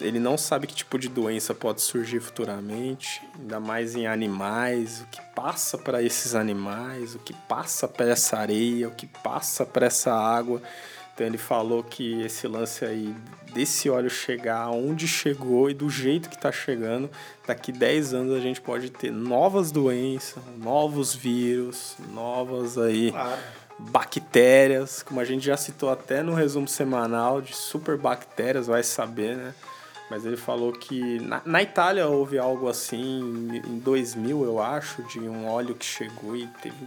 ele 0.00 0.18
não 0.18 0.36
sabe 0.36 0.66
que 0.66 0.74
tipo 0.74 0.98
de 0.98 1.08
doença 1.08 1.54
pode 1.54 1.80
surgir 1.80 2.20
futuramente, 2.20 3.22
ainda 3.38 3.60
mais 3.60 3.94
em 3.94 4.06
animais, 4.06 5.00
o 5.00 5.06
que 5.06 5.20
passa 5.34 5.78
para 5.78 6.02
esses 6.02 6.34
animais, 6.34 7.14
o 7.14 7.18
que 7.18 7.32
passa 7.48 7.86
para 7.86 8.06
essa 8.06 8.36
areia, 8.36 8.88
o 8.88 8.94
que 8.94 9.06
passa 9.06 9.64
para 9.64 9.86
essa 9.86 10.12
água. 10.12 10.60
Então 11.14 11.26
ele 11.26 11.38
falou 11.38 11.82
que 11.82 12.20
esse 12.22 12.46
lance 12.48 12.84
aí 12.84 13.14
desse 13.52 13.88
óleo 13.88 14.10
chegar 14.10 14.58
aonde 14.62 15.06
chegou 15.06 15.70
e 15.70 15.74
do 15.74 15.88
jeito 15.88 16.28
que 16.28 16.34
está 16.34 16.50
chegando, 16.50 17.08
daqui 17.46 17.70
10 17.70 18.12
anos 18.14 18.34
a 18.36 18.40
gente 18.40 18.60
pode 18.60 18.90
ter 18.90 19.12
novas 19.12 19.70
doenças, 19.70 20.42
novos 20.58 21.14
vírus, 21.14 21.94
novas 22.12 22.76
aí 22.76 23.12
Claro. 23.12 23.40
bactérias, 23.78 25.02
como 25.04 25.20
a 25.20 25.24
gente 25.24 25.44
já 25.44 25.56
citou 25.56 25.88
até 25.90 26.20
no 26.22 26.34
resumo 26.34 26.66
semanal 26.66 27.40
de 27.40 27.54
superbactérias, 27.54 28.66
vai 28.66 28.82
saber, 28.82 29.36
né? 29.36 29.54
Mas 30.10 30.26
ele 30.26 30.36
falou 30.36 30.72
que 30.72 31.18
na, 31.20 31.40
na 31.46 31.62
Itália 31.62 32.06
houve 32.08 32.38
algo 32.38 32.68
assim 32.68 33.60
em 33.64 33.78
2000, 33.78 34.44
eu 34.44 34.60
acho, 34.60 35.02
de 35.04 35.20
um 35.20 35.48
óleo 35.48 35.74
que 35.74 35.84
chegou 35.84 36.36
e 36.36 36.46
teve, 36.60 36.86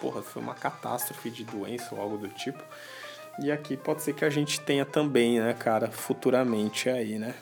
porra, 0.00 0.20
foi 0.20 0.42
uma 0.42 0.54
catástrofe 0.54 1.30
de 1.30 1.44
doença 1.44 1.94
ou 1.94 2.00
algo 2.00 2.18
do 2.18 2.28
tipo. 2.28 2.62
E 3.40 3.52
aqui 3.52 3.76
pode 3.76 4.02
ser 4.02 4.14
que 4.14 4.24
a 4.24 4.30
gente 4.30 4.60
tenha 4.60 4.84
também, 4.84 5.38
né, 5.40 5.54
cara, 5.54 5.90
futuramente 5.90 6.88
aí, 6.88 7.18
né? 7.18 7.34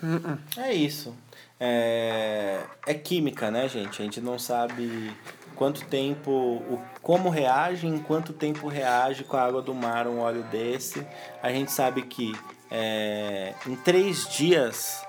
É 0.56 0.72
isso. 0.72 1.14
É, 1.58 2.60
é 2.86 2.94
química, 2.94 3.50
né, 3.50 3.68
gente? 3.68 4.02
A 4.02 4.04
gente 4.04 4.20
não 4.20 4.38
sabe 4.38 5.10
quanto 5.54 5.84
tempo, 5.86 6.30
o, 6.30 6.82
como 7.00 7.30
reage, 7.30 7.86
em 7.86 7.98
quanto 7.98 8.32
tempo 8.32 8.68
reage 8.68 9.24
com 9.24 9.36
a 9.36 9.42
água 9.42 9.62
do 9.62 9.74
mar 9.74 10.06
um 10.06 10.20
óleo 10.20 10.42
desse. 10.44 11.04
A 11.42 11.50
gente 11.50 11.72
sabe 11.72 12.02
que 12.02 12.34
é, 12.70 13.54
em 13.66 13.74
três 13.74 14.28
dias, 14.28 15.06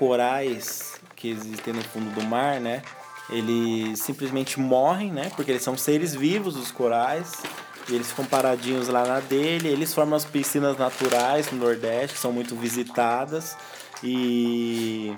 corais 0.00 0.98
que 1.14 1.28
existem 1.28 1.74
no 1.74 1.82
fundo 1.82 2.10
do 2.14 2.22
mar, 2.22 2.58
né? 2.58 2.82
Eles 3.28 4.00
simplesmente 4.00 4.58
morrem, 4.58 5.12
né? 5.12 5.30
Porque 5.36 5.50
eles 5.50 5.62
são 5.62 5.76
seres 5.76 6.14
vivos, 6.14 6.56
os 6.56 6.72
corais. 6.72 7.32
E 7.90 7.94
eles 7.94 8.08
ficam 8.08 8.24
paradinhos 8.24 8.88
lá 8.88 9.04
na 9.04 9.20
dele. 9.20 9.68
Eles 9.68 9.92
formam 9.92 10.16
as 10.16 10.24
piscinas 10.24 10.78
naturais 10.78 11.50
no 11.50 11.58
Nordeste, 11.58 12.14
que 12.14 12.20
são 12.20 12.32
muito 12.32 12.54
visitadas. 12.54 13.56
E, 14.02 15.14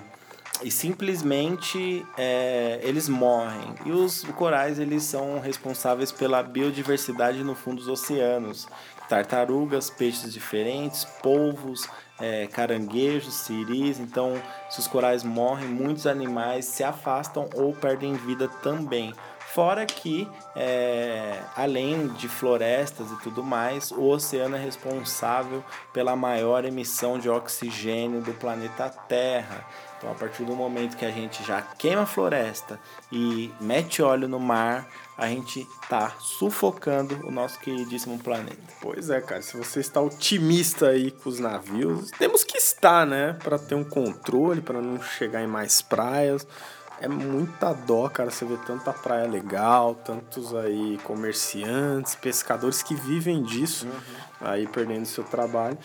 e 0.63 0.71
simplesmente 0.71 2.05
é, 2.17 2.79
eles 2.83 3.07
morrem. 3.07 3.75
E 3.85 3.91
os 3.91 4.23
corais 4.35 4.79
eles 4.79 5.03
são 5.03 5.39
responsáveis 5.39 6.11
pela 6.11 6.41
biodiversidade 6.41 7.43
no 7.43 7.55
fundo 7.55 7.77
dos 7.77 7.87
oceanos. 7.87 8.67
Tartarugas, 9.07 9.89
peixes 9.89 10.33
diferentes, 10.33 11.05
polvos, 11.21 11.87
é, 12.19 12.47
caranguejos, 12.47 13.33
siris. 13.33 13.99
Então, 13.99 14.41
se 14.69 14.79
os 14.79 14.87
corais 14.87 15.23
morrem, 15.23 15.67
muitos 15.67 16.07
animais 16.07 16.65
se 16.65 16.83
afastam 16.83 17.49
ou 17.53 17.73
perdem 17.73 18.13
vida 18.13 18.47
também. 18.47 19.13
Fora 19.53 19.85
que, 19.85 20.27
é, 20.55 21.39
além 21.55 22.07
de 22.07 22.27
florestas 22.27 23.11
e 23.11 23.15
tudo 23.21 23.43
mais, 23.43 23.91
o 23.91 24.01
oceano 24.09 24.55
é 24.55 24.59
responsável 24.59 25.63
pela 25.93 26.15
maior 26.15 26.65
emissão 26.65 27.19
de 27.19 27.29
oxigênio 27.29 28.19
do 28.21 28.33
planeta 28.33 28.89
Terra. 29.07 29.63
Então, 29.95 30.11
a 30.11 30.15
partir 30.15 30.43
do 30.43 30.55
momento 30.55 30.97
que 30.97 31.05
a 31.05 31.11
gente 31.11 31.43
já 31.45 31.61
queima 31.61 32.01
a 32.01 32.05
floresta 32.05 32.79
e 33.11 33.53
mete 33.61 34.01
óleo 34.01 34.27
no 34.27 34.39
mar, 34.39 34.87
a 35.15 35.27
gente 35.27 35.67
tá 35.87 36.13
sufocando 36.19 37.25
o 37.25 37.31
nosso 37.31 37.59
queridíssimo 37.59 38.17
planeta. 38.17 38.57
Pois 38.81 39.11
é, 39.11 39.21
cara, 39.21 39.43
se 39.43 39.55
você 39.55 39.79
está 39.79 40.01
otimista 40.01 40.87
aí 40.87 41.11
com 41.11 41.29
os 41.29 41.39
navios, 41.39 42.09
temos 42.17 42.43
que 42.43 42.57
estar, 42.57 43.05
né, 43.05 43.37
Pra 43.43 43.59
ter 43.59 43.75
um 43.75 43.83
controle, 43.83 44.61
pra 44.61 44.81
não 44.81 44.99
chegar 45.01 45.43
em 45.43 45.47
mais 45.47 45.81
praias. 45.81 46.45
É 47.03 47.07
muita 47.09 47.73
dó, 47.73 48.07
cara, 48.07 48.31
você 48.31 48.45
vê 48.45 48.55
tanta 48.65 48.93
praia 48.93 49.27
legal, 49.27 49.93
tantos 49.93 50.55
aí 50.55 50.97
comerciantes, 51.03 52.15
pescadores 52.15 52.81
que 52.81 52.95
vivem 52.95 53.43
disso, 53.43 53.85
aí 54.39 54.65
perdendo 54.65 55.05
seu 55.05 55.25
trabalho. 55.25 55.77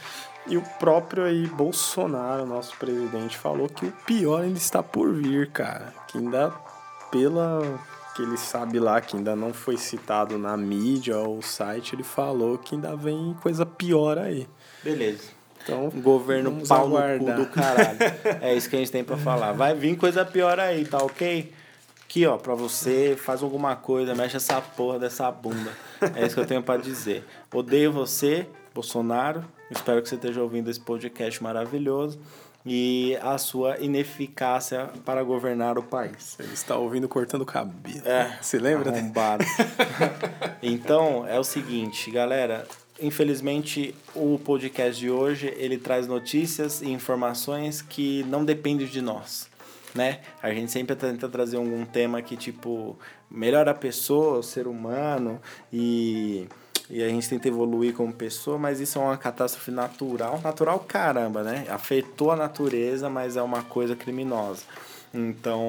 E 0.47 0.57
o 0.57 0.63
próprio 0.79 1.25
aí 1.25 1.49
Bolsonaro, 1.49 2.47
nosso 2.47 2.77
presidente, 2.77 3.37
falou 3.37 3.69
que 3.69 3.87
o 3.87 3.93
pior 4.07 4.45
ainda 4.45 4.59
está 4.59 4.81
por 4.81 5.13
vir, 5.13 5.51
cara. 5.51 5.93
Que 6.07 6.19
ainda 6.19 6.55
pela 7.11 7.81
que 8.15 8.23
ele 8.23 8.37
sabe 8.37 8.79
lá 8.79 9.01
que 9.01 9.17
ainda 9.17 9.35
não 9.35 9.53
foi 9.53 9.77
citado 9.77 10.39
na 10.39 10.57
mídia 10.57 11.19
ou 11.19 11.43
site, 11.43 11.97
ele 11.97 12.05
falou 12.05 12.59
que 12.59 12.77
ainda 12.77 12.95
vem 12.95 13.37
coisa 13.43 13.67
pior 13.67 14.19
aí. 14.19 14.49
Beleza. 14.85 15.38
Então, 15.69 15.91
Governo 16.01 16.67
pau 16.67 16.89
no 16.89 17.19
cu 17.19 17.33
do 17.33 17.47
caralho. 17.47 17.99
É 18.41 18.55
isso 18.55 18.69
que 18.71 18.77
a 18.77 18.79
gente 18.79 18.91
tem 18.91 19.05
pra 19.05 19.17
falar. 19.17 19.53
Vai 19.53 19.75
vir 19.75 19.97
coisa 19.97 20.25
pior 20.25 20.59
aí, 20.59 20.85
tá 20.85 20.99
ok? 20.99 21.53
Aqui, 22.05 22.27
ó, 22.27 22.39
pra 22.39 22.55
você, 22.55 23.17
faz 23.23 23.43
alguma 23.43 23.77
coisa, 23.77 24.15
mexe 24.15 24.39
essa 24.39 24.61
porra 24.63 24.99
dessa 24.99 25.31
bunda. 25.31 25.71
É 26.17 26.25
isso 26.25 26.35
que 26.35 26.41
eu 26.41 26.47
tenho 26.47 26.63
pra 26.63 26.79
dizer. 26.79 27.23
Odeio 27.53 27.93
você, 27.93 28.47
Bolsonaro. 28.75 29.45
Espero 29.71 30.01
que 30.01 30.09
você 30.09 30.15
esteja 30.15 30.41
ouvindo 30.41 30.71
esse 30.71 30.81
podcast 30.81 31.43
maravilhoso. 31.43 32.19
E 32.65 33.17
a 33.23 33.37
sua 33.39 33.79
ineficácia 33.79 34.89
para 35.05 35.23
governar 35.23 35.79
o 35.79 35.83
país. 35.83 36.37
Ele 36.39 36.53
está 36.53 36.77
ouvindo 36.77 37.09
cortando 37.09 37.45
cabelo. 37.45 38.07
É. 38.07 38.39
Se 38.41 38.59
lembra? 38.59 38.91
né? 38.91 38.99
Arrombado. 39.01 39.45
então, 40.63 41.27
é 41.27 41.39
o 41.39 41.45
seguinte, 41.45 42.11
galera. 42.11 42.67
Infelizmente, 43.01 43.95
o 44.15 44.41
podcast 44.45 44.99
de 44.99 45.11
hoje, 45.11 45.55
ele 45.57 45.79
traz 45.79 46.09
notícias 46.09 46.83
e 46.83 46.91
informações 46.91 47.81
que 47.81 48.25
não 48.25 48.45
dependem 48.45 48.87
de 48.87 49.01
nós, 49.01 49.49
né? 49.95 50.21
A 50.43 50.53
gente 50.53 50.73
sempre 50.73 50.97
tenta 50.97 51.29
trazer 51.29 51.59
algum 51.59 51.85
tema 51.85 52.21
que, 52.21 52.37
tipo, 52.37 52.99
melhora 53.31 53.71
a 53.71 53.75
pessoa, 53.75 54.39
o 54.39 54.43
ser 54.43 54.67
humano 54.67 55.41
e... 55.73 56.47
E 56.91 57.03
a 57.03 57.09
gente 57.11 57.29
tenta 57.29 57.47
evoluir 57.47 57.93
como 57.93 58.11
pessoa, 58.11 58.57
mas 58.57 58.81
isso 58.81 58.99
é 58.99 59.03
uma 59.03 59.19
catástrofe 59.19 59.71
natural. 59.71 60.41
Natural, 60.43 60.81
caramba, 60.81 61.43
né? 61.43 61.67
Afetou 61.69 62.31
a 62.31 62.37
natureza, 62.37 63.11
mas 63.11 63.37
é 63.37 63.43
uma 63.43 63.63
coisa 63.63 63.95
criminosa. 63.95 64.63
Então, 65.13 65.63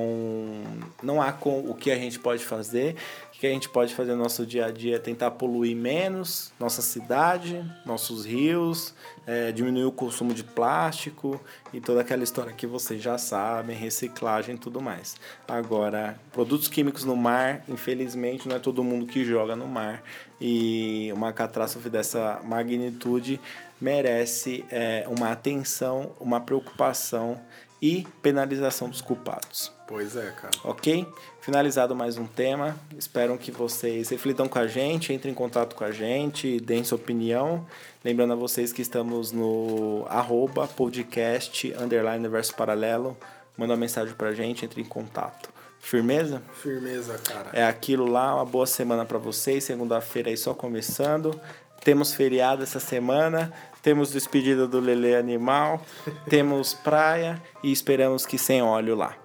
não 1.03 1.21
há 1.21 1.33
com 1.33 1.59
o 1.59 1.73
que 1.73 1.91
a 1.91 1.95
gente 1.95 2.17
pode 2.17 2.45
fazer. 2.45 2.95
Que 3.39 3.47
a 3.47 3.51
gente 3.51 3.69
pode 3.69 3.95
fazer 3.95 4.11
no 4.11 4.23
nosso 4.23 4.45
dia 4.45 4.65
a 4.65 4.69
dia 4.69 4.97
é 4.97 4.99
tentar 4.99 5.31
poluir 5.31 5.73
menos 5.73 6.51
nossa 6.59 6.81
cidade, 6.81 7.63
nossos 7.85 8.25
rios, 8.25 8.93
é, 9.25 9.49
diminuir 9.53 9.85
o 9.85 9.93
consumo 9.93 10.33
de 10.33 10.43
plástico 10.43 11.39
e 11.71 11.79
toda 11.79 12.01
aquela 12.01 12.21
história 12.21 12.51
que 12.51 12.67
vocês 12.67 13.01
já 13.01 13.17
sabem, 13.17 13.77
reciclagem 13.77 14.55
e 14.55 14.57
tudo 14.57 14.81
mais. 14.81 15.15
Agora, 15.47 16.19
produtos 16.33 16.67
químicos 16.67 17.05
no 17.05 17.15
mar, 17.15 17.63
infelizmente, 17.69 18.45
não 18.45 18.57
é 18.57 18.59
todo 18.59 18.83
mundo 18.83 19.05
que 19.05 19.23
joga 19.23 19.55
no 19.55 19.69
mar. 19.69 20.03
E 20.41 21.09
uma 21.13 21.31
catástrofe 21.31 21.89
dessa 21.89 22.41
magnitude 22.43 23.39
merece 23.79 24.65
é, 24.69 25.05
uma 25.07 25.31
atenção, 25.31 26.11
uma 26.19 26.41
preocupação 26.41 27.39
e 27.81 28.05
penalização 28.21 28.89
dos 28.89 29.01
culpados. 29.01 29.71
Pois 29.87 30.15
é, 30.15 30.31
cara. 30.31 30.53
Ok? 30.63 31.07
Finalizado 31.41 31.95
mais 31.95 32.17
um 32.17 32.27
tema. 32.27 32.77
Espero 32.97 33.37
que 33.37 33.51
vocês 33.51 34.09
reflitam 34.09 34.47
com 34.47 34.59
a 34.59 34.67
gente, 34.67 35.13
entrem 35.13 35.31
em 35.31 35.35
contato 35.35 35.75
com 35.75 35.83
a 35.83 35.91
gente, 35.91 36.59
deem 36.59 36.83
sua 36.83 36.97
opinião. 36.97 37.65
Lembrando 38.03 38.33
a 38.33 38.35
vocês 38.35 38.71
que 38.71 38.81
estamos 38.81 39.31
no 39.31 40.05
arroba 40.07 40.67
podcast 40.67 41.73
underline 41.79 42.27
verso 42.27 42.53
paralelo. 42.55 43.17
Manda 43.57 43.73
uma 43.73 43.79
mensagem 43.79 44.13
pra 44.13 44.31
gente, 44.31 44.63
entre 44.63 44.81
em 44.81 44.85
contato. 44.85 45.49
Firmeza? 45.79 46.41
Firmeza, 46.53 47.17
cara. 47.17 47.49
É 47.53 47.65
aquilo 47.65 48.05
lá, 48.05 48.35
uma 48.35 48.45
boa 48.45 48.67
semana 48.67 49.05
para 49.05 49.17
vocês. 49.17 49.63
Segunda-feira 49.63 50.29
aí 50.29 50.37
só 50.37 50.53
começando. 50.53 51.39
Temos 51.83 52.13
feriado 52.13 52.61
essa 52.61 52.79
semana, 52.79 53.51
temos 53.81 54.11
despedida 54.11 54.67
do 54.67 54.79
Lele 54.79 55.15
Animal, 55.15 55.81
temos 56.29 56.73
praia 56.73 57.41
e 57.63 57.71
esperamos 57.71 58.25
que 58.25 58.37
sem 58.37 58.61
óleo 58.61 58.95
lá. 58.95 59.15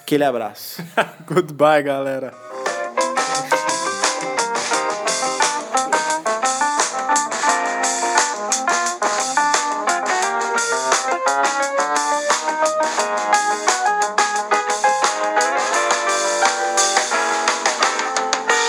Aquele 0.00 0.24
abraço. 0.24 0.82
Goodbye, 1.26 1.82
galera. 1.82 2.34